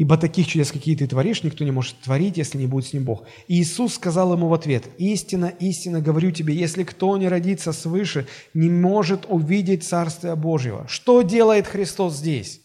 «Ибо 0.00 0.16
таких 0.16 0.46
чудес, 0.46 0.72
какие 0.72 0.96
ты 0.96 1.06
творишь, 1.06 1.42
никто 1.42 1.62
не 1.62 1.72
может 1.72 2.00
творить, 2.00 2.38
если 2.38 2.56
не 2.56 2.66
будет 2.66 2.86
с 2.86 2.94
ним 2.94 3.04
Бог». 3.04 3.26
И 3.48 3.60
Иисус 3.60 3.96
сказал 3.96 4.32
ему 4.32 4.48
в 4.48 4.54
ответ, 4.54 4.88
«Истина, 4.96 5.52
истина 5.60 6.00
говорю 6.00 6.30
тебе, 6.30 6.54
если 6.54 6.84
кто 6.84 7.18
не 7.18 7.28
родится 7.28 7.74
свыше, 7.74 8.26
не 8.54 8.70
может 8.70 9.26
увидеть 9.28 9.84
Царствие 9.84 10.36
Божьего». 10.36 10.86
Что 10.88 11.20
делает 11.20 11.66
Христос 11.66 12.16
здесь? 12.16 12.62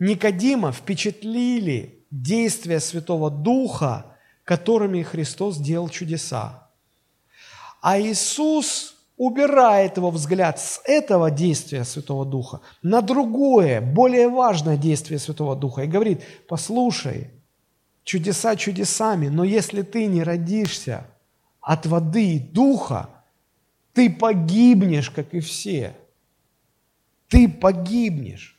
Никодима 0.00 0.72
впечатлили 0.72 2.04
действия 2.10 2.80
Святого 2.80 3.30
Духа, 3.30 4.13
которыми 4.44 5.02
Христос 5.02 5.58
делал 5.58 5.88
чудеса. 5.88 6.70
А 7.80 8.00
Иисус 8.00 8.94
убирает 9.16 9.96
его 9.96 10.10
взгляд 10.10 10.58
с 10.58 10.80
этого 10.84 11.30
действия 11.30 11.84
Святого 11.84 12.24
Духа 12.24 12.60
на 12.82 13.00
другое, 13.00 13.80
более 13.80 14.28
важное 14.28 14.76
действие 14.76 15.18
Святого 15.18 15.56
Духа 15.56 15.82
и 15.82 15.86
говорит, 15.86 16.22
послушай, 16.48 17.30
чудеса 18.04 18.56
чудесами, 18.56 19.28
но 19.28 19.44
если 19.44 19.82
ты 19.82 20.06
не 20.06 20.22
родишься 20.22 21.06
от 21.60 21.86
воды 21.86 22.36
и 22.36 22.38
духа, 22.38 23.08
ты 23.92 24.10
погибнешь, 24.10 25.10
как 25.10 25.32
и 25.34 25.40
все. 25.40 25.96
Ты 27.28 27.48
погибнешь. 27.48 28.53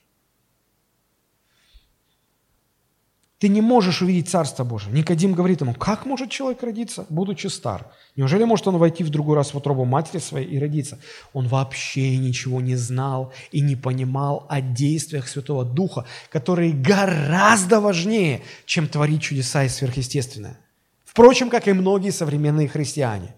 Ты 3.38 3.50
не 3.50 3.60
можешь 3.60 4.02
увидеть 4.02 4.30
Царство 4.30 4.64
Божие. 4.64 4.94
Никодим 4.94 5.34
говорит 5.34 5.60
ему, 5.60 5.74
как 5.74 6.06
может 6.06 6.30
человек 6.30 6.64
родиться, 6.64 7.06
будучи 7.10 7.48
стар? 7.48 7.92
Неужели 8.16 8.46
может 8.46 8.66
он 8.68 8.78
войти 8.78 9.04
в 9.04 9.10
другой 9.10 9.36
раз 9.36 9.54
в 9.54 9.58
утробу 9.58 9.84
матери 9.84 10.20
своей 10.20 10.48
и 10.48 10.58
родиться? 10.58 11.00
Он 11.34 11.48
вообще 11.48 12.18
ничего 12.18 12.62
не 12.62 12.78
знал 12.78 13.34
и 13.52 13.60
не 13.60 13.76
понимал 13.76 14.46
о 14.50 14.62
действиях 14.62 15.28
Святого 15.28 15.66
Духа, 15.66 16.06
которые 16.30 16.72
гораздо 16.72 17.82
важнее, 17.82 18.42
чем 18.66 18.88
творить 18.88 19.24
чудеса 19.24 19.66
и 19.66 19.70
сверхъестественное. 19.70 20.58
Впрочем, 21.04 21.50
как 21.50 21.68
и 21.68 21.74
многие 21.74 22.12
современные 22.12 22.70
христиане. 22.70 23.36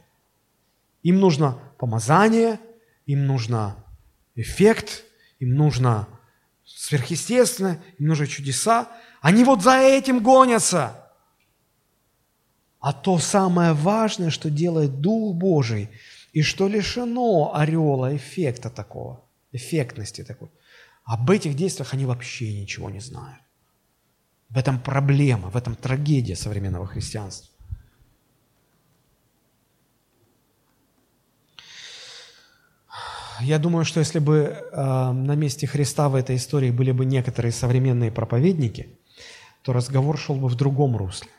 Им 1.01 1.19
нужно 1.19 1.57
помазание, 1.79 2.59
им 3.07 3.25
нужно 3.25 3.77
эффект, 4.35 5.05
им 5.39 5.55
нужно 5.55 6.07
сверхъестественное, 6.65 7.81
им 7.97 8.07
нужны 8.07 8.27
чудеса, 8.27 8.89
они 9.21 9.43
вот 9.43 9.61
за 9.61 9.77
этим 9.77 10.21
гонятся. 10.21 11.03
А 12.79 12.93
то 12.93 13.17
самое 13.17 13.73
важное, 13.73 14.29
что 14.29 14.49
делает 14.49 15.01
Дух 15.01 15.35
Божий, 15.35 15.89
и 16.33 16.43
что 16.43 16.67
лишено 16.67 17.55
ореола 17.55 18.15
эффекта 18.15 18.69
такого, 18.69 19.23
эффектности 19.51 20.23
такой, 20.23 20.49
об 21.03 21.29
этих 21.31 21.55
действиях 21.55 21.93
они 21.93 22.05
вообще 22.05 22.61
ничего 22.61 22.89
не 22.89 22.99
знают. 22.99 23.41
В 24.49 24.57
этом 24.57 24.79
проблема, 24.79 25.49
в 25.49 25.57
этом 25.57 25.75
трагедия 25.75 26.35
современного 26.35 26.85
христианства. 26.85 27.49
Я 33.41 33.59
думаю, 33.59 33.85
что 33.85 33.99
если 33.99 34.19
бы 34.19 34.35
э, 34.35 35.11
на 35.11 35.35
месте 35.35 35.67
Христа 35.67 36.09
в 36.09 36.15
этой 36.15 36.37
истории 36.37 36.71
были 36.71 36.91
бы 36.91 37.05
некоторые 37.05 37.51
современные 37.51 38.11
проповедники– 38.11 38.89
то 39.67 39.73
разговор 39.73 40.17
шел 40.17 40.37
бы 40.37 40.47
в 40.47 40.55
другом 40.55 40.95
русле. 40.95 41.29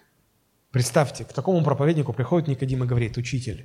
Представьте, 0.70 1.24
к 1.24 1.33
такому 1.33 1.64
проповеднику 1.64 2.12
приходит 2.12 2.47
Никодим 2.47 2.85
и 2.85 2.87
говорит, 2.87 3.16
«Учитель, 3.16 3.64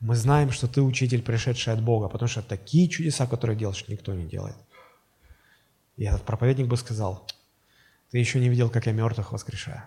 мы 0.00 0.16
знаем, 0.16 0.50
что 0.50 0.66
ты 0.66 0.82
учитель, 0.82 1.22
пришедший 1.22 1.74
от 1.74 1.80
Бога, 1.80 2.08
потому 2.08 2.28
что 2.28 2.42
такие 2.42 2.88
чудеса, 2.88 3.28
которые 3.28 3.56
делаешь, 3.56 3.84
никто 3.86 4.12
не 4.12 4.26
делает». 4.26 4.56
И 5.96 6.02
этот 6.02 6.24
проповедник 6.24 6.66
бы 6.66 6.76
сказал, 6.76 7.24
«Ты 8.10 8.18
еще 8.18 8.40
не 8.40 8.48
видел, 8.48 8.68
как 8.68 8.86
я 8.86 8.92
мертвых 8.92 9.30
воскрешаю». 9.30 9.84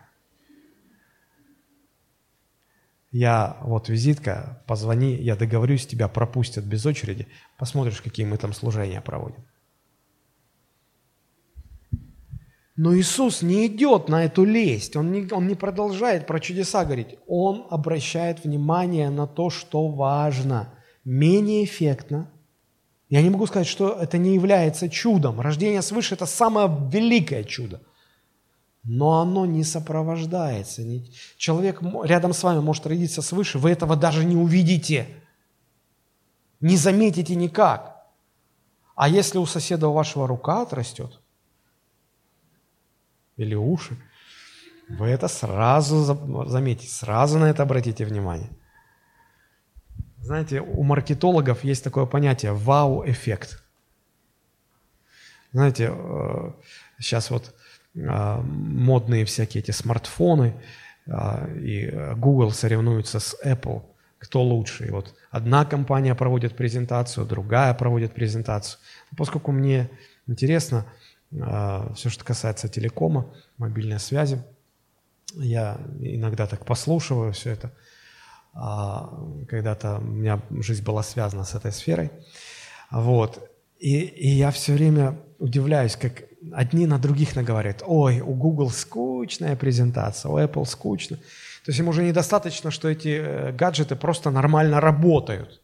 Я, 3.12 3.58
вот 3.60 3.90
визитка, 3.90 4.64
позвони, 4.68 5.16
я 5.16 5.36
договорюсь, 5.36 5.86
тебя 5.86 6.08
пропустят 6.08 6.64
без 6.64 6.86
очереди, 6.86 7.28
посмотришь, 7.58 8.02
какие 8.02 8.26
мы 8.26 8.38
там 8.38 8.54
служения 8.54 9.02
проводим. 9.02 9.44
Но 12.76 12.96
Иисус 12.96 13.44
не 13.44 13.68
идет 13.68 14.10
на 14.10 14.26
эту 14.26 14.44
лесть, 14.44 14.96
он 14.96 15.12
не, 15.12 15.32
он 15.32 15.48
не 15.48 15.54
продолжает 15.54 16.26
про 16.26 16.40
чудеса 16.40 16.86
говорить, 16.86 17.20
он 17.28 17.68
обращает 17.70 18.44
внимание 18.44 19.12
на 19.12 19.28
то, 19.28 19.52
что 19.52 19.88
важно. 19.88 20.74
менее 21.04 21.66
эффектно. 21.66 22.32
Я 23.10 23.22
не 23.22 23.30
могу 23.30 23.46
сказать, 23.46 23.68
что 23.68 23.94
это 24.02 24.18
не 24.18 24.34
является 24.34 24.90
чудом. 24.90 25.40
Рождение 25.40 25.84
свыше– 25.84 26.16
это 26.16 26.26
самое 26.26 26.68
великое 26.92 27.44
чудо. 27.44 27.80
Но 28.84 29.22
оно 29.22 29.46
не 29.46 29.64
сопровождается. 29.64 30.82
Человек 31.38 31.80
рядом 32.04 32.34
с 32.34 32.42
вами 32.42 32.60
может 32.60 32.88
родиться 32.88 33.22
свыше, 33.22 33.60
вы 33.60 33.70
этого 33.70 33.96
даже 33.96 34.26
не 34.26 34.36
увидите. 34.36 35.08
Не 36.60 36.76
заметите 36.76 37.36
никак. 37.36 38.08
А 38.96 39.08
если 39.08 39.38
у 39.38 39.46
соседа 39.46 39.88
у 39.90 39.94
вашего 39.94 40.28
рука 40.28 40.64
отрастет, 40.64 41.20
или 43.38 43.56
уши, 43.56 43.98
вы 44.90 45.08
это 45.08 45.28
сразу 45.28 46.04
заметите, 46.48 46.92
сразу 46.92 47.40
на 47.40 47.50
это 47.50 47.64
обратите 47.64 48.06
внимание. 48.06 48.50
Знаете, 50.20 50.62
у 50.62 50.84
маркетологов 50.84 51.64
есть 51.64 51.84
такое 51.84 52.06
понятие 52.06 52.54
«вау-эффект». 52.54 53.64
Знаете, 55.52 55.94
сейчас 56.98 57.30
э, 57.30 57.34
вот 57.34 57.54
э, 57.96 58.42
модные 58.42 59.26
всякие 59.26 59.62
эти 59.62 59.72
смартфоны, 59.72 60.56
э, 61.06 61.58
и 61.60 61.92
Google 62.16 62.52
соревнуются 62.52 63.20
с 63.20 63.38
Apple, 63.46 63.84
кто 64.18 64.42
лучше. 64.42 64.88
И 64.88 64.92
вот 64.92 65.14
одна 65.30 65.66
компания 65.66 66.16
проводит 66.16 66.56
презентацию, 66.56 67.26
другая 67.26 67.74
проводит 67.74 68.14
презентацию. 68.14 68.80
Поскольку 69.18 69.52
мне 69.52 69.90
интересно 70.26 70.86
все, 71.96 72.10
что 72.10 72.24
касается 72.24 72.68
телекома, 72.70 73.34
мобильной 73.58 74.00
связи, 74.00 74.44
я 75.36 75.80
иногда 76.00 76.48
так 76.48 76.66
послушиваю 76.66 77.34
все 77.34 77.52
это. 77.52 77.72
А, 78.54 79.10
когда-то 79.48 79.98
у 79.98 80.02
меня 80.02 80.42
жизнь 80.52 80.84
была 80.84 81.02
связана 81.04 81.44
с 81.44 81.56
этой 81.56 81.72
сферой. 81.72 82.12
Вот. 82.92 83.50
И, 83.80 84.00
и 84.00 84.30
я 84.30 84.52
все 84.52 84.74
время 84.74 85.20
удивляюсь, 85.40 85.96
как 85.96 86.24
одни 86.52 86.86
на 86.86 87.00
других 87.00 87.36
наговорят. 87.36 87.84
Ой, 87.86 88.20
у 88.22 88.34
Google 88.34 88.70
скучная 88.70 89.56
презентация, 89.56 90.30
у 90.32 90.38
Apple 90.38 90.66
скучно. 90.66 91.18
То 91.18 91.70
есть 91.70 91.80
им 91.80 91.88
уже 91.88 92.04
недостаточно, 92.04 92.72
что 92.72 92.90
эти 92.90 93.20
э, 93.20 93.52
гаджеты 93.54 93.96
просто 93.96 94.30
нормально 94.30 94.80
работают. 94.80 95.62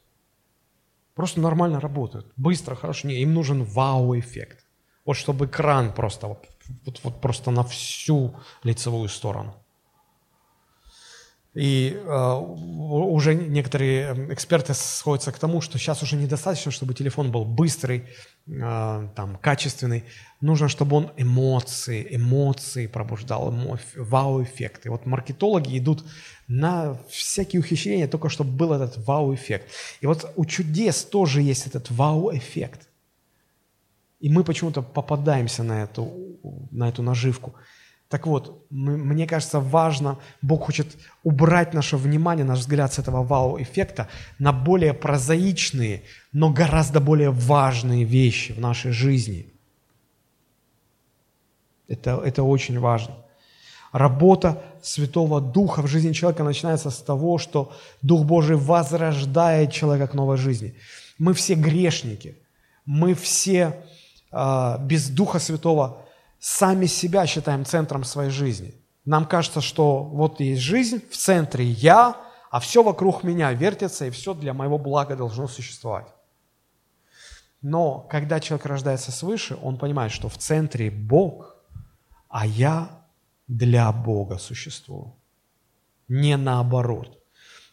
Просто 1.14 1.42
нормально 1.42 1.80
работают. 1.80 2.32
Быстро, 2.38 2.76
хорошо. 2.76 3.08
Не, 3.08 3.22
им 3.22 3.34
нужен 3.34 3.64
вау-эффект. 3.64 4.66
Вот 5.06 5.16
чтобы 5.16 5.46
экран 5.46 5.94
просто, 5.94 6.28
вот, 6.28 6.46
вот, 6.86 7.00
вот 7.04 7.22
просто 7.22 7.52
на 7.52 7.64
всю 7.64 8.36
лицевую 8.64 9.10
сторону. 9.10 9.56
И 11.56 11.94
э, 11.96 12.34
уже 12.36 13.34
некоторые 13.34 14.02
эм, 14.04 14.34
эксперты 14.34 14.76
сходятся 14.76 15.32
к 15.32 15.40
тому, 15.40 15.62
что 15.62 15.80
сейчас 15.80 16.04
уже 16.04 16.16
недостаточно, 16.16 16.72
чтобы 16.72 16.94
телефон 16.94 17.32
был 17.32 17.44
быстрый, 17.44 18.06
э, 18.48 19.10
там, 19.16 19.36
качественный. 19.42 20.04
Нужно, 20.42 20.70
чтобы 20.70 20.96
он 20.96 21.12
эмоции, 21.18 22.08
эмоции 22.12 22.86
пробуждал, 22.86 23.54
вау-эффект. 23.96 24.86
И 24.86 24.90
вот 24.90 25.08
маркетологи 25.08 25.76
идут 25.80 26.06
на 26.48 27.00
всякие 27.10 27.62
ухищрения, 27.62 28.08
только 28.08 28.30
чтобы 28.30 28.52
был 28.52 28.72
этот 28.72 29.04
вау-эффект. 29.08 29.72
И 30.02 30.06
вот 30.06 30.32
у 30.36 30.46
чудес 30.46 31.04
тоже 31.04 31.42
есть 31.42 31.66
этот 31.66 31.90
вау-эффект. 31.90 32.89
И 34.20 34.30
мы 34.30 34.44
почему-то 34.44 34.82
попадаемся 34.82 35.64
на 35.64 35.84
эту, 35.84 36.12
на 36.72 36.90
эту 36.90 37.04
наживку. 37.04 37.54
Так 38.10 38.26
вот, 38.26 38.66
мне 38.72 39.28
кажется, 39.28 39.60
важно, 39.60 40.18
Бог 40.42 40.66
хочет 40.66 40.88
убрать 41.24 41.74
наше 41.74 41.96
внимание, 41.96 42.44
наш 42.44 42.60
взгляд 42.60 42.92
с 42.92 43.00
этого 43.00 43.24
вау-эффекта 43.24 44.08
на 44.40 44.52
более 44.52 44.94
прозаичные, 44.94 46.02
но 46.34 46.52
гораздо 46.52 47.00
более 47.00 47.30
важные 47.30 48.04
вещи 48.04 48.52
в 48.52 48.60
нашей 48.60 48.92
жизни. 48.92 49.54
Это, 51.88 52.22
это 52.26 52.44
очень 52.44 52.80
важно. 52.80 53.16
Работа 53.92 54.62
Святого 54.82 55.40
Духа 55.40 55.82
в 55.82 55.88
жизни 55.88 56.14
человека 56.14 56.44
начинается 56.44 56.90
с 56.90 56.98
того, 56.98 57.38
что 57.38 57.72
Дух 58.02 58.26
Божий 58.26 58.56
возрождает 58.56 59.72
человека 59.72 60.08
к 60.08 60.16
новой 60.16 60.38
жизни. 60.38 60.74
Мы 61.20 61.34
все 61.34 61.54
грешники, 61.56 62.36
мы 62.86 63.14
все 63.14 63.84
без 64.32 65.10
Духа 65.10 65.40
Святого 65.40 66.06
сами 66.40 66.86
себя 66.86 67.26
считаем 67.26 67.66
центром 67.66 68.04
своей 68.04 68.30
жизни. 68.30 68.74
Нам 69.06 69.26
кажется, 69.26 69.62
что 69.62 70.04
вот 70.04 70.40
есть 70.40 70.62
жизнь, 70.62 71.02
в 71.10 71.18
центре 71.18 71.66
я, 71.66 72.16
а 72.52 72.60
все 72.60 72.84
вокруг 72.84 73.24
меня 73.24 73.52
вертится, 73.54 74.06
и 74.06 74.12
все 74.12 74.34
для 74.34 74.54
моего 74.54 74.78
блага 74.78 75.16
должно 75.16 75.48
существовать. 75.48 76.08
Но 77.62 78.08
когда 78.10 78.40
человек 78.40 78.66
рождается 78.66 79.12
свыше, 79.12 79.58
он 79.62 79.78
понимает, 79.78 80.12
что 80.12 80.30
в 80.30 80.38
центре 80.38 80.90
Бог, 80.90 81.56
а 82.30 82.46
я 82.46 83.06
для 83.48 83.92
Бога 83.92 84.38
существую. 84.38 85.16
Не 86.08 86.38
наоборот. 86.38 87.19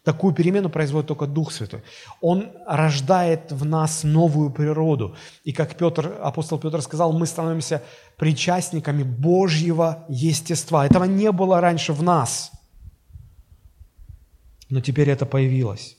Такую 0.07 0.33
перемену 0.33 0.69
производит 0.69 1.09
только 1.09 1.27
Дух 1.27 1.51
Святой. 1.51 1.83
Он 2.21 2.53
рождает 2.65 3.51
в 3.51 3.65
нас 3.65 4.05
новую 4.05 4.51
природу. 4.51 5.17
И 5.43 5.53
как 5.53 5.75
Петр, 5.77 6.17
апостол 6.23 6.61
Петр 6.61 6.81
сказал, 6.81 7.13
мы 7.13 7.27
становимся 7.27 7.83
причастниками 8.17 9.03
Божьего 9.03 10.05
естества. 10.09 10.87
Этого 10.87 11.07
не 11.07 11.33
было 11.33 11.61
раньше 11.61 11.93
в 11.93 12.05
нас. 12.05 12.53
Но 14.71 14.81
теперь 14.81 15.11
это 15.11 15.27
появилось. 15.27 15.97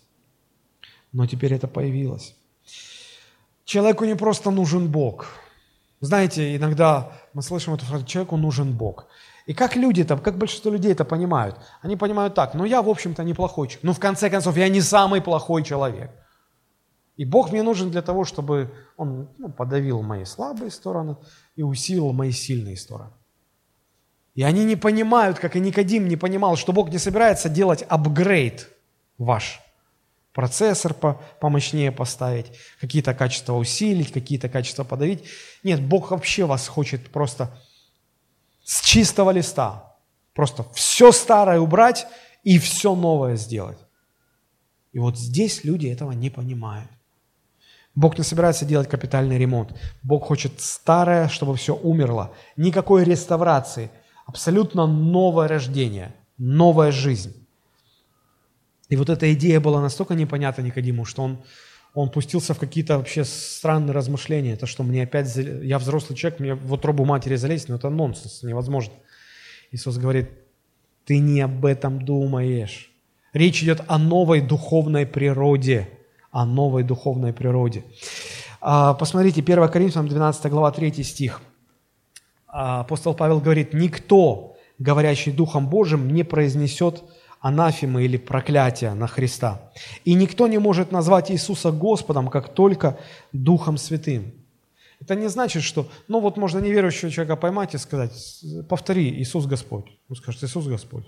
Но 1.11 1.27
теперь 1.27 1.53
это 1.53 1.67
появилось. 1.67 2.33
Человеку 3.65 4.05
не 4.05 4.15
просто 4.15 4.51
нужен 4.51 4.87
Бог. 4.87 5.25
Знаете, 5.99 6.55
иногда 6.55 7.11
мы 7.33 7.41
слышим 7.41 7.73
эту 7.73 7.85
фразу, 7.85 8.05
человеку 8.05 8.37
нужен 8.37 8.71
Бог. 8.71 9.05
И 9.47 9.53
как 9.53 9.77
люди 9.77 10.03
там, 10.03 10.19
как 10.19 10.37
большинство 10.37 10.69
людей 10.69 10.91
это 10.91 11.05
понимают? 11.05 11.55
Они 11.81 11.95
понимают 11.95 12.35
так, 12.35 12.53
ну 12.53 12.65
я, 12.65 12.81
в 12.81 12.89
общем-то, 12.89 13.23
неплохой 13.23 13.69
человек. 13.69 13.83
Ну, 13.83 13.93
в 13.93 13.99
конце 13.99 14.29
концов, 14.29 14.57
я 14.57 14.67
не 14.67 14.81
самый 14.81 15.21
плохой 15.21 15.63
человек. 15.63 16.11
И 17.15 17.23
Бог 17.23 17.51
мне 17.51 17.63
нужен 17.63 17.89
для 17.89 18.01
того, 18.01 18.25
чтобы 18.25 18.73
Он 18.97 19.29
ну, 19.37 19.49
подавил 19.49 20.01
мои 20.01 20.25
слабые 20.25 20.69
стороны 20.69 21.15
и 21.55 21.63
усилил 21.63 22.11
мои 22.11 22.31
сильные 22.31 22.75
стороны. 22.75 23.13
И 24.35 24.43
они 24.43 24.65
не 24.65 24.75
понимают, 24.75 25.39
как 25.39 25.55
и 25.55 25.61
Никодим 25.61 26.09
не 26.09 26.17
понимал, 26.17 26.57
что 26.57 26.73
Бог 26.73 26.89
не 26.89 26.97
собирается 26.97 27.47
делать 27.47 27.83
апгрейд 27.87 28.69
ваш. 29.17 29.61
Процессор 30.33 30.93
по, 30.93 31.21
помощнее 31.39 31.93
поставить, 31.93 32.51
какие-то 32.81 33.13
качества 33.13 33.53
усилить, 33.53 34.11
какие-то 34.11 34.49
качества 34.49 34.83
подавить. 34.83 35.23
Нет, 35.63 35.81
Бог 35.81 36.11
вообще 36.11 36.45
вас 36.45 36.67
хочет 36.67 37.09
просто 37.09 37.57
с 38.67 38.81
чистого 38.81 39.31
листа. 39.31 39.95
Просто 40.33 40.65
все 40.73 41.13
старое 41.13 41.59
убрать 41.59 42.05
и 42.43 42.59
все 42.59 42.95
новое 42.95 43.37
сделать. 43.37 43.77
И 44.91 44.99
вот 44.99 45.17
здесь 45.17 45.63
люди 45.63 45.87
этого 45.87 46.11
не 46.11 46.29
понимают. 46.29 46.89
Бог 47.95 48.17
не 48.17 48.25
собирается 48.25 48.65
делать 48.65 48.89
капитальный 48.89 49.37
ремонт. 49.37 49.73
Бог 50.03 50.25
хочет 50.25 50.59
старое, 50.59 51.29
чтобы 51.29 51.55
все 51.55 51.75
умерло. 51.75 52.33
Никакой 52.57 53.05
реставрации. 53.05 53.89
Абсолютно 54.25 54.85
новое 54.85 55.47
рождение, 55.47 56.13
новая 56.37 56.91
жизнь. 56.91 57.47
И 58.89 58.97
вот 58.97 59.09
эта 59.09 59.33
идея 59.33 59.61
была 59.61 59.81
настолько 59.81 60.13
непонятна 60.13 60.61
Никодиму, 60.61 61.05
что 61.05 61.23
он 61.23 61.41
он 61.93 62.09
пустился 62.09 62.53
в 62.53 62.59
какие-то 62.59 62.97
вообще 62.97 63.23
странные 63.23 63.93
размышления. 63.93 64.53
Это 64.53 64.65
что, 64.65 64.83
мне 64.83 65.03
опять, 65.03 65.35
я 65.35 65.79
взрослый 65.79 66.17
человек, 66.17 66.39
мне 66.39 66.53
в 66.53 66.73
утробу 66.73 67.05
матери 67.05 67.35
залезть, 67.35 67.69
но 67.69 67.75
это 67.75 67.89
нонсенс, 67.89 68.43
невозможно. 68.43 68.93
Иисус 69.71 69.97
говорит, 69.97 70.29
ты 71.05 71.19
не 71.19 71.41
об 71.41 71.65
этом 71.65 72.03
думаешь. 72.03 72.91
Речь 73.33 73.63
идет 73.63 73.81
о 73.87 73.97
новой 73.97 74.41
духовной 74.41 75.05
природе, 75.05 75.89
о 76.31 76.45
новой 76.45 76.83
духовной 76.83 77.33
природе. 77.33 77.83
А, 78.61 78.93
посмотрите, 78.93 79.41
1 79.41 79.69
Коринфянам 79.69 80.07
12 80.07 80.51
глава, 80.51 80.71
3 80.71 81.03
стих. 81.03 81.41
А, 82.47 82.81
апостол 82.81 83.13
Павел 83.13 83.39
говорит, 83.39 83.73
никто, 83.73 84.57
говорящий 84.79 85.31
Духом 85.31 85.69
Божьим, 85.69 86.13
не 86.13 86.23
произнесет 86.23 87.03
анафемы 87.47 88.03
или 88.03 88.17
проклятия 88.17 88.93
на 88.93 89.07
Христа. 89.07 89.59
И 90.05 90.13
никто 90.15 90.47
не 90.47 90.59
может 90.59 90.91
назвать 90.91 91.31
Иисуса 91.31 91.71
Господом, 91.71 92.29
как 92.29 92.53
только 92.53 92.97
Духом 93.33 93.77
Святым. 93.77 94.33
Это 94.99 95.15
не 95.15 95.29
значит, 95.29 95.63
что, 95.63 95.87
ну 96.07 96.19
вот 96.19 96.37
можно 96.37 96.59
неверующего 96.59 97.11
человека 97.11 97.35
поймать 97.35 97.75
и 97.75 97.77
сказать, 97.77 98.11
повтори, 98.67 99.09
Иисус 99.21 99.45
Господь. 99.45 99.85
Он 100.09 100.15
скажет, 100.15 100.43
Иисус 100.43 100.67
Господь. 100.67 101.05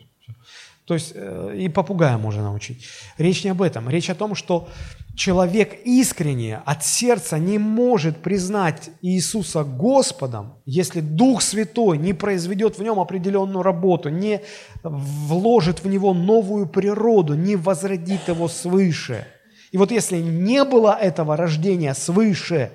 То 0.89 0.95
есть 0.95 1.11
э, 1.13 1.55
и 1.55 1.69
попугая 1.69 2.17
можно 2.17 2.41
научить. 2.41 2.87
Речь 3.19 3.43
не 3.43 3.51
об 3.51 3.61
этом. 3.61 3.87
Речь 3.91 4.09
о 4.09 4.15
том, 4.15 4.33
что 4.33 4.69
человек 5.15 5.81
искренне 5.85 6.63
от 6.65 6.83
сердца 6.83 7.37
не 7.37 7.59
может 7.59 8.17
признать 8.23 8.89
Иисуса 9.03 9.63
Господом, 9.63 10.55
если 10.65 11.01
Дух 11.01 11.43
Святой 11.43 11.99
не 11.99 12.13
произведет 12.13 12.79
в 12.79 12.81
нем 12.81 12.99
определенную 12.99 13.61
работу, 13.61 14.09
не 14.09 14.41
вложит 14.81 15.83
в 15.83 15.87
него 15.87 16.15
новую 16.15 16.65
природу, 16.65 17.35
не 17.35 17.55
возродит 17.55 18.27
его 18.27 18.47
свыше. 18.47 19.27
И 19.71 19.77
вот 19.77 19.91
если 19.91 20.17
не 20.17 20.63
было 20.63 20.97
этого 20.99 21.37
рождения 21.37 21.93
свыше, 21.93 22.71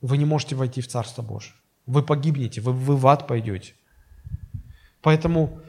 вы 0.00 0.18
не 0.18 0.24
можете 0.24 0.56
войти 0.56 0.80
в 0.80 0.88
Царство 0.88 1.22
Божие. 1.22 1.54
Вы 1.86 2.02
погибнете, 2.02 2.60
вы, 2.60 2.72
вы 2.72 2.96
в 2.96 3.06
ад 3.06 3.28
пойдете. 3.28 3.74
Поэтому, 5.00 5.60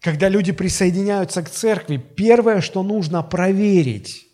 когда 0.00 0.28
люди 0.28 0.52
присоединяются 0.52 1.42
к 1.42 1.50
церкви, 1.50 1.96
первое, 1.98 2.60
что 2.60 2.82
нужно 2.82 3.22
проверить, 3.22 4.26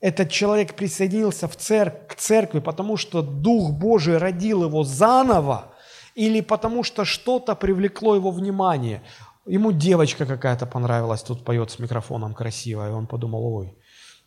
этот 0.00 0.30
человек 0.30 0.74
присоединился 0.74 1.48
в 1.48 1.56
церк- 1.56 2.08
к 2.08 2.14
церкви, 2.14 2.60
потому 2.60 2.96
что 2.96 3.22
Дух 3.22 3.72
Божий 3.72 4.18
родил 4.18 4.64
его 4.64 4.84
заново, 4.84 5.72
или 6.14 6.40
потому 6.40 6.84
что 6.84 7.04
что-то 7.04 7.54
привлекло 7.54 8.14
его 8.14 8.30
внимание. 8.30 9.02
Ему 9.46 9.72
девочка 9.72 10.26
какая-то 10.26 10.66
понравилась, 10.66 11.22
тут 11.22 11.44
поет 11.44 11.70
с 11.70 11.78
микрофоном 11.78 12.34
красиво, 12.34 12.88
и 12.88 12.92
он 12.92 13.06
подумал, 13.06 13.44
ой, 13.54 13.74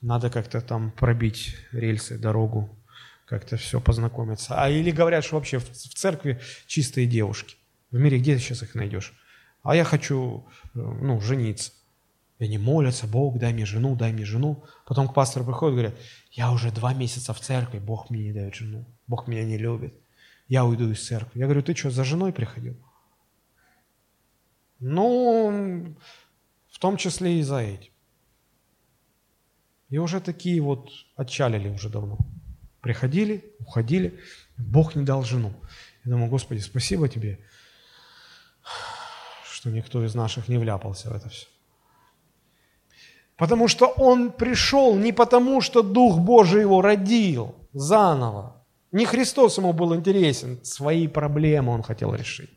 надо 0.01 0.29
как-то 0.29 0.61
там 0.61 0.91
пробить 0.91 1.55
рельсы, 1.71 2.17
дорогу, 2.17 2.69
как-то 3.25 3.57
все 3.57 3.79
познакомиться. 3.79 4.55
А 4.55 4.69
или 4.69 4.91
говорят, 4.91 5.23
что 5.23 5.35
вообще 5.35 5.59
в, 5.59 5.69
церкви 5.71 6.39
чистые 6.67 7.05
девушки. 7.05 7.55
В 7.91 7.99
мире 7.99 8.17
где 8.17 8.35
ты 8.35 8.41
сейчас 8.41 8.63
их 8.63 8.75
найдешь? 8.75 9.13
А 9.63 9.75
я 9.75 9.83
хочу, 9.83 10.45
э, 10.63 10.79
ну, 10.79 11.19
жениться. 11.21 11.71
И 12.39 12.45
они 12.45 12.57
молятся, 12.57 13.05
Бог, 13.07 13.37
дай 13.37 13.53
мне 13.53 13.65
жену, 13.65 13.95
дай 13.95 14.13
мне 14.13 14.25
жену. 14.25 14.63
Потом 14.85 15.07
к 15.07 15.13
пастору 15.13 15.45
приходят 15.45 15.75
говорят, 15.75 15.95
я 16.31 16.51
уже 16.51 16.71
два 16.71 16.93
месяца 16.93 17.33
в 17.33 17.39
церкви, 17.39 17.79
Бог 17.79 18.09
мне 18.09 18.23
не 18.23 18.33
дает 18.33 18.55
жену, 18.55 18.85
Бог 19.07 19.27
меня 19.27 19.43
не 19.43 19.57
любит. 19.57 19.93
Я 20.47 20.65
уйду 20.65 20.89
из 20.89 21.05
церкви. 21.05 21.39
Я 21.39 21.45
говорю, 21.45 21.61
ты 21.61 21.75
что, 21.75 21.91
за 21.91 22.03
женой 22.03 22.31
приходил? 22.31 22.75
Ну, 24.79 25.95
в 26.69 26.79
том 26.79 26.95
числе 26.95 27.39
и 27.39 27.43
за 27.43 27.59
этим. 27.59 27.91
И 29.89 29.97
уже 29.97 30.21
такие 30.21 30.61
вот 30.61 30.89
отчалили 31.15 31.67
уже 31.67 31.89
давно. 31.89 32.17
Приходили, 32.79 33.53
уходили, 33.59 34.19
Бог 34.57 34.95
не 34.95 35.03
дал 35.03 35.23
жену. 35.23 35.53
Я 36.05 36.11
думаю, 36.11 36.29
Господи, 36.29 36.59
спасибо 36.59 37.09
тебе, 37.09 37.39
что 39.59 39.69
никто 39.69 40.05
из 40.05 40.15
наших 40.15 40.47
не 40.47 40.57
вляпался 40.57 41.09
в 41.09 41.15
это 41.15 41.27
все. 41.27 41.45
Потому 43.35 43.67
что 43.67 43.87
он 43.87 44.31
пришел 44.31 44.95
не 44.95 45.11
потому, 45.11 45.59
что 45.59 45.81
Дух 45.81 46.17
Божий 46.17 46.61
его 46.61 46.81
родил 46.81 47.55
заново. 47.73 48.63
Не 48.93 49.05
Христос 49.05 49.57
ему 49.57 49.73
был 49.73 49.93
интересен, 49.93 50.59
свои 50.63 51.07
проблемы 51.09 51.73
он 51.73 51.83
хотел 51.83 52.15
решить. 52.15 52.49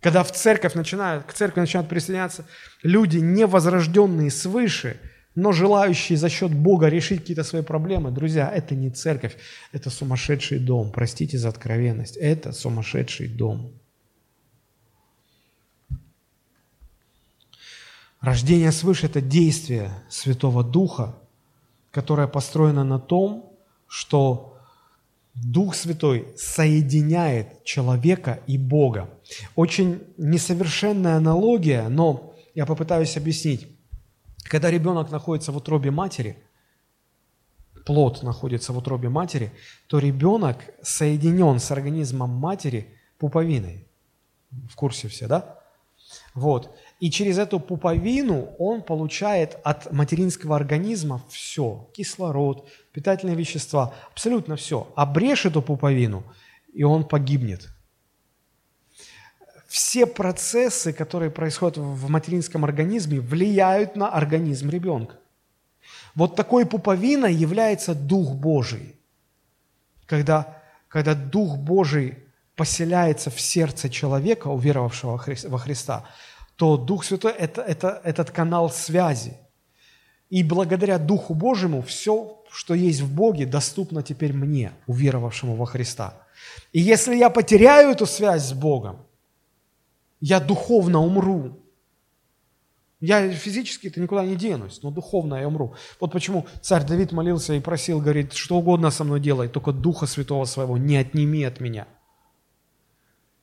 Когда 0.00 0.24
в 0.24 0.32
церковь 0.32 0.74
начинают, 0.74 1.26
к 1.26 1.32
церкви 1.32 1.60
начинают 1.60 1.88
присоединяться 1.88 2.44
люди, 2.82 3.18
невозрожденные 3.18 4.32
свыше, 4.32 4.98
но 5.36 5.52
желающие 5.52 6.18
за 6.18 6.28
счет 6.28 6.52
Бога 6.52 6.88
решить 6.88 7.20
какие-то 7.20 7.44
свои 7.44 7.62
проблемы, 7.62 8.10
друзья, 8.10 8.50
это 8.52 8.74
не 8.74 8.90
церковь, 8.90 9.36
это 9.70 9.90
сумасшедший 9.90 10.58
дом. 10.58 10.90
Простите 10.90 11.38
за 11.38 11.50
откровенность, 11.50 12.16
это 12.16 12.50
сумасшедший 12.50 13.28
дом. 13.28 13.80
Рождение 18.26 18.72
свыше– 18.72 19.06
это 19.06 19.20
действие 19.20 19.88
Святого 20.08 20.64
Духа, 20.64 21.14
которое 21.92 22.26
построено 22.26 22.82
на 22.82 22.98
том, 22.98 23.56
что 23.86 24.58
Дух 25.34 25.76
Святой 25.76 26.34
соединяет 26.36 27.62
человека 27.62 28.40
и 28.48 28.58
Бога. 28.58 29.08
Очень 29.54 30.02
несовершенная 30.16 31.18
аналогия, 31.18 31.86
но 31.86 32.34
я 32.56 32.66
попытаюсь 32.66 33.16
объяснить. 33.16 33.68
Когда 34.42 34.72
ребенок 34.72 35.12
находится 35.12 35.52
в 35.52 35.58
утробе 35.58 35.92
матери, 35.92 36.36
плод 37.84 38.24
находится 38.24 38.72
в 38.72 38.78
утробе 38.78 39.08
матери, 39.08 39.52
то 39.86 40.00
ребенок 40.00 40.64
соединен 40.82 41.60
с 41.60 41.70
организмом 41.70 42.30
матери 42.30 42.92
пуповиной. 43.18 43.86
В 44.68 44.74
курсе 44.74 45.06
все, 45.06 45.28
да? 45.28 45.60
Вот. 46.34 46.76
И 46.98 47.10
через 47.10 47.38
эту 47.38 47.60
пуповину 47.60 48.54
он 48.58 48.82
получает 48.82 49.58
от 49.64 49.92
материнского 49.92 50.56
организма 50.56 51.22
все. 51.28 51.90
Кислород, 51.92 52.68
питательные 52.92 53.36
вещества, 53.36 53.94
абсолютно 54.10 54.56
все. 54.56 54.90
Обрежь 54.96 55.44
эту 55.44 55.60
пуповину, 55.60 56.24
и 56.72 56.84
он 56.84 57.06
погибнет. 57.06 57.68
Все 59.66 60.06
процессы, 60.06 60.92
которые 60.92 61.30
происходят 61.30 61.76
в 61.76 62.08
материнском 62.08 62.64
организме, 62.64 63.20
влияют 63.20 63.94
на 63.94 64.08
организм 64.08 64.70
ребенка. 64.70 65.16
Вот 66.14 66.34
такой 66.34 66.64
пуповиной 66.64 67.34
является 67.34 67.94
Дух 67.94 68.32
Божий. 68.34 68.96
Когда, 70.06 70.62
когда 70.88 71.14
Дух 71.14 71.58
Божий 71.58 72.16
поселяется 72.54 73.30
в 73.30 73.38
сердце 73.38 73.90
человека, 73.90 74.48
уверовавшего 74.48 75.22
во 75.48 75.58
Христа, 75.58 76.06
то 76.56 76.76
Дух 76.76 77.04
Святой 77.04 77.32
это,– 77.32 77.62
это 77.68 78.00
этот 78.02 78.30
канал 78.30 78.70
связи. 78.70 79.36
И 80.30 80.42
благодаря 80.42 80.98
Духу 80.98 81.34
Божьему 81.34 81.82
все, 81.82 82.42
что 82.50 82.74
есть 82.74 83.00
в 83.00 83.14
Боге, 83.14 83.46
доступно 83.46 84.02
теперь 84.02 84.32
мне, 84.32 84.72
уверовавшему 84.86 85.54
во 85.54 85.66
Христа. 85.66 86.14
И 86.72 86.80
если 86.80 87.14
я 87.14 87.30
потеряю 87.30 87.90
эту 87.90 88.06
связь 88.06 88.44
с 88.44 88.52
Богом, 88.52 89.06
я 90.20 90.40
духовно 90.40 91.00
умру. 91.00 91.60
Я 93.00 93.30
физически-то 93.30 94.00
никуда 94.00 94.24
не 94.24 94.36
денусь, 94.36 94.82
но 94.82 94.90
духовно 94.90 95.34
я 95.34 95.46
умру. 95.46 95.74
Вот 96.00 96.12
почему 96.12 96.46
царь 96.62 96.84
Давид 96.84 97.12
молился 97.12 97.52
и 97.52 97.60
просил, 97.60 98.00
говорит, 98.00 98.32
что 98.32 98.56
угодно 98.56 98.90
со 98.90 99.04
мной 99.04 99.20
делай, 99.20 99.48
только 99.48 99.72
Духа 99.72 100.06
Святого 100.06 100.46
Своего 100.46 100.78
не 100.78 100.96
отними 100.96 101.44
от 101.44 101.60
меня. 101.60 101.86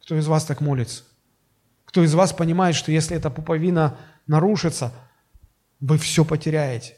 Кто 0.02 0.18
из 0.18 0.26
вас 0.26 0.46
так 0.46 0.60
молится? 0.60 1.04
Кто 1.94 2.04
из 2.04 2.16
вас 2.16 2.34
понимает, 2.34 2.76
что 2.76 2.92
если 2.92 3.16
эта 3.16 3.30
пуповина 3.30 4.00
нарушится, 4.26 4.92
вы 5.80 6.00
все 6.00 6.26
потеряете? 6.26 6.98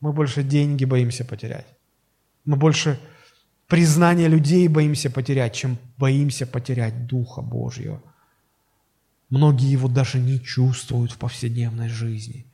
Мы 0.00 0.12
больше 0.12 0.42
деньги 0.42 0.84
боимся 0.84 1.24
потерять. 1.24 1.68
Мы 2.44 2.56
больше 2.56 2.98
признания 3.68 4.26
людей 4.26 4.66
боимся 4.66 5.08
потерять, 5.08 5.54
чем 5.54 5.78
боимся 5.98 6.48
потерять 6.48 7.06
Духа 7.06 7.42
Божьего. 7.42 8.02
Многие 9.30 9.70
его 9.70 9.86
даже 9.86 10.18
не 10.18 10.40
чувствуют 10.40 11.12
в 11.12 11.18
повседневной 11.18 11.88
жизни. 11.88 12.44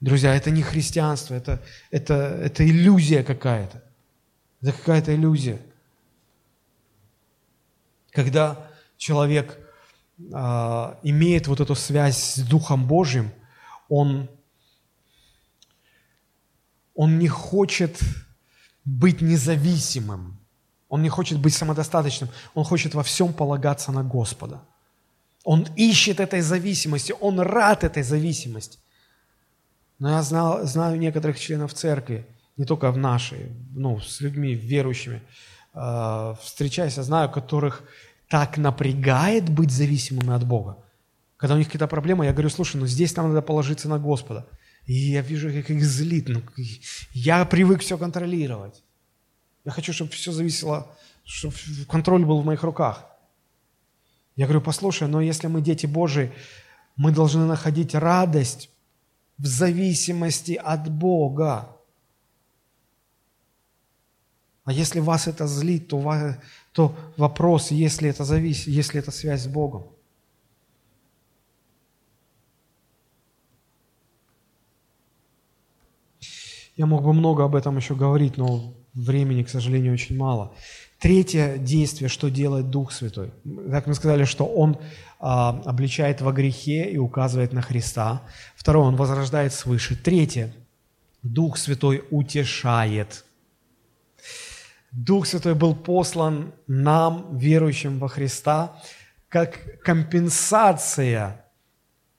Друзья, 0.00 0.34
это 0.34 0.50
не 0.50 0.60
христианство, 0.60 1.32
это, 1.32 1.62
это, 1.90 2.14
это 2.42 2.68
иллюзия 2.68 3.24
какая-то. 3.24 3.82
Это 4.60 4.72
какая-то 4.72 5.14
иллюзия. 5.14 5.58
Когда 8.10 8.70
человек 8.98 9.63
имеет 10.18 11.48
вот 11.48 11.60
эту 11.60 11.74
связь 11.74 12.34
с 12.34 12.38
Духом 12.38 12.86
Божьим, 12.86 13.30
он, 13.88 14.28
он 16.94 17.18
не 17.18 17.28
хочет 17.28 17.98
быть 18.84 19.20
независимым, 19.20 20.38
он 20.88 21.02
не 21.02 21.08
хочет 21.08 21.38
быть 21.38 21.54
самодостаточным, 21.54 22.30
он 22.54 22.64
хочет 22.64 22.94
во 22.94 23.02
всем 23.02 23.32
полагаться 23.32 23.92
на 23.92 24.04
Господа. 24.04 24.62
Он 25.42 25.66
ищет 25.76 26.20
этой 26.20 26.40
зависимости, 26.40 27.14
он 27.20 27.40
рад 27.40 27.84
этой 27.84 28.02
зависимости. 28.02 28.78
Но 29.98 30.10
я 30.10 30.22
знал, 30.22 30.64
знаю 30.66 30.98
некоторых 30.98 31.38
членов 31.38 31.74
церкви, 31.74 32.26
не 32.56 32.64
только 32.64 32.90
в 32.90 32.96
нашей, 32.96 33.52
ну, 33.74 34.00
с 34.00 34.20
людьми 34.20 34.54
верующими, 34.54 35.22
э, 35.74 36.34
встречаясь, 36.40 36.96
я 36.96 37.02
знаю, 37.02 37.30
которых 37.30 37.82
так 38.28 38.58
напрягает 38.58 39.48
быть 39.48 39.70
зависимыми 39.70 40.32
от 40.32 40.46
Бога. 40.46 40.78
Когда 41.36 41.54
у 41.54 41.58
них 41.58 41.66
какие-то 41.66 41.88
проблемы, 41.88 42.24
я 42.24 42.32
говорю, 42.32 42.48
слушай, 42.48 42.76
ну 42.76 42.86
здесь 42.86 43.14
нам 43.16 43.28
надо 43.28 43.42
положиться 43.42 43.88
на 43.88 43.98
Господа. 43.98 44.46
И 44.86 44.92
я 44.92 45.22
вижу, 45.22 45.48
как 45.48 45.70
их 45.70 45.84
злит. 45.84 46.28
Ну, 46.28 46.42
я 47.12 47.44
привык 47.44 47.80
все 47.80 47.98
контролировать. 47.98 48.82
Я 49.64 49.72
хочу, 49.72 49.92
чтобы 49.92 50.10
все 50.10 50.32
зависело, 50.32 50.94
чтобы 51.24 51.54
контроль 51.88 52.24
был 52.24 52.40
в 52.40 52.44
моих 52.44 52.62
руках. 52.62 53.06
Я 54.36 54.46
говорю, 54.46 54.60
послушай, 54.60 55.08
но 55.08 55.20
если 55.20 55.46
мы 55.46 55.62
дети 55.62 55.86
Божии, 55.86 56.32
мы 56.96 57.12
должны 57.12 57.46
находить 57.46 57.94
радость 57.94 58.68
в 59.38 59.46
зависимости 59.46 60.52
от 60.52 60.90
Бога. 60.90 61.70
А 64.64 64.72
если 64.72 65.00
вас 65.00 65.26
это 65.28 65.46
злит, 65.46 65.88
то, 65.88 65.98
то 66.74 66.94
вопрос, 67.16 67.70
если 67.70 68.10
это, 68.10 68.24
завис, 68.24 68.66
если 68.66 68.98
это 68.98 69.12
связь 69.12 69.42
с 69.42 69.46
Богом. 69.46 69.84
Я 76.76 76.86
мог 76.86 77.04
бы 77.04 77.12
много 77.12 77.44
об 77.44 77.54
этом 77.54 77.76
еще 77.76 77.94
говорить, 77.94 78.36
но 78.36 78.74
времени, 78.92 79.44
к 79.44 79.48
сожалению, 79.48 79.92
очень 79.92 80.16
мало. 80.16 80.52
Третье 80.98 81.58
действие, 81.58 82.08
что 82.08 82.28
делает 82.28 82.70
Дух 82.70 82.90
Святой. 82.90 83.30
Как 83.70 83.86
мы 83.86 83.94
сказали, 83.94 84.24
что 84.24 84.44
Он 84.44 84.76
а, 85.20 85.62
обличает 85.64 86.22
во 86.22 86.32
грехе 86.32 86.90
и 86.90 86.98
указывает 86.98 87.52
на 87.52 87.62
Христа. 87.62 88.22
Второе, 88.56 88.86
Он 88.86 88.96
возрождает 88.96 89.52
свыше. 89.52 89.94
Третье, 89.94 90.52
Дух 91.22 91.56
Святой 91.56 92.02
утешает. 92.10 93.23
Дух 94.94 95.26
Святой 95.26 95.54
был 95.54 95.74
послан 95.74 96.52
нам, 96.68 97.36
верующим 97.36 97.98
во 97.98 98.08
Христа, 98.08 98.80
как 99.28 99.80
компенсация 99.82 101.44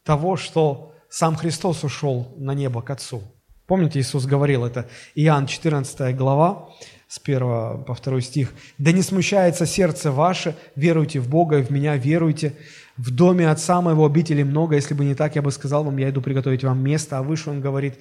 того, 0.04 0.36
что 0.36 0.94
сам 1.10 1.38
Христос 1.38 1.86
ушел 1.86 2.34
на 2.38 2.54
небо 2.54 2.82
к 2.82 2.90
Отцу. 2.90 3.24
Помните, 3.66 4.00
Иисус 4.00 4.26
говорил 4.26 4.66
это, 4.66 4.90
Иоанн 5.16 5.48
14 5.48 6.16
глава, 6.18 6.70
с 7.08 7.18
1 7.24 7.40
по 7.86 7.96
2 7.96 8.22
стих. 8.22 8.54
«Да 8.78 8.92
не 8.92 9.02
смущается 9.02 9.66
сердце 9.66 10.12
ваше, 10.12 10.58
веруйте 10.76 11.22
в 11.22 11.30
Бога 11.30 11.60
и 11.60 11.64
в 11.64 11.70
Меня 11.70 11.96
веруйте. 11.96 12.54
В 12.98 13.10
доме 13.10 13.50
Отца 13.50 13.82
моего 13.82 14.06
обители 14.06 14.44
много, 14.44 14.76
если 14.76 14.94
бы 14.94 15.06
не 15.06 15.16
так, 15.16 15.36
я 15.36 15.42
бы 15.42 15.52
сказал 15.52 15.86
вам, 15.86 15.96
я 15.98 16.10
иду 16.10 16.22
приготовить 16.22 16.66
вам 16.66 16.84
место». 16.84 17.18
А 17.18 17.24
выше 17.24 17.50
он 17.50 17.62
говорит, 17.62 17.96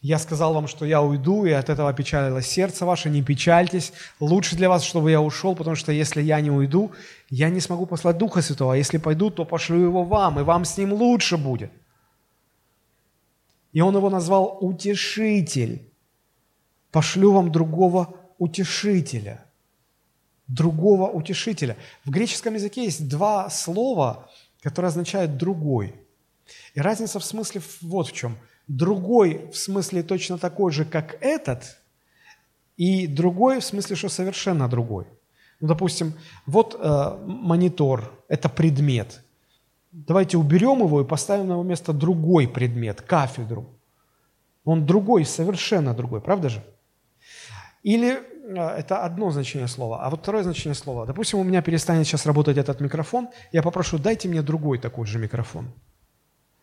«Я 0.00 0.18
сказал 0.18 0.54
вам, 0.54 0.68
что 0.68 0.84
я 0.84 1.02
уйду, 1.02 1.44
и 1.44 1.50
от 1.50 1.68
этого 1.68 1.92
печалилось 1.92 2.46
сердце 2.46 2.86
ваше, 2.86 3.10
не 3.10 3.22
печальтесь. 3.22 3.92
Лучше 4.20 4.54
для 4.54 4.68
вас, 4.68 4.84
чтобы 4.84 5.10
я 5.10 5.20
ушел, 5.20 5.56
потому 5.56 5.74
что 5.74 5.90
если 5.90 6.22
я 6.22 6.40
не 6.40 6.50
уйду, 6.50 6.92
я 7.30 7.50
не 7.50 7.60
смогу 7.60 7.84
послать 7.84 8.16
Духа 8.16 8.40
Святого, 8.40 8.74
а 8.74 8.76
если 8.76 8.98
пойду, 8.98 9.30
то 9.30 9.44
пошлю 9.44 9.80
его 9.80 10.04
вам, 10.04 10.38
и 10.38 10.44
вам 10.44 10.64
с 10.64 10.78
ним 10.78 10.92
лучше 10.92 11.36
будет». 11.36 11.72
И 13.72 13.80
он 13.80 13.96
его 13.96 14.08
назвал 14.08 14.58
«утешитель». 14.60 15.92
«Пошлю 16.92 17.32
вам 17.32 17.52
другого 17.52 18.14
утешителя. 18.38 19.44
Другого 20.46 21.10
утешителя. 21.10 21.76
В 22.04 22.10
греческом 22.10 22.54
языке 22.54 22.84
есть 22.84 23.08
два 23.08 23.50
слова, 23.50 24.30
которые 24.62 24.88
означают 24.88 25.36
«другой». 25.36 25.94
И 26.74 26.80
разница 26.80 27.18
в 27.18 27.24
смысле 27.24 27.60
вот 27.82 28.08
в 28.08 28.12
чем. 28.12 28.38
Другой 28.68 29.50
в 29.52 29.56
смысле 29.56 30.02
точно 30.02 30.38
такой 30.38 30.72
же, 30.72 30.84
как 30.84 31.16
этот, 31.20 31.78
и 32.76 33.06
другой 33.06 33.60
в 33.60 33.64
смысле, 33.64 33.96
что 33.96 34.08
совершенно 34.08 34.68
другой. 34.68 35.06
Ну, 35.60 35.68
допустим, 35.68 36.12
вот 36.46 36.76
э, 36.78 37.18
монитор– 37.26 38.12
это 38.28 38.48
предмет. 38.48 39.20
Давайте 39.90 40.36
уберем 40.36 40.80
его 40.80 41.00
и 41.00 41.04
поставим 41.04 41.48
на 41.48 41.52
его 41.52 41.62
место 41.62 41.92
другой 41.92 42.46
предмет, 42.46 43.02
кафедру. 43.02 43.66
Он 44.64 44.86
другой, 44.86 45.24
совершенно 45.24 45.94
другой, 45.94 46.20
правда 46.20 46.50
же? 46.50 46.62
Или 47.82 48.22
а, 48.56 48.76
это 48.76 49.04
одно 49.04 49.30
значение 49.30 49.68
слова, 49.68 50.04
а 50.04 50.10
вот 50.10 50.20
второе 50.20 50.42
значение 50.42 50.74
слова. 50.74 51.06
Допустим, 51.06 51.38
у 51.38 51.44
меня 51.44 51.62
перестанет 51.62 52.06
сейчас 52.06 52.26
работать 52.26 52.56
этот 52.56 52.80
микрофон, 52.80 53.28
я 53.52 53.62
попрошу, 53.62 53.98
дайте 53.98 54.28
мне 54.28 54.42
другой 54.42 54.78
такой 54.78 55.06
же 55.06 55.18
микрофон. 55.18 55.72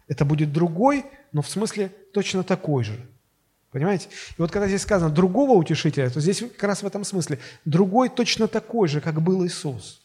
Это 0.08 0.26
будет 0.26 0.52
другой, 0.52 1.06
но 1.32 1.42
в 1.42 1.50
смысле 1.50 1.92
точно 2.14 2.44
такой 2.44 2.84
же. 2.84 3.00
Понимаете? 3.72 4.08
И 4.38 4.42
вот 4.42 4.52
когда 4.52 4.68
здесь 4.68 4.84
сказано 4.84 5.12
«другого 5.12 5.52
утешителя», 5.52 6.10
то 6.10 6.22
здесь 6.22 6.40
как 6.40 6.64
раз 6.64 6.84
в 6.84 6.88
этом 6.88 7.04
смысле 7.04 7.40
«другой 7.66 8.10
точно 8.10 8.48
такой 8.48 8.88
же, 8.88 9.02
как 9.02 9.22
был 9.22 9.46
Иисус». 9.46 10.02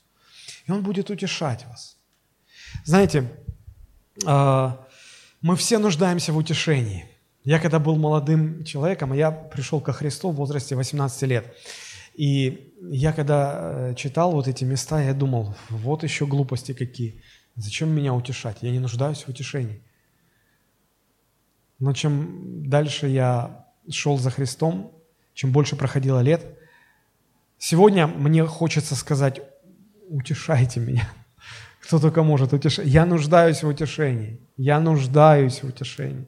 И 0.67 0.73
Он 0.73 0.83
будет 0.83 1.11
утешать 1.11 1.65
вас. 1.67 1.97
Знаете, 2.85 3.31
а, 4.27 4.87
мы 5.41 5.57
все 5.57 5.79
нуждаемся 5.79 6.33
в 6.33 6.37
утешении. 6.37 7.09
Я 7.45 7.59
когда 7.59 7.79
был 7.79 7.97
молодым 7.97 8.65
человеком, 8.65 9.13
я 9.13 9.31
пришел 9.31 9.81
ко 9.81 9.93
Христу 9.93 10.31
в 10.31 10.37
возрасте 10.37 10.77
18 10.77 11.23
лет. 11.23 11.55
И 12.15 12.75
я 12.91 13.13
когда 13.13 13.91
э, 13.91 13.95
читал 13.95 14.33
вот 14.33 14.47
эти 14.49 14.65
места, 14.65 15.01
я 15.01 15.15
думал, 15.15 15.55
вот 15.71 16.03
еще 16.03 16.27
глупости 16.27 16.73
какие. 16.73 17.23
Зачем 17.57 17.91
меня 17.91 18.13
утешать? 18.13 18.59
Я 18.61 18.71
не 18.71 18.79
нуждаюсь 18.79 19.23
в 19.23 19.29
утешении. 19.29 19.81
Но 21.81 21.93
чем 21.93 22.69
дальше 22.69 23.09
я 23.09 23.67
шел 23.91 24.19
за 24.19 24.31
Христом, 24.31 24.93
чем 25.35 25.51
больше 25.51 25.75
проходило 25.75 26.21
лет, 26.21 26.47
сегодня 27.59 28.07
мне 28.07 28.45
хочется 28.47 28.95
сказать, 28.95 29.41
утешайте 30.09 30.79
меня. 30.79 31.09
Кто 31.81 31.99
только 31.99 32.23
может 32.23 32.53
утешать. 32.53 32.87
Я 32.87 33.07
нуждаюсь 33.07 33.63
в 33.63 33.69
утешении. 33.69 34.39
Я 34.57 34.79
нуждаюсь 34.79 35.63
в 35.63 35.69
утешении 35.69 36.27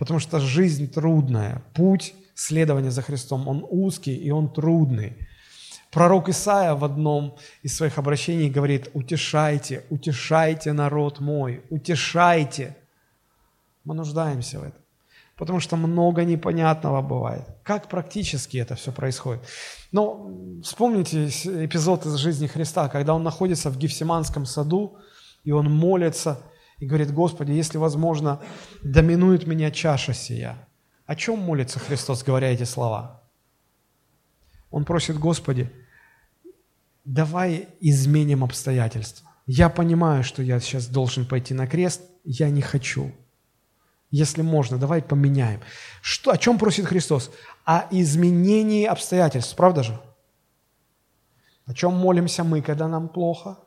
потому 0.00 0.18
что 0.18 0.40
жизнь 0.40 0.90
трудная, 0.90 1.62
путь 1.74 2.14
следования 2.34 2.90
за 2.90 3.02
Христом, 3.02 3.46
он 3.46 3.66
узкий 3.68 4.16
и 4.16 4.30
он 4.30 4.50
трудный. 4.50 5.28
Пророк 5.90 6.30
Исаия 6.30 6.74
в 6.74 6.84
одном 6.86 7.36
из 7.62 7.76
своих 7.76 7.98
обращений 7.98 8.48
говорит, 8.48 8.88
утешайте, 8.94 9.84
утешайте 9.90 10.72
народ 10.72 11.20
мой, 11.20 11.60
утешайте. 11.68 12.78
Мы 13.84 13.94
нуждаемся 13.94 14.60
в 14.60 14.64
этом, 14.64 14.80
потому 15.36 15.60
что 15.60 15.76
много 15.76 16.24
непонятного 16.24 17.02
бывает. 17.02 17.46
Как 17.62 17.88
практически 17.88 18.58
это 18.58 18.74
все 18.74 18.92
происходит? 18.92 19.42
Ну, 19.92 20.60
вспомните 20.62 21.26
эпизод 21.26 22.06
из 22.06 22.14
жизни 22.16 22.46
Христа, 22.46 22.88
когда 22.88 23.14
он 23.14 23.22
находится 23.22 23.70
в 23.70 23.78
Гефсиманском 23.78 24.46
саду, 24.46 24.96
и 25.44 25.52
он 25.52 25.70
молится– 25.70 26.38
и 26.80 26.86
говорит, 26.86 27.12
Господи, 27.12 27.52
если 27.52 27.78
возможно, 27.78 28.40
доминует 28.82 29.46
меня 29.46 29.70
чаша 29.70 30.14
сия. 30.14 30.66
О 31.06 31.14
чем 31.14 31.38
молится 31.38 31.78
Христос, 31.78 32.24
говоря 32.24 32.50
эти 32.50 32.64
слова? 32.64 33.22
Он 34.70 34.84
просит, 34.84 35.18
Господи, 35.18 35.70
давай 37.04 37.68
изменим 37.80 38.44
обстоятельства. 38.44 39.28
Я 39.46 39.68
понимаю, 39.68 40.24
что 40.24 40.42
я 40.42 40.58
сейчас 40.58 40.86
должен 40.86 41.26
пойти 41.26 41.52
на 41.52 41.66
крест, 41.66 42.02
я 42.24 42.48
не 42.48 42.62
хочу. 42.62 43.12
Если 44.10 44.42
можно, 44.42 44.76
давай 44.76 45.02
поменяем. 45.02 45.60
Что, 46.02 46.32
о 46.32 46.38
чем 46.38 46.58
просит 46.58 46.86
Христос? 46.86 47.30
О 47.64 47.84
изменении 47.90 48.84
обстоятельств, 48.84 49.54
правда 49.54 49.82
же? 49.84 50.00
О 51.66 51.74
чем 51.74 51.94
молимся 51.94 52.42
мы, 52.42 52.62
когда 52.62 52.88
нам 52.88 53.08
плохо? 53.08 53.58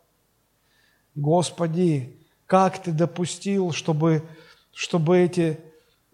Господи, 1.16 2.18
как 2.46 2.82
ты 2.82 2.92
допустил, 2.92 3.72
чтобы, 3.72 4.24
чтобы 4.74 5.18
эти, 5.20 5.60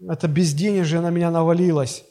это 0.00 0.28
безденежье 0.28 1.00
на 1.00 1.10
меня 1.10 1.30
навалилось? 1.30 2.04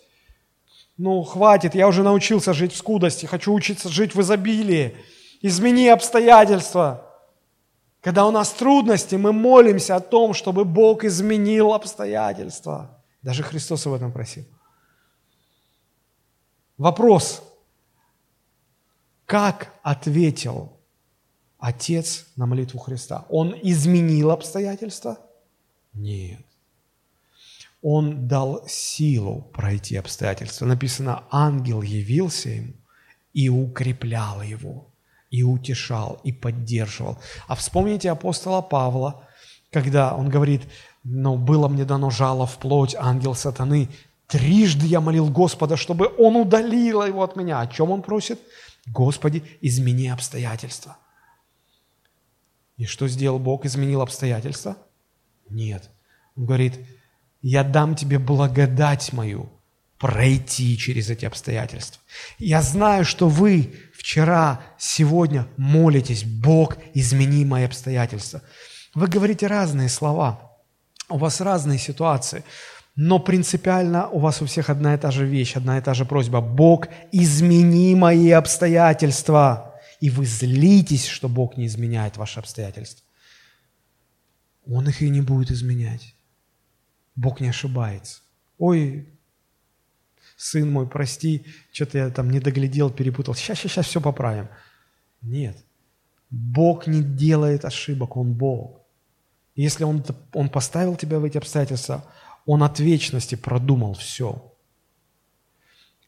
Ну, 0.97 1.23
хватит, 1.23 1.75
я 1.75 1.87
уже 1.87 2.03
научился 2.03 2.53
жить 2.53 2.73
в 2.73 2.77
скудости, 2.77 3.25
хочу 3.25 3.53
учиться 3.53 3.87
жить 3.87 4.15
в 4.15 4.21
изобилии. 4.21 4.97
Измени 5.41 5.87
обстоятельства. 5.87 7.08
Когда 8.01 8.25
у 8.25 8.31
нас 8.31 8.51
трудности, 8.51 9.15
мы 9.15 9.33
молимся 9.33 9.95
о 9.95 9.99
том, 9.99 10.33
чтобы 10.33 10.63
Бог 10.63 11.03
изменил 11.03 11.73
обстоятельства. 11.73 13.03
Даже 13.21 13.43
Христос 13.43 13.85
об 13.87 13.93
этом 13.93 14.11
просил. 14.11 14.45
Вопрос. 16.77 17.43
Как 19.25 19.73
ответил 19.83 20.79
Отец 21.59 22.27
на 22.37 22.45
молитву 22.45 22.79
Христа. 22.79 23.25
Он 23.29 23.53
изменил 23.61 24.31
обстоятельства? 24.31 25.19
Нет. 25.93 26.45
Он 27.81 28.27
дал 28.27 28.65
силу 28.67 29.41
пройти 29.53 29.97
обстоятельства. 29.97 30.65
Написано, 30.65 31.25
ангел 31.31 31.81
явился 31.81 32.49
ему 32.49 32.73
и 33.33 33.49
укреплял 33.49 34.41
его, 34.41 34.88
и 35.29 35.43
утешал, 35.43 36.19
и 36.23 36.31
поддерживал. 36.31 37.17
А 37.47 37.55
вспомните 37.55 38.11
апостола 38.11 38.61
Павла, 38.61 39.27
когда 39.71 40.15
он 40.15 40.29
говорит, 40.29 40.63
но 41.03 41.35
было 41.35 41.67
мне 41.67 41.85
дано 41.85 42.09
жало 42.09 42.45
в 42.45 42.57
плоть, 42.57 42.95
ангел 42.95 43.35
сатаны. 43.35 43.89
Трижды 44.27 44.85
я 44.85 45.01
молил 45.01 45.29
Господа, 45.29 45.77
чтобы 45.77 46.11
он 46.17 46.35
удалил 46.35 47.03
его 47.03 47.23
от 47.23 47.35
меня. 47.35 47.61
О 47.61 47.67
чем 47.67 47.91
он 47.91 48.01
просит? 48.01 48.39
Господи, 48.87 49.43
измени 49.61 50.07
обстоятельства– 50.07 50.97
и 52.79 52.85
что 52.85 53.09
сделал 53.09 53.39
Бог? 53.39 53.65
Изменил 53.65 54.01
обстоятельства? 54.01 54.77
Нет. 55.49 55.89
Он 56.37 56.45
говорит, 56.45 56.79
я 57.41 57.65
дам 57.65 57.93
тебе 57.93 58.19
благодать 58.19 59.11
мою 59.11 59.51
пройти 59.97 60.77
через 60.77 61.09
эти 61.09 61.25
обстоятельства. 61.25 62.01
Я 62.37 62.61
знаю, 62.61 63.03
что 63.03 63.27
вы 63.27 63.75
вчера, 63.99 64.61
сегодня 64.77 65.45
молитесь, 65.57 66.23
Бог, 66.23 66.77
измени 66.93 67.43
мои 67.43 67.65
обстоятельства. 67.65 68.41
Вы 68.95 69.07
говорите 69.07 69.47
разные 69.47 69.89
слова, 69.89 70.51
у 71.09 71.17
вас 71.17 71.41
разные 71.41 71.77
ситуации, 71.77 72.43
но 72.95 73.19
принципиально 73.19 74.07
у 74.07 74.19
вас 74.19 74.41
у 74.41 74.45
всех 74.45 74.69
одна 74.69 74.95
и 74.95 74.97
та 74.97 75.11
же 75.11 75.25
вещь, 75.25 75.57
одна 75.57 75.77
и 75.77 75.81
та 75.81 75.93
же 75.93 76.05
просьба. 76.05 76.39
Бог, 76.41 76.87
измени 77.11 77.93
мои 77.95 78.31
обстоятельства 78.31 79.69
и 79.99 80.09
вы 80.09 80.25
злитесь, 80.25 81.05
что 81.05 81.27
Бог 81.27 81.57
не 81.57 81.65
изменяет 81.65 82.15
ваши 82.15 82.39
обстоятельства. 82.39 83.05
Он 84.65 84.87
их 84.87 85.01
и 85.01 85.09
не 85.09 85.21
будет 85.21 85.51
изменять. 85.51 86.15
Бог 87.15 87.41
не 87.41 87.49
ошибается. 87.49 88.21
Ой, 88.57 89.09
сын 90.39 90.71
мой, 90.71 90.87
прости, 90.87 91.45
что-то 91.73 91.97
я 91.97 92.09
там 92.09 92.29
не 92.29 92.39
доглядел, 92.39 92.89
перепутал, 92.89 93.35
сейчас, 93.35 93.59
сейчас, 93.59 93.71
сейчас 93.73 93.87
все 93.87 93.99
поправим. 93.99 94.47
Нет. 95.21 95.57
Бог 96.29 96.87
не 96.87 97.03
делает 97.03 97.65
ошибок, 97.65 98.15
Он 98.15 98.33
Бог. 98.33 98.81
Если 99.55 99.83
Он, 99.83 100.01
он 100.33 100.47
поставил 100.47 100.95
тебя 100.95 101.19
в 101.19 101.25
эти 101.25 101.37
обстоятельства, 101.37 102.05
Он 102.45 102.63
от 102.63 102.79
вечности 102.79 103.35
продумал 103.35 103.95
все. 103.95 104.55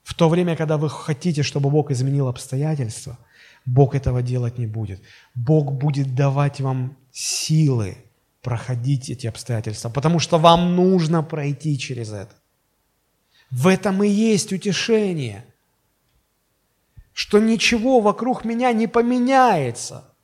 В 0.03 0.13
то 0.13 0.29
время, 0.29 0.55
когда 0.55 0.77
вы 0.77 0.89
хотите, 0.89 1.43
чтобы 1.43 1.69
Бог 1.69 1.91
изменил 1.91 2.29
обстоятельства, 2.29 3.17
Бог 3.65 3.95
этого 3.95 4.21
делать 4.21 4.57
не 4.57 4.65
будет. 4.65 5.01
Бог 5.35 5.73
будет 5.73 6.15
давать 6.15 6.61
вам 6.61 6.95
силы 7.11 7.97
проходить 8.41 9.09
эти 9.09 9.27
обстоятельства, 9.27 9.89
потому 9.89 10.19
что 10.19 10.37
вам 10.39 10.77
нужно 10.77 11.21
пройти 11.21 11.77
через 11.77 12.13
это. 12.13 12.40
В 13.51 13.67
этом 13.67 14.01
и 14.01 14.07
есть 14.07 14.53
утешение, 14.53 15.45
что 17.11 17.39
ничего 17.39 17.99
вокруг 17.99 18.45
меня 18.45 18.71
не 18.71 18.87
поменяется. 18.87 20.15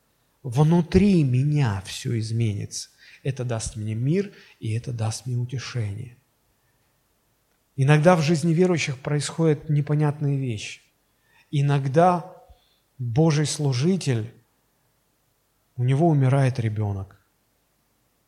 Внутри 0.44 1.24
меня 1.24 1.84
все 1.86 2.18
изменится. 2.20 2.90
Это 3.24 3.44
даст 3.44 3.76
мне 3.76 3.94
мир, 3.94 4.32
и 4.62 4.72
это 4.72 4.94
даст 4.94 5.26
мне 5.26 5.36
утешение. 5.36 6.16
Иногда 7.76 8.16
в 8.16 8.22
жизни 8.22 8.54
верующих 8.54 8.98
происходят 8.98 9.70
непонятные 9.70 10.38
вещи. 10.38 10.82
Иногда 11.52 12.34
Божий 12.98 13.46
служитель, 13.46 14.34
у 15.76 15.84
него 15.84 16.08
умирает 16.08 16.60
ребенок. 16.60 17.22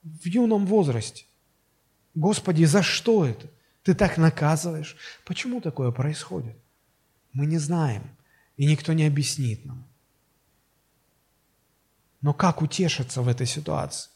В 0.04 0.26
юном 0.28 0.66
возрасте. 0.66 1.26
Господи, 2.16 2.66
за 2.66 2.84
что 2.84 3.26
это? 3.26 3.48
Ты 3.90 3.96
так 3.96 4.18
наказываешь. 4.20 4.96
Почему 5.26 5.62
такое 5.62 5.90
происходит? 5.90 6.56
Мы 7.34 7.48
не 7.48 7.58
знаем, 7.58 8.04
и 8.56 8.68
никто 8.68 8.94
не 8.94 9.08
объяснит 9.08 9.66
нам. 9.66 9.84
Но 12.22 12.36
как 12.36 12.62
утешиться 12.62 13.24
в 13.24 13.28
этой 13.28 13.48
ситуации? 13.48 14.12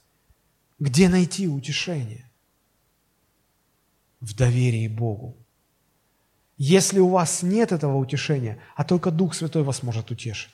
Где 0.77 1.09
найти 1.09 1.47
утешение? 1.47 2.29
В 4.19 4.35
доверии 4.35 4.87
Богу. 4.87 5.35
Если 6.59 6.99
у 6.99 7.09
вас 7.09 7.41
нет 7.41 7.71
этого 7.71 7.97
утешения, 7.97 8.61
а 8.75 8.83
только 8.83 9.09
Дух 9.09 9.33
Святой 9.33 9.63
вас 9.63 9.81
может 9.81 10.11
утешить, 10.11 10.53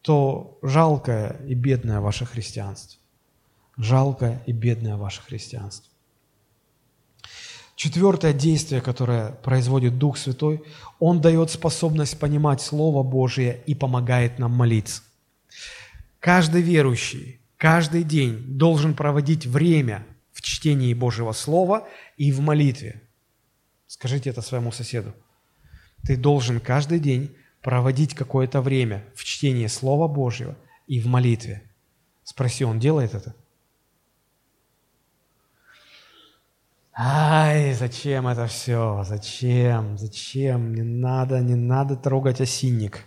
то 0.00 0.58
жалкое 0.62 1.44
и 1.46 1.52
бедное 1.52 2.00
ваше 2.00 2.24
христианство. 2.24 2.98
Жалкое 3.76 4.42
и 4.46 4.52
бедное 4.52 4.96
ваше 4.96 5.20
христианство. 5.20 5.89
Четвертое 7.80 8.34
действие, 8.34 8.82
которое 8.82 9.30
производит 9.30 9.96
Дух 9.96 10.18
Святой, 10.18 10.62
Он 10.98 11.22
дает 11.22 11.50
способность 11.50 12.18
понимать 12.18 12.60
Слово 12.60 13.02
Божие 13.02 13.62
и 13.64 13.74
помогает 13.74 14.38
нам 14.38 14.52
молиться. 14.52 15.00
Каждый 16.18 16.60
верующий 16.60 17.40
каждый 17.56 18.02
день 18.02 18.58
должен 18.58 18.92
проводить 18.92 19.46
время 19.46 20.06
в 20.30 20.42
чтении 20.42 20.92
Божьего 20.92 21.32
Слова 21.32 21.88
и 22.18 22.32
в 22.32 22.40
молитве. 22.40 23.00
Скажите 23.86 24.28
это 24.28 24.42
своему 24.42 24.72
соседу. 24.72 25.14
Ты 26.02 26.18
должен 26.18 26.60
каждый 26.60 26.98
день 26.98 27.34
проводить 27.62 28.14
какое-то 28.14 28.60
время 28.60 29.06
в 29.14 29.24
чтении 29.24 29.68
Слова 29.68 30.06
Божьего 30.06 30.54
и 30.86 31.00
в 31.00 31.06
молитве. 31.06 31.62
Спроси, 32.24 32.62
он 32.62 32.78
делает 32.78 33.14
это? 33.14 33.34
Ай, 37.02 37.72
зачем 37.72 38.28
это 38.28 38.46
все? 38.46 39.04
Зачем? 39.04 39.96
Зачем? 39.96 40.74
Не 40.74 40.82
надо, 40.82 41.40
не 41.40 41.54
надо 41.54 41.96
трогать 41.96 42.42
осинник. 42.42 43.06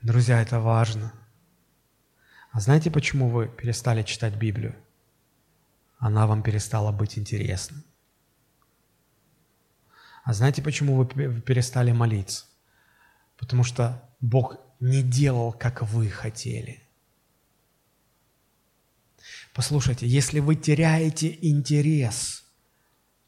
Друзья, 0.00 0.40
это 0.40 0.58
важно. 0.58 1.12
А 2.50 2.60
знаете, 2.60 2.90
почему 2.90 3.28
вы 3.28 3.46
перестали 3.46 4.02
читать 4.04 4.36
Библию? 4.36 4.74
Она 5.98 6.26
вам 6.26 6.42
перестала 6.42 6.90
быть 6.90 7.18
интересной. 7.18 7.84
А 10.24 10.32
знаете, 10.32 10.62
почему 10.62 10.96
вы 10.96 11.04
перестали 11.42 11.92
молиться? 11.92 12.46
Потому 13.36 13.64
что 13.64 14.02
Бог 14.20 14.56
не 14.80 15.02
делал, 15.02 15.52
как 15.52 15.82
вы 15.82 16.08
хотели– 16.08 16.84
Послушайте, 19.58 20.06
если 20.06 20.38
вы 20.38 20.54
теряете 20.54 21.36
интерес 21.42 22.44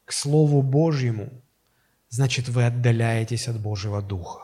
к 0.05 0.13
Слову 0.13 0.61
Божьему, 0.61 1.29
значит, 2.07 2.47
вы 2.47 2.65
отдаляетесь 2.65 3.49
от 3.49 3.59
Божьего 3.59 4.01
Духа. 4.01 4.39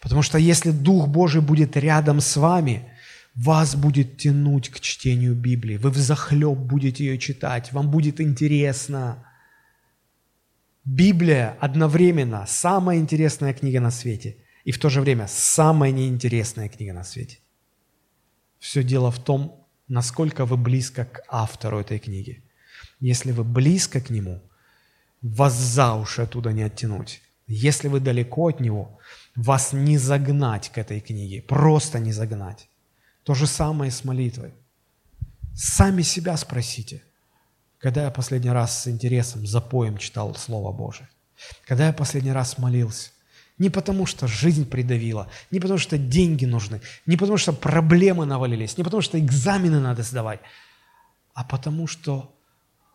Потому 0.00 0.22
что 0.22 0.38
если 0.38 0.70
Дух 0.70 1.08
Божий 1.08 1.42
будет 1.42 1.76
рядом 1.76 2.22
с 2.22 2.38
вами, 2.38 2.90
вас 3.34 3.76
будет 3.76 4.16
тянуть 4.16 4.70
к 4.70 4.80
чтению 4.80 5.34
Библии. 5.34 5.76
Вы 5.76 5.90
взахлеб 5.90 6.56
будете 6.56 7.04
ее 7.04 7.18
читать, 7.18 7.70
вам 7.74 7.90
будет 7.90 8.18
интересно. 8.18 9.30
Библия 10.86 11.58
одновременно 11.60 12.46
самая 12.48 12.96
интересная 12.96 13.52
книга 13.52 13.80
на 13.80 13.90
свете 13.90 14.38
и 14.64 14.72
в 14.72 14.78
то 14.78 14.88
же 14.88 15.02
время 15.02 15.26
самая 15.28 15.92
неинтересная 15.92 16.70
книга 16.70 16.94
на 16.94 17.04
свете. 17.04 17.40
Все 18.58 18.82
дело 18.82 19.10
в 19.10 19.18
том, 19.18 19.57
насколько 19.88 20.44
вы 20.44 20.56
близко 20.56 21.04
к 21.04 21.22
автору 21.28 21.80
этой 21.80 21.98
книги. 21.98 22.42
Если 23.00 23.32
вы 23.32 23.44
близко 23.44 24.00
к 24.00 24.10
нему, 24.10 24.42
вас 25.22 25.54
за 25.54 25.94
уши 25.94 26.22
оттуда 26.22 26.52
не 26.52 26.62
оттянуть. 26.62 27.22
Если 27.46 27.88
вы 27.88 28.00
далеко 28.00 28.48
от 28.48 28.60
него, 28.60 28.98
вас 29.34 29.72
не 29.72 29.98
загнать 29.98 30.68
к 30.68 30.78
этой 30.78 31.00
книге, 31.00 31.42
просто 31.42 31.98
не 31.98 32.12
загнать. 32.12 32.68
То 33.24 33.34
же 33.34 33.46
самое 33.46 33.90
с 33.90 34.04
молитвой. 34.04 34.52
Сами 35.54 36.02
себя 36.02 36.36
спросите, 36.36 37.02
когда 37.78 38.04
я 38.04 38.10
последний 38.10 38.50
раз 38.50 38.82
с 38.82 38.88
интересом, 38.88 39.46
запоем 39.46 39.96
читал 39.98 40.34
Слово 40.34 40.72
Божие? 40.72 41.08
Когда 41.66 41.86
я 41.86 41.92
последний 41.92 42.32
раз 42.32 42.58
молился? 42.58 43.10
Не 43.58 43.70
потому, 43.70 44.06
что 44.06 44.28
жизнь 44.28 44.68
придавила, 44.68 45.28
не 45.50 45.60
потому, 45.60 45.78
что 45.78 45.98
деньги 45.98 46.46
нужны, 46.46 46.80
не 47.06 47.16
потому, 47.16 47.38
что 47.38 47.52
проблемы 47.52 48.24
навалились, 48.24 48.78
не 48.78 48.84
потому, 48.84 49.02
что 49.02 49.18
экзамены 49.18 49.80
надо 49.80 50.02
сдавать, 50.02 50.40
а 51.34 51.44
потому, 51.44 51.86
что 51.88 52.34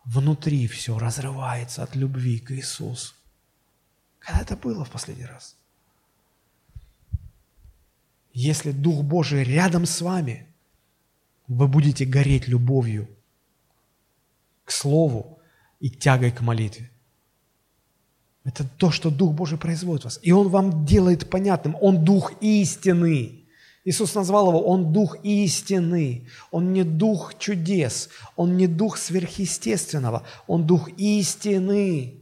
внутри 0.04 0.66
все 0.66 0.98
разрывается 0.98 1.82
от 1.82 1.96
любви 1.96 2.38
к 2.38 2.52
Иисусу. 2.52 3.14
Когда 4.18 4.40
это 4.40 4.56
было 4.56 4.84
в 4.84 4.90
последний 4.90 5.26
раз? 5.26 5.56
Если 8.32 8.72
Дух 8.72 9.04
Божий 9.04 9.44
рядом 9.44 9.86
с 9.86 10.00
вами, 10.00 10.46
вы 11.46 11.68
будете 11.68 12.04
гореть 12.06 12.48
любовью 12.48 13.08
к 14.64 14.72
Слову 14.72 15.38
и 15.78 15.90
тягой 15.90 16.32
к 16.32 16.40
молитве. 16.40 16.90
Это 18.44 18.64
то, 18.76 18.90
что 18.90 19.10
Дух 19.10 19.32
Божий 19.32 19.58
производит 19.58 20.02
в 20.02 20.04
вас. 20.04 20.20
И 20.22 20.30
Он 20.30 20.48
вам 20.48 20.84
делает 20.84 21.30
понятным. 21.30 21.76
Он 21.80 22.04
Дух 22.04 22.32
истины. 22.42 23.40
Иисус 23.84 24.14
назвал 24.14 24.48
его, 24.48 24.66
Он 24.66 24.92
Дух 24.92 25.16
истины. 25.22 26.28
Он 26.50 26.72
не 26.72 26.84
Дух 26.84 27.38
чудес. 27.38 28.10
Он 28.36 28.56
не 28.56 28.66
Дух 28.66 28.98
сверхъестественного. 28.98 30.24
Он 30.46 30.66
Дух 30.66 30.90
истины. 30.98 32.14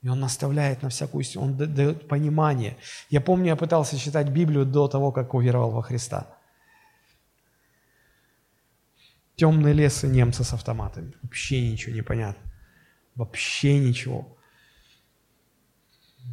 И 0.00 0.08
Он 0.08 0.20
наставляет 0.20 0.82
на 0.82 0.88
всякую 0.88 1.22
истину. 1.22 1.44
Он 1.44 1.56
дает 1.56 2.08
понимание. 2.08 2.78
Я 3.10 3.20
помню, 3.20 3.48
я 3.48 3.56
пытался 3.56 3.98
читать 3.98 4.28
Библию 4.30 4.64
до 4.64 4.88
того, 4.88 5.12
как 5.12 5.34
уверовал 5.34 5.70
во 5.70 5.82
Христа. 5.82 6.26
Темный 9.36 9.74
лес 9.74 10.02
и 10.02 10.08
немцы 10.08 10.44
с 10.44 10.52
автоматами. 10.54 11.12
Вообще 11.22 11.70
ничего 11.70 11.94
не 11.94 12.02
понятно. 12.02 12.42
Вообще 13.14 13.78
ничего. 13.78 14.37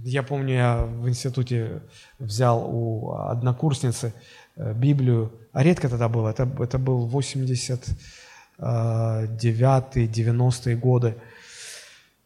Я 0.04 0.24
помню, 0.24 0.54
я 0.54 0.84
в 0.84 1.08
институте 1.08 1.82
взял 2.20 2.68
у 2.68 3.14
однокурсницы 3.14 4.14
э, 4.56 4.74
Библию, 4.74 5.32
а 5.52 5.64
редко 5.64 5.90
тогда 5.90 6.10
было, 6.10 6.30
это, 6.30 6.50
это 6.60 6.78
был 6.78 7.10
89-й, 7.10 10.08
90-е 10.08 10.76
годы. 10.76 11.16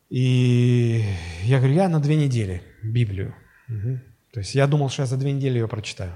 И 0.09 1.03
я 1.43 1.59
говорю, 1.59 1.75
я 1.75 1.89
на 1.89 1.99
две 1.99 2.15
недели 2.15 2.63
Библию. 2.83 3.35
Угу. 3.69 3.99
То 4.31 4.39
есть 4.39 4.55
я 4.55 4.67
думал, 4.67 4.89
что 4.89 5.03
я 5.03 5.05
за 5.05 5.17
две 5.17 5.31
недели 5.31 5.59
ее 5.59 5.67
прочитаю. 5.67 6.13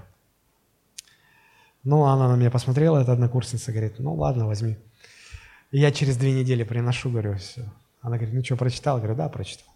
Ну, 1.84 2.06
она 2.06 2.30
на 2.30 2.36
меня 2.36 2.50
посмотрела, 2.50 3.02
эта 3.02 3.12
однокурсница, 3.12 3.72
говорит, 3.72 4.00
ну 4.00 4.16
ладно, 4.16 4.48
возьми. 4.48 4.78
И 5.72 5.80
я 5.80 5.92
через 5.92 6.18
две 6.18 6.32
недели 6.32 6.64
приношу, 6.64 7.10
говорю, 7.10 7.38
все. 7.38 7.72
Она 8.02 8.18
говорит, 8.18 8.36
ну 8.36 8.44
что, 8.44 8.56
прочитал? 8.56 8.98
Я 8.98 9.04
говорю, 9.04 9.18
да, 9.18 9.30
прочитал. 9.30 9.73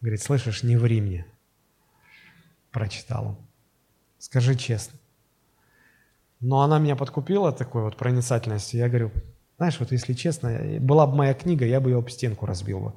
Говорит, 0.00 0.22
слышишь, 0.22 0.62
не 0.62 0.76
ври 0.76 1.00
мне. 1.00 1.26
Прочитал 2.70 3.26
он. 3.26 3.36
Скажи 4.18 4.54
честно. 4.54 4.98
Но 6.40 6.62
она 6.62 6.78
меня 6.78 6.96
подкупила 6.96 7.52
такой 7.52 7.82
вот 7.82 7.96
проницательностью. 7.96 8.80
Я 8.80 8.88
говорю, 8.88 9.12
Знаешь, 9.60 9.78
вот 9.78 9.92
если 9.92 10.14
честно, 10.14 10.58
была 10.80 11.06
бы 11.06 11.14
моя 11.14 11.34
книга, 11.34 11.66
я 11.66 11.80
бы 11.80 11.90
ее 11.90 11.98
об 11.98 12.08
стенку 12.08 12.46
разбил 12.46 12.80
бы. 12.80 12.92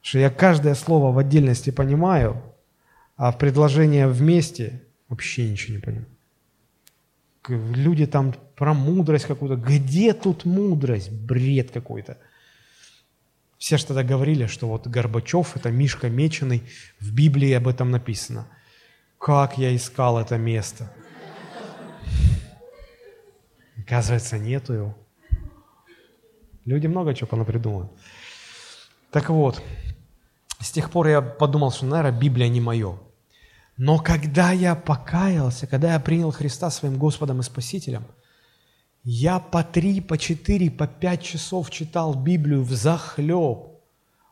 Что 0.00 0.20
я 0.20 0.30
каждое 0.30 0.76
слово 0.76 1.12
в 1.12 1.18
отдельности 1.18 1.70
понимаю, 1.70 2.40
а 3.16 3.32
в 3.32 3.38
предложение 3.38 4.06
вместе 4.06 4.82
вообще 5.08 5.50
ничего 5.50 5.76
не 5.76 5.82
понимаю. 5.82 6.06
Люди 7.48 8.06
там 8.06 8.32
про 8.54 8.74
мудрость 8.74 9.24
какую-то. 9.24 9.56
Где 9.56 10.12
тут 10.12 10.44
мудрость? 10.44 11.10
Бред 11.10 11.72
какой-то. 11.72 12.16
Все 13.62 13.76
же 13.76 13.86
тогда 13.86 14.02
говорили, 14.02 14.46
что 14.46 14.66
вот 14.66 14.88
Горбачев– 14.88 15.52
это 15.54 15.70
Мишка 15.70 16.10
Меченый, 16.10 16.68
в 16.98 17.12
Библии 17.12 17.52
об 17.52 17.68
этом 17.68 17.92
написано. 17.92 18.48
Как 19.18 19.56
я 19.56 19.76
искал 19.76 20.18
это 20.18 20.36
место. 20.36 20.92
Оказывается, 23.78 24.36
нету 24.36 24.72
его. 24.72 24.98
Люди 26.64 26.88
много 26.88 27.14
чего 27.14 27.28
понапридумывают. 27.28 27.92
Так 29.12 29.30
вот, 29.30 29.62
с 30.58 30.72
тех 30.72 30.90
пор 30.90 31.06
я 31.06 31.22
подумал, 31.22 31.70
что, 31.70 31.86
наверное, 31.86 32.18
Библия 32.18 32.48
не 32.48 32.60
мое. 32.60 32.98
Но 33.76 34.00
когда 34.00 34.50
я 34.50 34.74
покаялся, 34.74 35.68
когда 35.68 35.92
я 35.92 36.00
принял 36.00 36.32
Христа 36.32 36.68
своим 36.68 36.98
Господом 36.98 37.38
и 37.38 37.44
Спасителем, 37.44 38.06
я 39.04 39.40
по 39.40 39.64
три, 39.64 40.00
по 40.00 40.16
четыре, 40.16 40.70
по 40.70 40.86
пять 40.86 41.22
часов 41.22 41.70
читал 41.70 42.14
Библию 42.14 42.62
в 42.62 42.72
захлеб. 42.72 43.68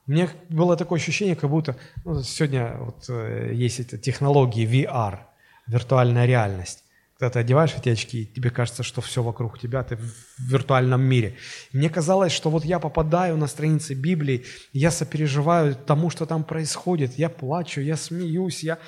У 0.07 0.13
меня 0.13 0.29
было 0.49 0.77
такое 0.77 0.99
ощущение, 0.99 1.37
как 1.37 1.51
будто 1.51 1.77
ну, 2.05 2.23
сегодня 2.23 2.77
вот, 2.79 3.05
э, 3.09 3.53
есть 3.55 3.81
эти 3.81 3.99
технологии 3.99 4.67
VR, 4.67 5.21
виртуальная 5.67 6.27
реальность. 6.27 6.85
Когда 7.19 7.35
ты 7.35 7.39
одеваешь 7.41 7.75
эти 7.77 7.91
очки, 7.91 8.27
тебе 8.27 8.51
кажется, 8.51 8.83
что 8.83 9.03
все 9.03 9.23
вокруг 9.23 9.59
тебя, 9.59 9.83
ты 9.83 9.97
в 9.97 10.15
виртуальном 10.39 11.03
мире. 11.03 11.37
мне 11.73 11.91
казалось, 11.91 12.33
что 12.33 12.49
вот 12.49 12.65
я 12.65 12.79
попадаю 12.79 13.37
на 13.37 13.47
страницы 13.47 13.95
Библии, 13.95 14.45
я 14.73 14.91
сопереживаю 14.91 15.75
тому, 15.75 16.11
что 16.11 16.27
там 16.27 16.45
происходит, 16.45 17.19
я 17.19 17.29
плачу, 17.29 17.81
я 17.81 17.97
смеюсь, 17.97 18.63
я, 18.63 18.79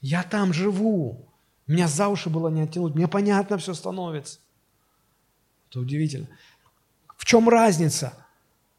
я 0.00 0.22
там 0.22 0.52
живу. 0.52 1.32
Меня 1.66 1.88
за 1.88 2.08
уши 2.08 2.28
было 2.28 2.48
не 2.48 2.62
оттянуть, 2.62 2.94
мне 2.94 3.08
понятно 3.08 3.56
все 3.56 3.72
становится. 3.72 4.38
Это 5.68 5.80
удивительно. 5.80 6.28
В 7.16 7.24
чем 7.24 7.48
разница? 7.48 8.12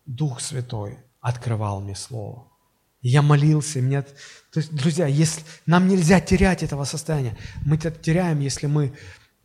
Дух 0.05 0.41
Святой 0.41 0.97
открывал 1.21 1.81
мне 1.81 1.95
Слово. 1.95 2.47
Я 3.01 3.21
молился, 3.21 3.81
меня... 3.81 4.01
То 4.51 4.59
есть, 4.59 4.75
друзья, 4.75 5.05
если... 5.07 5.43
нам 5.65 5.87
нельзя 5.87 6.19
терять 6.19 6.63
этого 6.63 6.83
состояния. 6.85 7.37
Мы 7.65 7.75
это 7.75 7.91
теряем, 7.91 8.39
если 8.39 8.67
мы, 8.67 8.93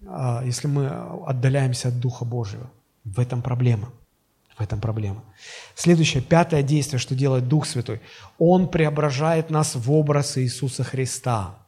а, 0.06 0.42
если 0.44 0.66
мы 0.66 0.88
отдаляемся 1.26 1.88
от 1.88 2.00
Духа 2.00 2.24
Божьего. 2.24 2.70
В 3.04 3.20
этом 3.20 3.42
проблема. 3.42 3.92
В 4.56 4.60
этом 4.60 4.80
проблема. 4.80 5.22
Следующее, 5.74 6.22
пятое 6.22 6.62
действие, 6.62 6.98
что 6.98 7.14
делает 7.14 7.48
Дух 7.48 7.66
Святой. 7.66 8.00
Он 8.38 8.68
преображает 8.68 9.50
нас 9.50 9.74
в 9.74 9.92
образ 9.92 10.38
Иисуса 10.38 10.82
Христа. 10.82 11.58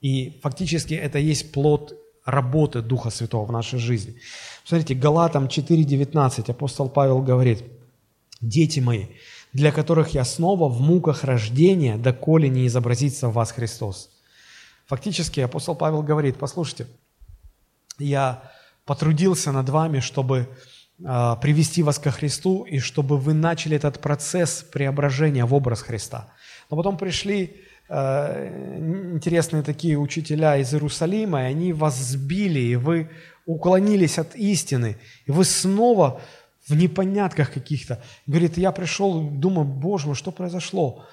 И 0.00 0.40
фактически 0.42 0.94
это 0.94 1.18
есть 1.18 1.52
плод 1.52 1.94
работы 2.26 2.82
Духа 2.82 3.10
Святого 3.10 3.46
в 3.46 3.52
нашей 3.52 3.78
жизни. 3.78 4.16
Смотрите, 4.64 4.94
Галатам 4.94 5.46
4.19 5.46 6.50
апостол 6.50 6.90
Павел 6.90 7.22
говорит, 7.22 7.64
«Дети 8.40 8.80
мои, 8.80 9.06
для 9.52 9.72
которых 9.72 10.10
я 10.10 10.24
снова 10.24 10.68
в 10.68 10.80
муках 10.82 11.24
рождения, 11.24 11.96
доколе 11.96 12.50
не 12.50 12.66
изобразится 12.66 13.28
в 13.28 13.32
вас 13.32 13.52
Христос. 13.52 14.10
Фактически 14.86 15.40
апостол 15.40 15.74
Павел 15.74 16.02
говорит, 16.02 16.36
послушайте, 16.36 16.86
я 17.98 18.52
потрудился 18.84 19.52
над 19.52 19.68
вами, 19.68 20.00
чтобы 20.00 20.48
э, 20.98 21.36
привести 21.40 21.82
вас 21.82 21.98
ко 21.98 22.10
Христу 22.10 22.64
и 22.64 22.78
чтобы 22.80 23.16
вы 23.16 23.32
начали 23.32 23.76
этот 23.76 24.00
процесс 24.00 24.62
преображения 24.70 25.44
в 25.44 25.54
образ 25.54 25.80
Христа. 25.80 26.28
Но 26.70 26.76
потом 26.76 26.98
пришли 26.98 27.62
интересные 27.88 29.62
такие 29.62 29.96
учителя 29.96 30.56
из 30.56 30.72
Иерусалима, 30.74 31.42
и 31.42 31.46
они 31.46 31.72
вас 31.72 31.96
сбили, 31.96 32.60
и 32.60 32.76
вы 32.76 33.10
уклонились 33.46 34.18
от 34.18 34.34
истины, 34.34 34.96
и 35.24 35.30
вы 35.30 35.44
снова 35.44 36.20
в 36.66 36.74
непонятках 36.74 37.52
каких-то. 37.52 38.02
Говорит, 38.26 38.58
я 38.58 38.72
пришел, 38.72 39.30
думаю, 39.30 39.66
боже 39.66 40.08
мой, 40.08 40.16
что 40.16 40.32
произошло? 40.32 41.04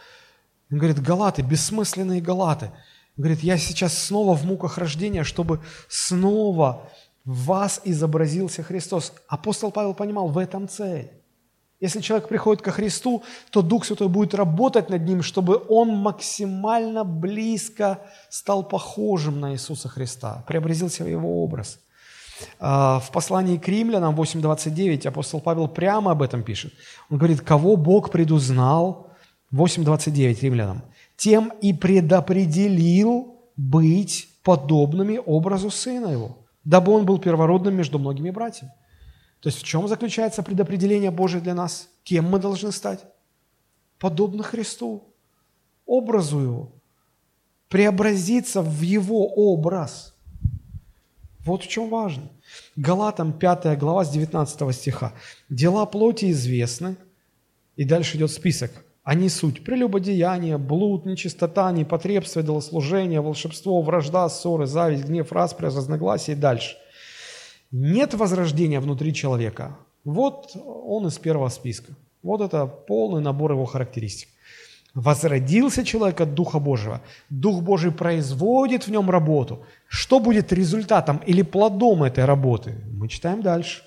Он 0.71 0.79
говорит, 0.79 0.99
галаты, 0.99 1.43
бессмысленные 1.43 2.21
галаты. 2.21 2.71
говорит, 3.17 3.41
я 3.43 3.57
сейчас 3.57 3.95
снова 3.95 4.35
в 4.35 4.45
муках 4.45 4.79
рождения, 4.79 5.23
чтобы 5.23 5.61
снова 5.87 6.89
в 7.23 7.45
вас 7.45 7.81
изобразился 7.83 8.63
Христос. 8.63 9.13
Апостол 9.27 9.71
Павел 9.71 9.93
понимал, 9.93 10.27
в 10.27 10.39
этом 10.39 10.67
цель. 10.67 11.11
Если 11.83 11.99
человек 11.99 12.29
приходит 12.29 12.61
ко 12.61 12.71
Христу, 12.71 13.23
то 13.51 13.61
Дух 13.61 13.83
Святой 13.83 14.07
будет 14.07 14.33
работать 14.33 14.89
над 14.89 15.05
ним, 15.05 15.21
чтобы 15.21 15.61
он 15.67 15.89
максимально 15.89 17.03
близко 17.03 17.99
стал 18.29 18.63
похожим 18.63 19.41
на 19.41 19.51
Иисуса 19.51 19.89
Христа, 19.89 20.45
преобразился 20.47 21.03
в 21.03 21.07
его 21.07 21.43
образ. 21.43 21.79
А, 22.57 22.99
в 22.99 23.11
послании 23.11 23.57
к 23.57 23.67
римлянам 23.67 24.15
8.29 24.15 25.09
апостол 25.09 25.41
Павел 25.41 25.67
прямо 25.67 26.11
об 26.11 26.21
этом 26.21 26.43
пишет. 26.43 26.71
Он 27.09 27.17
говорит, 27.17 27.41
кого 27.41 27.75
Бог 27.75 28.11
предузнал, 28.11 29.07
8.29 29.51 30.39
римлянам, 30.39 30.83
тем 31.17 31.51
и 31.61 31.73
предопределил 31.73 33.41
быть 33.57 34.29
подобными 34.41 35.19
образу 35.25 35.69
Сына 35.69 36.07
Его, 36.07 36.37
дабы 36.63 36.93
Он 36.93 37.05
был 37.05 37.19
первородным 37.19 37.75
между 37.75 37.99
многими 37.99 38.29
братьями. 38.29 38.71
То 39.43 39.49
есть 39.49 39.59
в 39.59 39.63
чем 39.63 39.87
заключается 39.87 40.41
предопределение 40.41 41.11
Божие 41.11 41.41
для 41.41 41.53
нас? 41.53 41.89
Кем 42.03 42.25
мы 42.25 42.39
должны 42.39 42.71
стать? 42.71 43.05
Подобно 43.99 44.41
Христу, 44.41 45.03
образу 45.85 46.39
Его, 46.39 46.71
преобразиться 47.67 48.63
в 48.63 48.81
Его 48.81 49.27
образ– 49.27 50.09
вот 51.45 51.63
в 51.63 51.67
чем 51.67 51.89
важно. 51.89 52.29
Галатам 52.75 53.33
5 53.33 53.77
глава 53.77 54.05
с 54.05 54.09
19 54.11 54.75
стиха. 54.75 55.13
«Дела 55.49 55.85
плоти 55.85 56.31
известны». 56.31 56.95
И 57.75 57.83
дальше 57.83 58.17
идет 58.17 58.31
список. 58.31 58.71
Они 59.03 59.27
суть 59.27 59.65
прелюбодеяние, 59.65 60.57
блуд, 60.57 61.05
нечистота, 61.05 61.71
непотребство, 61.71 62.39
идолослужение, 62.39 63.19
волшебство, 63.19 63.81
вражда, 63.81 64.29
ссоры, 64.29 64.67
зависть, 64.67 65.03
гнев, 65.03 65.31
распря, 65.33 65.67
разногласия 65.67 66.33
и 66.33 66.35
дальше. 66.35 66.77
Нет 67.73 68.13
возрождения 68.13 68.79
внутри 68.79 69.15
человека. 69.15 69.75
Вот 70.03 70.55
он 70.55 71.07
из 71.07 71.17
первого 71.17 71.49
списка. 71.49 71.93
Вот 72.21 72.41
это 72.41 72.67
полный 72.67 73.19
набор 73.19 73.53
его 73.53 73.65
характеристик. 73.65 74.29
Возродился 74.93 75.83
человек 75.83 76.21
от 76.21 76.35
Духа 76.35 76.59
Божьего. 76.59 77.01
Дух 77.31 77.63
Божий 77.63 77.91
производит 77.91 78.85
в 78.85 78.91
нем 78.91 79.09
работу. 79.09 79.65
Что 79.87 80.19
будет 80.19 80.53
результатом 80.53 81.17
или 81.25 81.41
плодом 81.41 82.03
этой 82.03 82.25
работы? 82.25 82.75
Мы 82.93 83.07
читаем 83.07 83.41
дальше. 83.41 83.81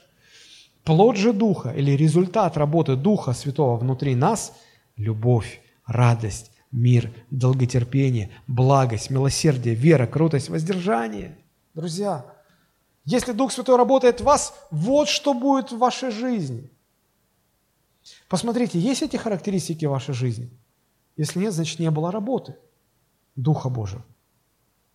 Плод 0.83 1.17
же 1.17 1.33
Духа 1.33 1.71
или 1.71 1.93
результат 1.93 2.57
работы 2.57 2.97
Духа 2.97 3.35
Святого 3.35 3.77
внутри 3.77 4.17
нас– 4.17 4.53
любовь, 4.97 5.61
радость, 5.87 6.51
мир, 6.73 7.13
долготерпение, 7.31 8.31
благость, 8.49 9.11
милосердие, 9.11 9.77
вера, 9.77 10.09
крутость, 10.09 10.49
воздержание. 10.49 11.39
Друзья, 11.75 12.25
если 13.07 13.33
Дух 13.33 13.53
Святой 13.53 13.77
работает 13.77 14.21
в 14.21 14.25
вас, 14.25 14.53
вот 14.71 15.09
что 15.09 15.33
будет 15.33 15.73
в 15.73 15.79
вашей 15.79 16.11
жизни. 16.11 16.71
Посмотрите, 18.29 18.79
есть 18.79 19.03
эти 19.03 19.17
характеристики 19.17 19.87
в 19.87 19.91
вашей 19.91 20.13
жизни– 20.13 20.51
если 21.17 21.41
нет, 21.41 21.53
значит, 21.53 21.79
не 21.79 21.91
было 21.91 22.13
работы 22.13 22.57
Духа 23.37 23.69
Божьего. 23.69 24.05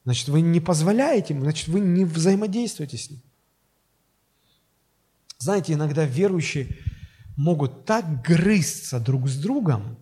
Значит, 0.03 0.29
вы 0.29 0.41
не 0.41 0.59
позволяете 0.59 1.33
ему, 1.33 1.43
значит, 1.43 1.67
вы 1.67 1.79
не 1.79 2.05
взаимодействуете 2.05 2.97
с 2.97 3.09
ним. 3.09 3.21
Знаете, 5.37 5.73
иногда 5.73 6.05
верующие 6.05 6.77
могут 7.35 7.85
так 7.85 8.21
грызться 8.21 8.99
друг 8.99 9.27
с 9.27 9.37
другом, 9.37 9.97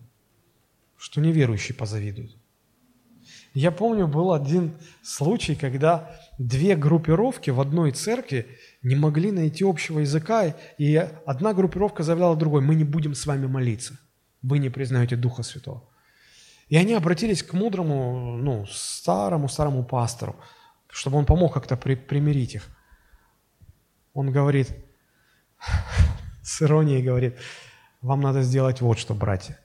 что 0.96 1.20
неверующие 1.20 1.74
позавидуют. 1.74 2.36
Я 3.54 3.72
помню, 3.72 4.06
был 4.06 4.32
один 4.32 4.74
случай, 5.02 5.54
когда 5.54 6.18
две 6.40 6.74
группировки 6.74 7.50
в 7.50 7.60
одной 7.60 7.92
церкви 7.92 8.46
не 8.82 8.96
могли 8.96 9.30
найти 9.30 9.62
общего 9.62 10.00
языка, 10.00 10.56
и 10.78 10.96
одна 11.26 11.52
группировка 11.52 12.02
заявляла 12.02 12.34
другой, 12.34 12.62
мы 12.62 12.74
не 12.74 12.84
будем 12.84 13.14
с 13.14 13.26
вами 13.26 13.46
молиться, 13.46 13.98
вы 14.40 14.58
не 14.58 14.70
признаете 14.70 15.16
Духа 15.16 15.42
Святого. 15.42 15.84
И 16.68 16.76
они 16.76 16.94
обратились 16.94 17.42
к 17.42 17.52
мудрому, 17.52 18.38
ну, 18.38 18.64
старому, 18.70 19.48
старому 19.48 19.84
пастору, 19.84 20.36
чтобы 20.88 21.18
он 21.18 21.26
помог 21.26 21.52
как-то 21.52 21.76
при, 21.76 21.94
примирить 21.94 22.54
их. 22.54 22.68
Он 24.14 24.32
говорит, 24.32 24.74
с 26.42 26.62
иронией 26.62 27.02
говорит, 27.02 27.36
вам 28.00 28.22
надо 28.22 28.40
сделать 28.40 28.80
вот 28.80 28.98
что, 28.98 29.12
братья. 29.12 29.58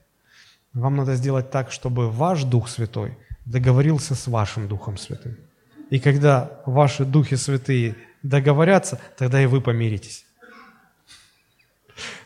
Вам 0.74 0.96
надо 0.96 1.14
сделать 1.14 1.50
так, 1.50 1.72
чтобы 1.72 2.10
ваш 2.10 2.44
Дух 2.44 2.68
Святой 2.68 3.16
договорился 3.46 4.14
с 4.14 4.26
вашим 4.26 4.68
Духом 4.68 4.98
Святым. 4.98 5.45
И 5.90 6.00
когда 6.00 6.62
ваши 6.66 7.04
Духи 7.04 7.36
Святые 7.36 7.96
договорятся, 8.22 9.00
тогда 9.16 9.40
и 9.40 9.46
вы 9.46 9.60
помиритесь. 9.60 10.26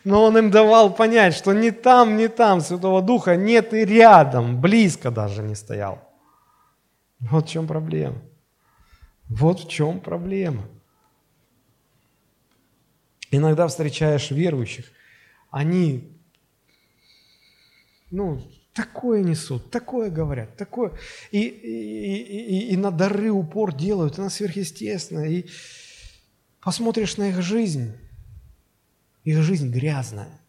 но 0.03 0.23
он 0.23 0.37
им 0.37 0.51
давал 0.51 0.93
понять, 0.93 1.35
что 1.35 1.53
не 1.53 1.71
там, 1.71 2.17
не 2.17 2.27
там 2.27 2.61
Святого 2.61 3.01
Духа 3.01 3.35
нет 3.35 3.73
и 3.73 3.85
рядом, 3.85 4.59
близко 4.59 5.11
даже 5.11 5.43
не 5.43 5.55
стоял. 5.55 6.07
Вот 7.19 7.47
в 7.47 7.49
чем 7.49 7.67
проблема. 7.67 8.17
Вот 9.29 9.59
в 9.59 9.69
чем 9.69 9.99
проблема. 9.99 10.63
Иногда 13.29 13.67
встречаешь 13.67 14.31
верующих, 14.31 14.91
они, 15.51 16.17
ну, 18.09 18.41
такое 18.73 19.23
несут, 19.23 19.69
такое 19.69 20.09
говорят, 20.09 20.55
такое, 20.55 20.91
и, 21.31 21.41
и, 21.41 22.17
и, 22.17 22.73
и 22.73 22.77
на 22.77 22.91
дары 22.91 23.31
упор 23.31 23.73
делают, 23.73 24.17
и 24.17 24.21
на 24.21 24.29
сверхъестественное, 24.29 25.27
и 25.27 25.45
посмотришь 26.61 27.17
на 27.17 27.29
их 27.29 27.41
жизнь, 27.41 27.91
их 29.23 29.41
жизнь 29.41 29.69
грязная. 29.69 30.39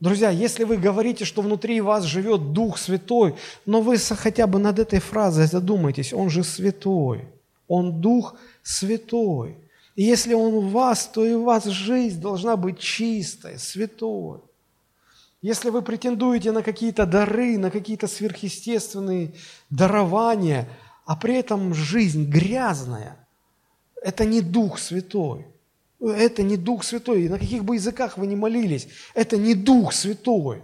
Друзья, 0.00 0.30
если 0.30 0.64
вы 0.64 0.78
говорите, 0.78 1.26
что 1.26 1.42
внутри 1.42 1.80
вас 1.82 2.04
живет 2.04 2.52
Дух 2.52 2.78
Святой, 2.78 3.36
но 3.66 3.82
вы 3.82 3.98
хотя 3.98 4.46
бы 4.46 4.58
над 4.58 4.78
этой 4.78 4.98
фразой 4.98 5.46
задумайтесь, 5.46 6.14
Он 6.14 6.30
же 6.30 6.42
Святой, 6.42 7.28
Он 7.68 8.00
Дух 8.00 8.34
Святой. 8.62 9.58
И 9.96 10.02
если 10.02 10.32
Он 10.32 10.54
в 10.60 10.70
вас, 10.70 11.06
то 11.06 11.24
и 11.26 11.34
у 11.34 11.44
вас 11.44 11.66
жизнь 11.66 12.18
должна 12.18 12.56
быть 12.56 12.78
чистой, 12.78 13.58
святой. 13.58 14.40
Если 15.42 15.70
вы 15.70 15.80
претендуете 15.80 16.52
на 16.52 16.62
какие-то 16.62 17.06
дары, 17.06 17.56
на 17.56 17.70
какие-то 17.70 18.06
сверхъестественные 18.06 19.34
дарования, 19.70 20.68
а 21.06 21.16
при 21.16 21.36
этом 21.36 21.72
жизнь 21.72 22.28
грязная, 22.28 23.16
это 24.02 24.26
не 24.26 24.42
Дух 24.42 24.78
Святой. 24.78 25.46
Это 25.98 26.42
не 26.42 26.56
Дух 26.56 26.84
Святой. 26.84 27.24
И 27.24 27.28
на 27.28 27.38
каких 27.38 27.64
бы 27.64 27.76
языках 27.76 28.18
вы 28.18 28.26
ни 28.26 28.34
молились, 28.34 28.88
это 29.14 29.38
не 29.38 29.54
Дух 29.54 29.94
Святой. 29.94 30.62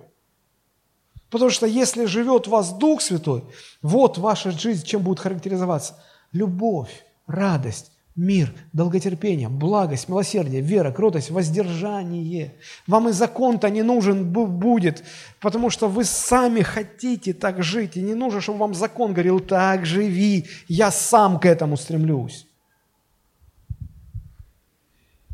Потому 1.31 1.51
что 1.51 1.66
если 1.66 2.05
живет 2.05 2.47
в 2.47 2.51
вас 2.51 2.73
Дух 2.73 3.01
Святой, 3.01 3.44
вот 3.82 4.19
ваша 4.19 4.51
жизнь 4.51 4.86
чем 4.86 5.03
будет 5.03 5.20
характеризоваться? 5.20 6.03
Любовь, 6.32 7.05
радость, 7.27 7.93
мир, 8.16 8.55
долготерпение, 8.72 9.48
благость, 9.48 10.09
милосердие, 10.09 10.62
вера, 10.62 10.90
кротость, 10.90 11.30
воздержание. 11.30 12.55
Вам 12.86 13.10
и 13.10 13.12
закон-то 13.12 13.68
не 13.68 13.82
нужен 13.82 14.24
будет, 14.32 15.05
потому 15.40 15.68
что 15.68 15.88
вы 15.88 16.05
сами 16.05 16.62
хотите 16.62 17.34
так 17.34 17.62
жить, 17.62 17.97
и 17.97 18.02
не 18.02 18.14
нужно, 18.14 18.40
чтобы 18.40 18.60
вам 18.60 18.74
закон 18.74 19.12
говорил, 19.12 19.40
так 19.40 19.84
живи, 19.84 20.47
я 20.66 20.90
сам 20.90 21.38
к 21.38 21.44
этому 21.44 21.76
стремлюсь. 21.76 22.47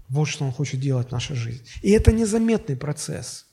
Вот 0.09 0.27
что 0.27 0.45
Он 0.45 0.53
хочет 0.53 0.81
делать 0.81 1.09
в 1.09 1.13
нашей 1.13 1.37
жизни. 1.37 1.65
И 1.83 1.93
это 1.93 2.13
незаметный 2.13 2.77
процесс. 2.77 3.47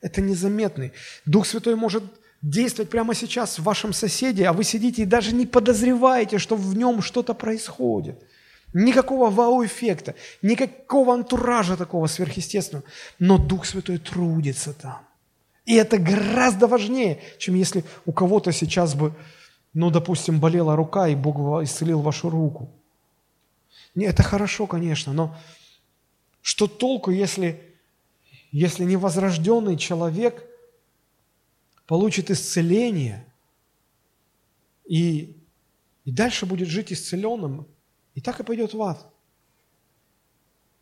Это 0.00 0.22
незаметный. 0.22 0.92
Дух 1.26 1.46
Святой 1.46 1.74
может 1.74 2.04
действовать 2.40 2.90
прямо 2.90 3.14
сейчас 3.14 3.58
в 3.58 3.64
вашем 3.64 3.92
соседе, 3.92 4.46
а 4.46 4.52
вы 4.52 4.64
сидите 4.64 5.02
и 5.02 5.06
даже 5.06 5.34
не 5.34 5.44
подозреваете, 5.44 6.38
что 6.38 6.56
в 6.56 6.76
нем 6.76 7.02
что-то 7.02 7.34
происходит– 7.34 8.22
Никакого 8.74 9.30
вау-эффекта, 9.30 10.16
никакого 10.42 11.14
антуража 11.14 11.76
такого 11.76 12.08
сверхъестественного. 12.08 12.84
Но 13.20 13.38
Дух 13.38 13.66
Святой 13.66 13.98
трудится 13.98 14.74
там. 14.74 15.06
И 15.64 15.76
это 15.76 15.96
гораздо 15.96 16.66
важнее, 16.66 17.22
чем 17.38 17.54
если 17.54 17.84
у 18.04 18.12
кого-то 18.12 18.50
сейчас 18.50 18.94
бы, 18.94 19.14
ну, 19.74 19.90
допустим, 19.90 20.40
болела 20.40 20.74
рука, 20.74 21.06
и 21.06 21.14
Бог 21.14 21.62
исцелил 21.62 22.00
вашу 22.00 22.28
руку. 22.28 22.68
Не, 23.94 24.06
это 24.06 24.24
хорошо, 24.24 24.66
конечно, 24.66 25.12
но 25.12 25.36
что 26.42 26.66
толку, 26.66 27.12
если, 27.12 27.62
если 28.50 28.82
невозрожденный 28.82 29.76
человек 29.76 30.44
получит 31.86 32.30
исцеление 32.30 33.24
и, 34.84 35.36
и 36.04 36.10
дальше 36.10 36.44
будет 36.44 36.68
жить 36.68 36.92
исцеленным, 36.92 37.68
и 38.14 38.20
так 38.20 38.40
и 38.40 38.44
пойдет 38.44 38.74
в 38.74 38.82
ад. 38.82 39.06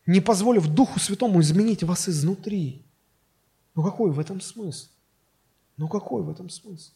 Не 0.06 0.20
позволив 0.20 0.66
Духу 0.68 0.98
Святому 0.98 1.40
изменить 1.40 1.82
вас 1.82 2.09
изнутри. 2.09 2.82
Ну 3.74 3.82
какой 3.82 4.10
в 4.10 4.18
этом 4.18 4.40
смысл? 4.40 4.88
Ну 5.76 5.88
какой 5.88 6.22
в 6.22 6.30
этом 6.30 6.50
смысл? 6.50 6.92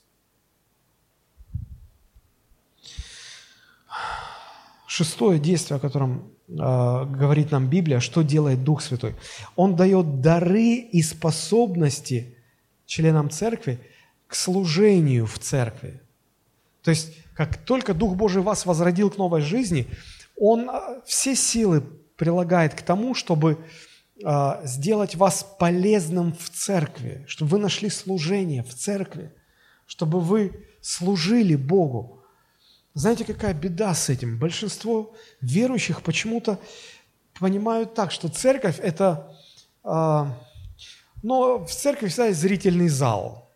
Шестое 4.86 5.38
действие, 5.38 5.76
о 5.76 5.80
котором 5.80 6.30
э, 6.48 6.54
говорит 6.54 7.50
нам 7.50 7.68
Библия, 7.68 8.00
что 8.00 8.22
делает 8.22 8.64
Дух 8.64 8.82
Святой. 8.82 9.14
Он 9.54 9.76
дает 9.76 10.20
дары 10.20 10.76
и 10.76 11.02
способности 11.02 12.36
членам 12.86 13.30
церкви 13.30 13.80
к 14.26 14.34
служению 14.34 15.26
в 15.26 15.38
церкви. 15.38 16.00
То 16.82 16.90
есть, 16.90 17.16
как 17.34 17.56
только 17.56 17.94
Дух 17.94 18.16
Божий 18.16 18.42
вас 18.42 18.66
возродил 18.66 19.10
к 19.10 19.16
новой 19.16 19.40
жизни– 19.40 19.88
он 20.36 20.68
а, 20.70 21.02
все 21.04 21.34
силы 21.34 21.82
прилагает 22.16 22.74
к 22.74 22.82
тому, 22.82 23.14
чтобы 23.14 23.58
а, 24.24 24.60
сделать 24.64 25.14
вас 25.14 25.56
полезным 25.58 26.32
в 26.32 26.50
церкви, 26.50 27.24
чтобы 27.26 27.52
вы 27.52 27.58
нашли 27.58 27.90
служение 27.90 28.62
в 28.62 28.74
церкви, 28.74 29.34
чтобы 29.86 30.20
вы 30.20 30.64
служили 30.80 31.56
Богу. 31.56 32.22
Знаете, 32.94 33.24
какая 33.24 33.52
беда 33.52 33.94
с 33.94 34.08
этим? 34.08 34.38
Большинство 34.38 35.14
верующих 35.40 36.02
почему-то 36.02 36.58
понимают 37.38 37.94
так, 37.94 38.10
что 38.10 38.28
церковь– 38.28 38.78
это… 38.82 39.36
Э, 39.84 40.24
но 41.22 41.64
в 41.64 41.70
церкви 41.70 42.08
всегда 42.08 42.28
есть 42.28 42.40
зрительный 42.40 42.88
зал. 42.88 43.50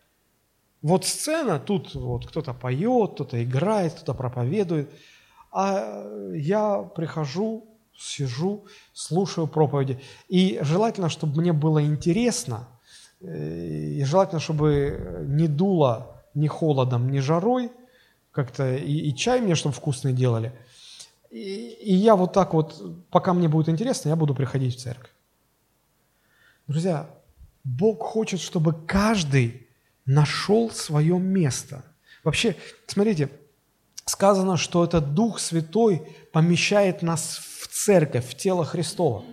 Вот 0.83 1.05
сцена, 1.05 1.59
тут 1.59 1.95
вот 1.95 2.27
кто-то 2.27 2.53
поет, 2.53 3.13
кто-то 3.13 3.43
играет, 3.43 3.93
кто-то 3.93 4.13
проповедует– 4.13 4.91
а 5.51 6.05
я 6.33 6.81
прихожу, 6.95 7.65
сижу, 7.97 8.65
слушаю 8.93 9.47
проповеди. 9.47 9.99
И 10.27 10.59
желательно, 10.61 11.09
чтобы 11.09 11.41
мне 11.41 11.53
было 11.53 11.83
интересно, 11.83 12.67
э, 13.19 13.97
и 13.99 14.03
желательно, 14.03 14.39
чтобы 14.39 15.25
не 15.27 15.47
дуло 15.47 16.23
ни 16.33 16.47
холодом, 16.47 17.11
ни 17.11 17.19
жарой, 17.19 17.71
как-то 18.31 18.75
и, 18.75 19.09
и 19.09 19.15
чай 19.15 19.41
мне, 19.41 19.55
чтобы 19.55 19.75
вкусный 19.75 20.13
делали. 20.13 20.53
И, 21.29 21.77
и 21.81 21.93
я 21.93 22.15
вот 22.15 22.33
так 22.33 22.53
вот, 22.53 22.81
пока 23.09 23.33
мне 23.33 23.47
будет 23.47 23.69
интересно, 23.69 24.09
я 24.09 24.15
буду 24.15 24.33
приходить 24.33 24.75
в 24.75 24.79
церковь. 24.79 25.11
Друзья, 26.67 27.09
Бог 27.63 28.01
хочет, 28.01 28.39
чтобы 28.39 28.73
каждый 28.73 29.67
нашел 30.05 30.71
свое 30.71 31.19
место. 31.19 31.83
Вообще, 32.23 32.55
смотрите, 32.87 33.29
сказано, 34.11 34.57
что 34.57 34.83
этот 34.83 35.13
Дух 35.13 35.39
Святой 35.39 36.15
помещает 36.33 37.01
нас 37.01 37.39
в 37.61 37.67
церковь, 37.67 38.27
в 38.27 38.35
тело 38.35 38.65
Христова. 38.65 39.23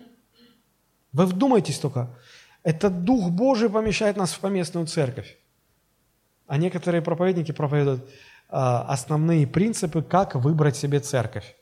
Вы 1.13 1.27
вдумайтесь 1.27 1.79
только, 1.79 2.17
этот 2.63 3.05
Дух 3.05 3.31
Божий 3.31 3.69
помещает 3.69 4.17
нас 4.17 4.33
в 4.33 4.39
поместную 4.39 4.87
церковь. 4.87 5.37
А 6.47 6.57
некоторые 6.57 7.03
проповедники 7.03 7.53
проповедуют 7.53 8.05
э, 8.05 8.11
основные 8.51 9.47
принципы, 9.47 10.03
как 10.03 10.37
выбрать 10.37 10.77
себе 10.77 11.01
церковь. 11.01 11.57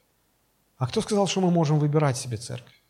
А 0.77 0.87
кто 0.87 1.01
сказал, 1.01 1.27
что 1.27 1.41
мы 1.41 1.51
можем 1.51 1.79
выбирать 1.79 2.19
себе 2.19 2.37
церковь? 2.37 2.83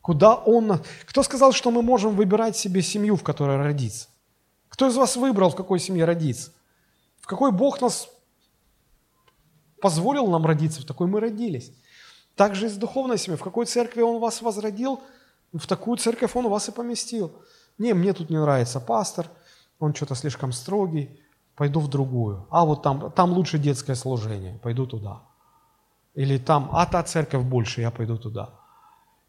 Куда 0.00 0.34
он... 0.34 0.80
Кто 1.04 1.22
сказал, 1.22 1.52
что 1.52 1.70
мы 1.70 1.82
можем 1.82 2.16
выбирать 2.16 2.56
себе 2.56 2.80
семью, 2.80 3.16
в 3.16 3.22
которой 3.22 3.58
родиться? 3.58 4.08
Кто 4.68 4.88
из 4.88 4.96
вас 4.96 5.16
выбрал, 5.16 5.50
в 5.50 5.56
какой 5.56 5.80
семье 5.80 6.04
родиться? 6.04 6.52
В 7.20 7.26
какой 7.26 7.52
Бог 7.52 7.80
нас 7.80 8.08
позволил 9.80 10.26
нам 10.28 10.46
родиться, 10.46 10.82
в 10.82 10.84
такой 10.84 11.06
мы 11.06 11.20
родились. 11.20 11.72
Также 12.34 12.66
и 12.66 12.68
с 12.68 12.76
духовной 12.76 13.18
семьей. 13.18 13.38
В 13.38 13.42
какой 13.42 13.66
церкви 13.66 14.02
Он 14.02 14.20
вас 14.20 14.42
возродил, 14.42 15.00
в 15.52 15.66
такую 15.66 15.96
церковь 15.96 16.36
Он 16.36 16.48
вас 16.48 16.68
и 16.68 16.72
поместил. 16.72 17.32
Не, 17.78 17.94
мне 17.94 18.12
тут 18.12 18.30
не 18.30 18.38
нравится 18.38 18.80
пастор, 18.80 19.26
он 19.78 19.94
что-то 19.94 20.14
слишком 20.14 20.52
строгий, 20.52 21.20
пойду 21.54 21.80
в 21.80 21.88
другую. 21.88 22.46
А 22.50 22.64
вот 22.64 22.82
там, 22.82 23.10
там 23.12 23.32
лучше 23.32 23.58
детское 23.58 23.94
служение, 23.94 24.58
пойду 24.62 24.86
туда. 24.86 25.22
Или 26.14 26.38
там, 26.38 26.70
а 26.72 26.86
та 26.86 27.02
церковь 27.02 27.44
больше, 27.44 27.82
я 27.82 27.90
пойду 27.90 28.16
туда. 28.16 28.50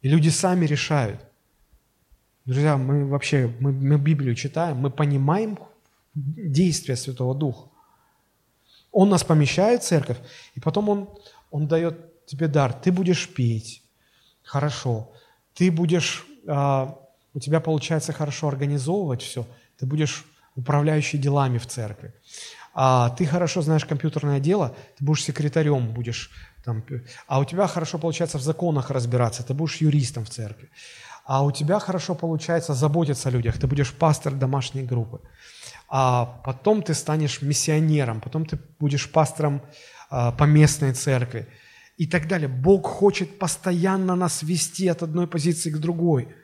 И 0.01 0.09
люди 0.09 0.29
сами 0.29 0.65
решают. 0.65 1.19
Друзья, 2.45 2.77
мы 2.77 3.05
вообще, 3.05 3.53
мы, 3.59 3.73
мы 3.73 3.97
Библию 3.97 4.35
читаем, 4.35 4.77
мы 4.77 4.89
понимаем 4.89 5.59
действия 6.13 6.95
Святого 6.95 7.35
Духа. 7.35 7.69
Он 8.99 9.09
нас 9.09 9.23
помещает 9.23 9.83
в 9.83 9.87
церковь, 9.87 10.17
и 10.55 10.59
потом 10.59 10.89
Он, 10.89 11.09
он 11.51 11.67
дает 11.67 12.25
тебе 12.25 12.47
дар. 12.47 12.73
Ты 12.73 12.91
будешь 12.91 13.29
петь, 13.29 13.83
хорошо. 14.43 15.11
Ты 15.53 15.71
будешь, 15.71 16.25
а, 16.47 16.97
у 17.35 17.39
тебя 17.39 17.59
получается 17.59 18.11
хорошо 18.11 18.47
организовывать 18.47 19.21
все. 19.21 19.45
Ты 19.77 19.85
будешь 19.85 20.25
управляющий 20.55 21.19
делами 21.19 21.59
в 21.59 21.67
церкви. 21.67 22.11
А 22.73 23.09
ты 23.09 23.25
хорошо 23.27 23.61
знаешь 23.61 23.85
компьютерное 23.85 24.39
дело, 24.39 24.75
ты 24.97 25.05
будешь 25.05 25.23
секретарем, 25.23 25.93
будешь 25.93 26.31
там, 26.63 26.83
а 27.27 27.39
у 27.39 27.45
тебя 27.45 27.67
хорошо 27.67 27.99
получается 27.99 28.37
в 28.37 28.41
законах 28.41 28.91
разбираться, 28.91 29.43
ты 29.43 29.53
будешь 29.53 29.81
юристом 29.81 30.23
в 30.23 30.29
церкви. 30.29 30.69
а 31.25 31.43
у 31.43 31.51
тебя 31.51 31.79
хорошо 31.79 32.15
получается 32.15 32.73
заботиться 32.73 33.29
о 33.29 33.31
людях, 33.31 33.59
ты 33.59 33.67
будешь 33.67 33.93
пастор 33.93 34.33
домашней 34.33 34.83
группы, 34.83 35.19
а 35.87 36.41
потом 36.43 36.81
ты 36.81 36.93
станешь 36.93 37.41
миссионером, 37.41 38.21
потом 38.21 38.45
ты 38.45 38.59
будешь 38.79 39.09
пастором 39.09 39.61
а, 40.09 40.31
по 40.31 40.43
местной 40.43 40.93
церкви 40.93 41.47
и 41.97 42.07
так 42.07 42.27
далее. 42.27 42.47
Бог 42.47 42.85
хочет 42.87 43.39
постоянно 43.39 44.15
нас 44.15 44.43
вести 44.43 44.87
от 44.87 45.03
одной 45.03 45.27
позиции 45.27 45.69
к 45.71 45.77
другой– 45.77 46.27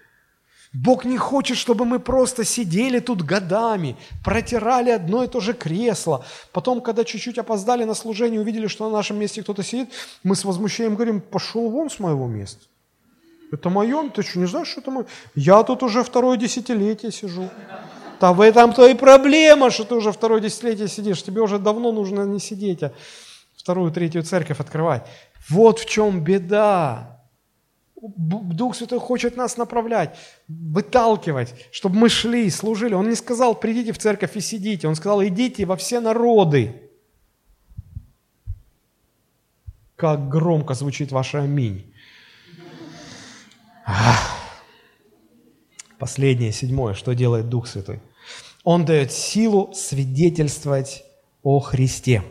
Бог 0.73 1.05
не 1.05 1.17
хочет, 1.17 1.57
чтобы 1.57 1.85
мы 1.85 1.99
просто 1.99 2.43
сидели 2.43 2.99
тут 2.99 3.21
годами, 3.21 3.95
протирали 4.23 4.89
одно 4.89 5.23
и 5.23 5.27
то 5.27 5.39
же 5.39 5.53
кресло. 5.53 6.25
Потом, 6.51 6.81
когда 6.81 7.03
чуть-чуть 7.03 7.37
опоздали 7.37 7.83
на 7.83 7.93
служение, 7.93 8.41
увидели, 8.41 8.65
что 8.65 8.89
на 8.89 8.97
нашем 8.97 9.19
месте 9.19 9.43
кто-то 9.43 9.61
сидит, 9.61 9.89
мы 10.23 10.35
с 10.35 10.43
возмущением 10.43 10.95
говорим, 10.95 11.21
пошел 11.21 11.69
вон 11.69 11.91
с 11.91 11.99
моего 11.99 12.27
места. 12.27 12.65
Это 13.51 13.69
мое? 13.69 14.09
Ты 14.09 14.23
что, 14.23 14.39
не 14.39 14.47
знаешь, 14.47 14.67
что 14.67 14.81
это 14.81 14.89
мое? 14.89 15.05
Я 15.35 15.61
тут 15.61 15.83
уже 15.83 16.03
второе 16.03 16.37
десятилетие 16.37 17.11
сижу. 17.11 17.51
Да 18.23 18.31
в 18.31 18.39
этом-то 18.39 18.87
и 18.87 18.93
проблема, 18.93 19.69
что 19.69 19.83
ты 19.83 19.95
уже 19.95 20.13
второе 20.13 20.39
десятилетие 20.39 20.87
сидишь. 20.87 21.21
Тебе 21.21 21.41
уже 21.41 21.59
давно 21.59 21.91
нужно 21.91 22.21
не 22.23 22.39
сидеть, 22.39 22.81
а 22.81 22.93
вторую, 23.53 23.91
третью 23.91 24.23
церковь 24.23 24.61
открывать. 24.61 25.05
Вот 25.49 25.79
в 25.79 25.85
чем 25.85 26.23
беда. 26.23 27.21
Дух 28.01 28.77
Святой 28.77 28.99
хочет 29.01 29.35
нас 29.35 29.57
направлять, 29.57 30.17
выталкивать, 30.47 31.53
чтобы 31.73 31.97
мы 31.97 32.07
шли, 32.07 32.49
служили. 32.49 32.93
Он 32.93 33.09
не 33.09 33.15
сказал, 33.15 33.55
придите 33.55 33.91
в 33.91 33.97
церковь 33.97 34.37
и 34.37 34.39
сидите. 34.39 34.87
Он 34.87 34.95
сказал, 34.95 35.21
идите 35.25 35.65
во 35.65 35.75
все 35.75 35.99
народы. 35.99 36.81
Как 39.97 40.29
громко 40.29 40.75
звучит 40.75 41.11
ваше 41.11 41.39
аминь. 41.39 41.93
Последнее, 45.99 46.53
седьмое, 46.53 46.93
что 46.93 47.13
делает 47.13 47.49
Дух 47.49 47.67
Святой. 47.67 47.99
Он 48.63 48.85
дает 48.85 49.11
силу 49.11 49.73
свидетельствовать 49.73 51.03
о 51.41 51.59
Христе. 51.59 52.23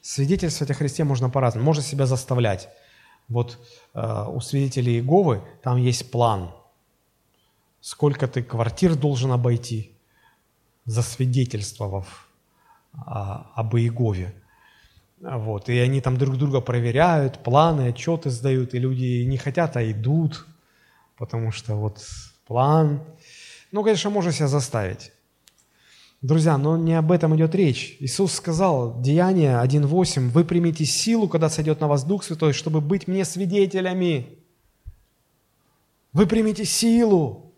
Свидетельствовать 0.00 0.70
о 0.70 0.74
Христе 0.74 1.04
можно 1.04 1.28
по-разному. 1.28 1.66
Можно 1.66 1.82
себя 1.82 2.06
заставлять. 2.06 2.68
Вот 3.28 3.58
э, 3.92 4.24
у 4.28 4.40
свидетелей 4.40 4.94
Иеговы 4.94 5.42
там 5.62 5.76
есть 5.76 6.10
план. 6.10 6.50
Сколько 7.80 8.28
ты 8.28 8.42
квартир 8.42 8.94
должен 8.94 9.32
обойти, 9.32 9.92
засвидетельствовав 10.84 12.28
э, 12.94 12.98
об 13.04 13.76
Иегове. 13.76 14.34
Вот. 15.20 15.68
И 15.68 15.78
они 15.78 16.00
там 16.00 16.16
друг 16.16 16.36
друга 16.36 16.60
проверяют, 16.60 17.42
планы, 17.42 17.88
отчеты 17.88 18.30
сдают, 18.30 18.74
и 18.74 18.78
люди 18.78 19.24
не 19.24 19.38
хотят, 19.38 19.76
а 19.76 19.90
идут, 19.90 20.46
потому 21.16 21.52
что 21.52 21.74
вот 21.74 22.06
план. 22.46 23.02
Ну, 23.76 23.84
конечно, 23.84 24.08
можно 24.08 24.32
себя 24.32 24.48
заставить. 24.48 25.12
Друзья, 26.22 26.56
но 26.56 26.78
не 26.78 26.94
об 26.94 27.12
этом 27.12 27.36
идет 27.36 27.54
речь. 27.54 27.98
Иисус 28.00 28.32
сказал, 28.32 29.02
Деяние 29.02 29.62
1.8, 29.62 30.30
«Вы 30.30 30.46
примите 30.46 30.86
силу, 30.86 31.28
когда 31.28 31.50
сойдет 31.50 31.82
на 31.82 31.86
вас 31.86 32.02
Дух 32.02 32.24
Святой, 32.24 32.54
чтобы 32.54 32.80
быть 32.80 33.06
мне 33.06 33.26
свидетелями». 33.26 34.38
Вы 36.14 36.26
примите 36.26 36.64
силу. 36.64 37.52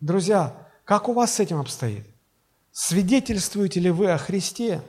Друзья, 0.00 0.56
как 0.84 1.08
у 1.08 1.12
вас 1.12 1.34
с 1.34 1.38
этим 1.38 1.60
обстоит? 1.60 2.04
Свидетельствуете 2.72 3.78
ли 3.78 3.92
вы 3.92 4.10
о 4.10 4.18
Христе? 4.18 4.82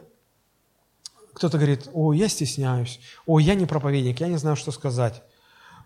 Кто-то 1.36 1.60
говорит, 1.60 1.90
о, 1.94 2.12
я 2.12 2.28
стесняюсь, 2.28 3.00
о, 3.28 3.38
я 3.38 3.54
не 3.54 3.68
проповедник, 3.68 4.20
я 4.20 4.30
не 4.30 4.38
знаю, 4.38 4.56
что 4.56 4.72
сказать, 4.72 5.22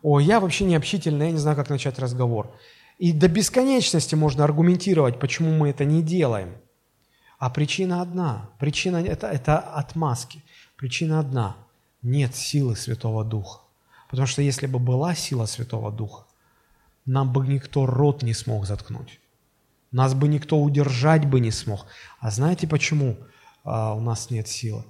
о, 0.01 0.21
я 0.21 0.39
вообще 0.39 0.63
не 0.63 0.77
общительный, 0.77 1.25
я 1.25 1.31
не 1.33 1.37
знаю, 1.37 1.57
как 1.57 1.69
начать 1.69 1.99
разговор. 1.99 2.55
И 2.99 3.13
до 3.13 3.29
бесконечности 3.29 4.15
можно 4.15 4.43
аргументировать, 4.43 5.19
почему 5.19 5.57
мы 5.57 5.69
это 5.69 5.85
не 5.85 6.03
делаем. 6.03 6.57
А 7.39 7.49
причина 7.49 8.01
одна. 8.01 8.49
Причина 8.59 8.97
это, 8.97 9.27
это 9.27 9.57
отмазки. 9.57 10.43
Причина 10.75 11.19
одна. 11.19 11.55
Нет 12.01 12.35
силы 12.35 12.75
Святого 12.75 13.23
Духа. 13.23 13.61
Потому 14.09 14.27
что 14.27 14.41
если 14.41 14.67
бы 14.67 14.79
была 14.79 15.15
сила 15.15 15.45
Святого 15.45 15.91
Духа, 15.91 16.25
нам 17.05 17.31
бы 17.31 17.47
никто 17.47 17.85
рот 17.85 18.21
не 18.21 18.33
смог 18.33 18.65
заткнуть. 18.65 19.19
Нас 19.91 20.13
бы 20.13 20.27
никто 20.27 20.59
удержать 20.59 21.25
бы 21.25 21.39
не 21.39 21.51
смог. 21.51 21.85
А 22.19 22.29
знаете 22.31 22.67
почему 22.67 23.17
а, 23.63 23.93
у 23.93 24.01
нас 24.01 24.29
нет 24.29 24.49
силы? 24.49 24.83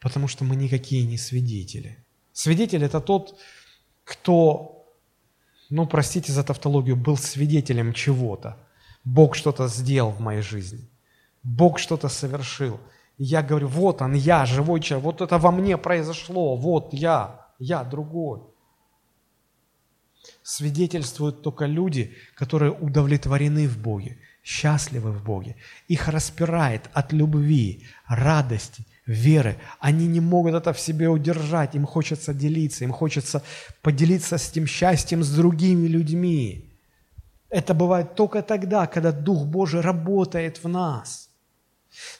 Потому 0.00 0.28
что 0.28 0.44
мы 0.44 0.54
никакие 0.54 1.06
не 1.06 1.16
свидетели. 1.16 1.96
Свидетель– 2.34 2.84
это 2.84 3.00
тот, 3.00 3.38
кто 4.04 4.73
ну, 5.74 5.86
простите 5.86 6.32
за 6.32 6.44
тавтологию, 6.44 6.94
был 6.94 7.16
свидетелем 7.16 7.92
чего-то. 7.92 8.56
Бог 9.04 9.34
что-то 9.34 9.66
сделал 9.66 10.12
в 10.12 10.20
моей 10.20 10.40
жизни. 10.40 10.88
Бог 11.42 11.80
что-то 11.80 12.08
совершил. 12.08 12.78
И 13.18 13.24
я 13.24 13.42
говорю, 13.42 13.66
вот 13.66 14.00
он, 14.00 14.14
я, 14.14 14.46
живой 14.46 14.80
человек, 14.80 15.04
вот 15.04 15.20
это 15.20 15.36
во 15.38 15.50
мне 15.50 15.76
произошло, 15.76 16.56
вот 16.56 16.94
я, 16.94 17.48
я 17.58 17.82
другой. 17.82 18.42
Свидетельствуют 20.44 21.42
только 21.42 21.66
люди, 21.66 22.14
которые 22.36 22.70
удовлетворены 22.70 23.66
в 23.66 23.76
Боге, 23.76 24.18
счастливы 24.44 25.10
в 25.10 25.24
Боге. 25.24 25.56
Их 25.88 26.06
распирает 26.06 26.88
от 26.92 27.12
любви, 27.12 27.84
радости, 28.06 28.86
веры. 29.06 29.56
Они 29.80 30.06
не 30.06 30.20
могут 30.20 30.54
это 30.54 30.72
в 30.72 30.80
себе 30.80 31.08
удержать, 31.08 31.74
им 31.74 31.86
хочется 31.86 32.32
делиться, 32.32 32.84
им 32.84 32.92
хочется 32.92 33.42
поделиться 33.82 34.38
с 34.38 34.50
тем 34.50 34.66
счастьем 34.66 35.22
с 35.22 35.30
другими 35.30 35.86
людьми. 35.86 36.70
Это 37.50 37.74
бывает 37.74 38.14
только 38.14 38.42
тогда, 38.42 38.86
когда 38.86 39.12
Дух 39.12 39.44
Божий 39.44 39.80
работает 39.80 40.62
в 40.64 40.68
нас. 40.68 41.28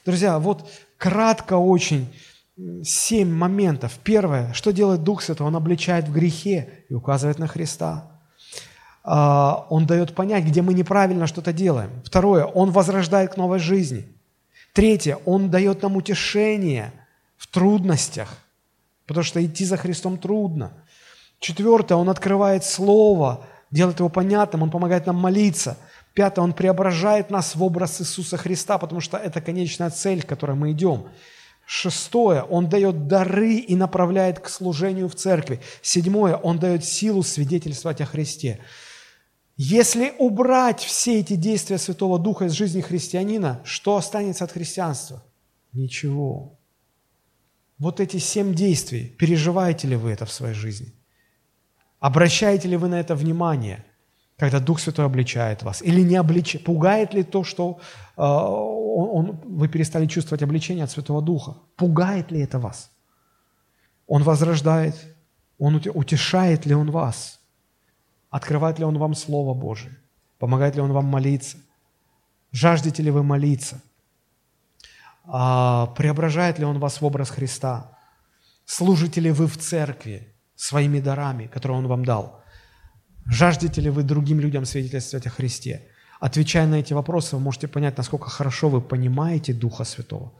Друзья, 0.05 0.39
вот 0.39 0.71
кратко 0.99 1.55
очень 1.55 2.15
семь 2.85 3.33
моментов. 3.33 3.99
Первое, 4.05 4.53
что 4.53 4.73
делает 4.73 5.03
Дух 5.03 5.23
Святой? 5.23 5.47
Он 5.47 5.57
обличает 5.57 6.09
в 6.09 6.13
грехе 6.13 6.85
и 6.89 6.95
указывает 6.95 7.39
на 7.39 7.49
Христа. 7.49 8.11
А, 9.03 9.67
он 9.71 9.87
дает 9.87 10.15
понять, 10.15 10.45
где 10.45 10.63
мы 10.63 10.73
неправильно 10.73 11.27
что-то 11.27 11.53
делаем. 11.53 11.91
Второе, 12.05 12.45
Он 12.45 12.71
возрождает 12.71 13.35
к 13.35 13.37
новой 13.37 13.59
жизни. 13.59 14.14
Третье, 14.75 15.19
Он 15.25 15.51
дает 15.51 15.83
нам 15.83 15.97
утешение 15.97 16.93
в 17.37 17.47
трудностях, 17.47 18.37
потому 19.07 19.25
что 19.25 19.45
идти 19.45 19.65
за 19.65 19.77
Христом 19.77 20.19
трудно. 20.19 20.73
Четвертое, 21.39 21.95
Он 21.95 22.11
открывает 22.11 22.65
Слово, 22.65 23.47
делает 23.71 24.01
его 24.01 24.09
понятным, 24.09 24.65
Он 24.65 24.71
помогает 24.73 25.07
нам 25.07 25.15
молиться. 25.15 25.79
Пятое, 26.13 26.45
Он 26.45 26.53
преображает 26.53 27.31
нас 27.31 27.55
в 27.55 27.63
образ 27.63 28.01
Иисуса 28.01 28.37
Христа, 28.37 28.79
потому 28.79 29.01
что 29.01 29.17
это 29.17 29.41
конечная 29.41 29.91
цель, 29.91 30.25
к 30.25 30.29
которой 30.29 30.57
мы 30.57 30.73
идем. 30.73 31.07
Шестое, 31.67 32.43
Он 32.43 32.69
дает 32.69 33.07
дары 33.07 33.55
и 33.55 33.77
направляет 33.77 34.41
к 34.41 34.49
служению 34.49 35.09
в 35.09 35.15
церкви. 35.15 35.61
Седьмое, 35.83 36.35
Он 36.35 36.59
дает 36.59 36.85
силу 36.85 37.23
свидетельствовать 37.23 38.01
о 38.01 38.07
Христе. 38.07 38.59
Если 39.57 40.13
убрать 40.19 40.81
все 40.81 41.21
эти 41.21 41.37
действия 41.37 41.79
Святого 41.79 42.19
Духа 42.19 42.47
из 42.47 42.53
жизни 42.53 42.81
христианина, 42.81 43.61
что 43.65 43.97
останется 43.97 44.45
от 44.45 44.53
христианства? 44.53 45.23
Ничего. 45.73 46.59
Вот 47.79 48.01
эти 48.01 48.17
семь 48.17 48.55
действий, 48.55 49.09
переживаете 49.19 49.89
ли 49.89 49.97
вы 49.97 50.11
это 50.11 50.27
в 50.27 50.33
своей 50.33 50.55
жизни? 50.55 50.93
Обращаете 52.01 52.69
ли 52.69 52.77
вы 52.77 52.89
на 52.89 52.97
это 53.01 53.15
внимание, 53.15 53.85
когда 54.37 54.59
Дух 54.59 54.81
Святой 54.81 55.07
обличает 55.07 55.63
вас? 55.63 55.83
Или 55.83 56.03
не 56.03 56.17
обличает? 56.17 56.65
Пугает 56.65 57.15
ли 57.15 57.23
то, 57.23 57.45
что 57.45 57.79
э, 58.17 58.23
он, 58.23 59.29
он, 59.29 59.41
вы 59.45 59.69
перестали 59.69 60.07
чувствовать 60.07 60.43
обличение 60.43 60.85
от 60.85 60.91
Святого 60.91 61.23
Духа? 61.23 61.57
Пугает 61.77 62.33
ли 62.33 62.41
это 62.41 62.59
вас? 62.59 62.91
Он 64.07 64.23
возрождает, 64.23 64.95
он 65.59 65.77
утешает 65.77 66.67
ли 66.67 66.75
он 66.75 66.91
вас? 66.91 67.34
Открывает 68.35 68.81
ли 68.81 68.85
Он 68.85 68.99
вам 68.99 69.15
Слово 69.15 69.55
Божие? 69.55 69.97
Помогает 70.41 70.75
ли 70.75 70.81
Он 70.81 70.93
вам 70.93 71.05
молиться? 71.05 71.57
Жаждете 72.51 73.01
ли 73.01 73.13
вы 73.13 73.23
молиться? 73.23 73.81
А, 75.25 75.87
преображает 75.97 76.59
ли 76.59 76.65
Он 76.65 76.81
вас 76.81 77.01
в 77.01 77.05
образ 77.05 77.31
Христа? 77.31 77.97
Служите 78.65 79.21
ли 79.21 79.31
вы 79.31 79.47
в 79.47 79.57
церкви 79.57 80.35
своими 80.57 80.99
дарами, 80.99 81.47
которые 81.47 81.79
Он 81.79 81.87
вам 81.87 82.05
дал? 82.05 82.43
Жаждете 83.25 83.81
ли 83.81 83.89
вы 83.89 84.03
другим 84.03 84.41
людям 84.41 84.65
свидетельствовать 84.65 85.29
о 85.29 85.31
Христе? 85.31 85.87
Отвечая 86.19 86.67
на 86.67 86.81
эти 86.81 86.93
вопросы, 86.93 87.37
вы 87.37 87.43
можете 87.43 87.69
понять, 87.69 87.97
насколько 87.97 88.31
хорошо 88.31 88.69
вы 88.69 88.81
понимаете 88.81 89.55
Духа 89.55 89.85
Святого, 89.85 90.33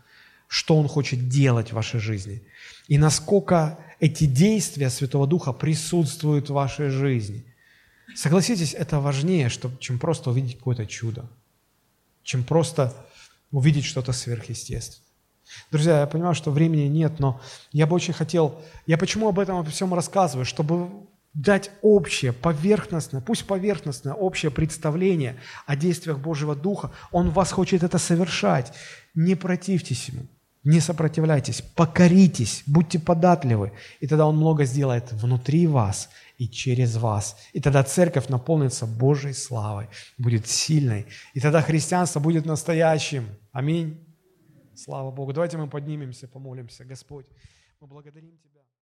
что 0.49 0.77
Он 0.77 0.89
хочет 0.89 1.29
делать 1.29 1.71
в 1.71 1.77
вашей 1.77 2.01
жизни, 2.01 2.43
и 2.89 2.99
насколько 2.99 3.79
эти 4.01 4.25
действия 4.27 4.91
Святого 4.91 5.29
Духа 5.29 5.53
присутствуют 5.53 6.51
в 6.51 6.55
вашей 6.55 6.89
жизни– 6.89 7.45
Согласитесь, 8.15 8.75
это 8.75 9.01
важнее, 9.01 9.51
чем 9.81 9.99
просто 9.99 10.31
увидеть 10.31 10.59
какое-то 10.59 10.87
чудо, 10.87 11.27
чем 12.23 12.45
просто 12.45 12.95
увидеть 13.51 13.85
что-то 13.85 14.13
сверхъестественное. 14.13 15.05
Друзья, 15.71 16.01
я 16.01 16.07
понимаю, 16.07 16.35
что 16.35 16.51
времени 16.51 16.89
нет, 16.89 17.19
но 17.21 17.41
я 17.73 17.87
бы 17.87 17.95
очень 17.95 18.15
хотел... 18.15 18.61
Я 18.87 18.99
почему 18.99 19.29
об 19.29 19.39
этом 19.39 19.65
всем 19.67 19.93
рассказываю? 19.93 20.45
Чтобы 20.45 20.89
дать 21.35 21.71
общее, 21.83 22.33
поверхностное, 22.33 23.21
пусть 23.21 23.47
поверхностное, 23.47 24.15
общее 24.15 24.51
представление 24.51 25.37
о 25.67 25.77
действиях 25.77 26.19
Божьего 26.19 26.55
Духа. 26.55 26.93
Он 27.11 27.31
вас 27.31 27.53
хочет 27.53 27.83
это 27.83 27.99
совершать. 27.99 28.73
Не 29.15 29.35
противьтесь 29.35 30.09
Ему, 30.09 30.27
не 30.63 30.81
сопротивляйтесь, 30.81 31.63
покоритесь, 31.75 32.63
будьте 32.67 32.99
податливы. 32.99 33.73
И 34.01 34.07
тогда 34.07 34.27
Он 34.27 34.37
много 34.37 34.65
сделает 34.65 35.13
внутри 35.13 35.67
вас 35.67 36.09
и 36.39 36.49
через 36.49 36.97
вас. 36.97 37.37
И 37.53 37.61
тогда 37.61 37.83
церковь 37.83 38.29
наполнится 38.29 38.87
Божьей 38.87 39.33
славой, 39.35 39.89
будет 40.19 40.47
сильной. 40.47 41.07
И 41.35 41.41
тогда 41.41 41.63
христианство 41.63 42.21
будет 42.21 42.47
настоящим. 42.47 43.27
Аминь. 43.53 44.05
Слава 44.75 45.11
Богу. 45.11 45.33
Давайте 45.33 45.57
мы 45.57 45.69
поднимемся, 45.69 46.29
помолимся. 46.29 46.85
Господь, 46.85 47.27
мы 47.81 47.87
благодарим 47.87 48.37
Тебя. 48.39 48.54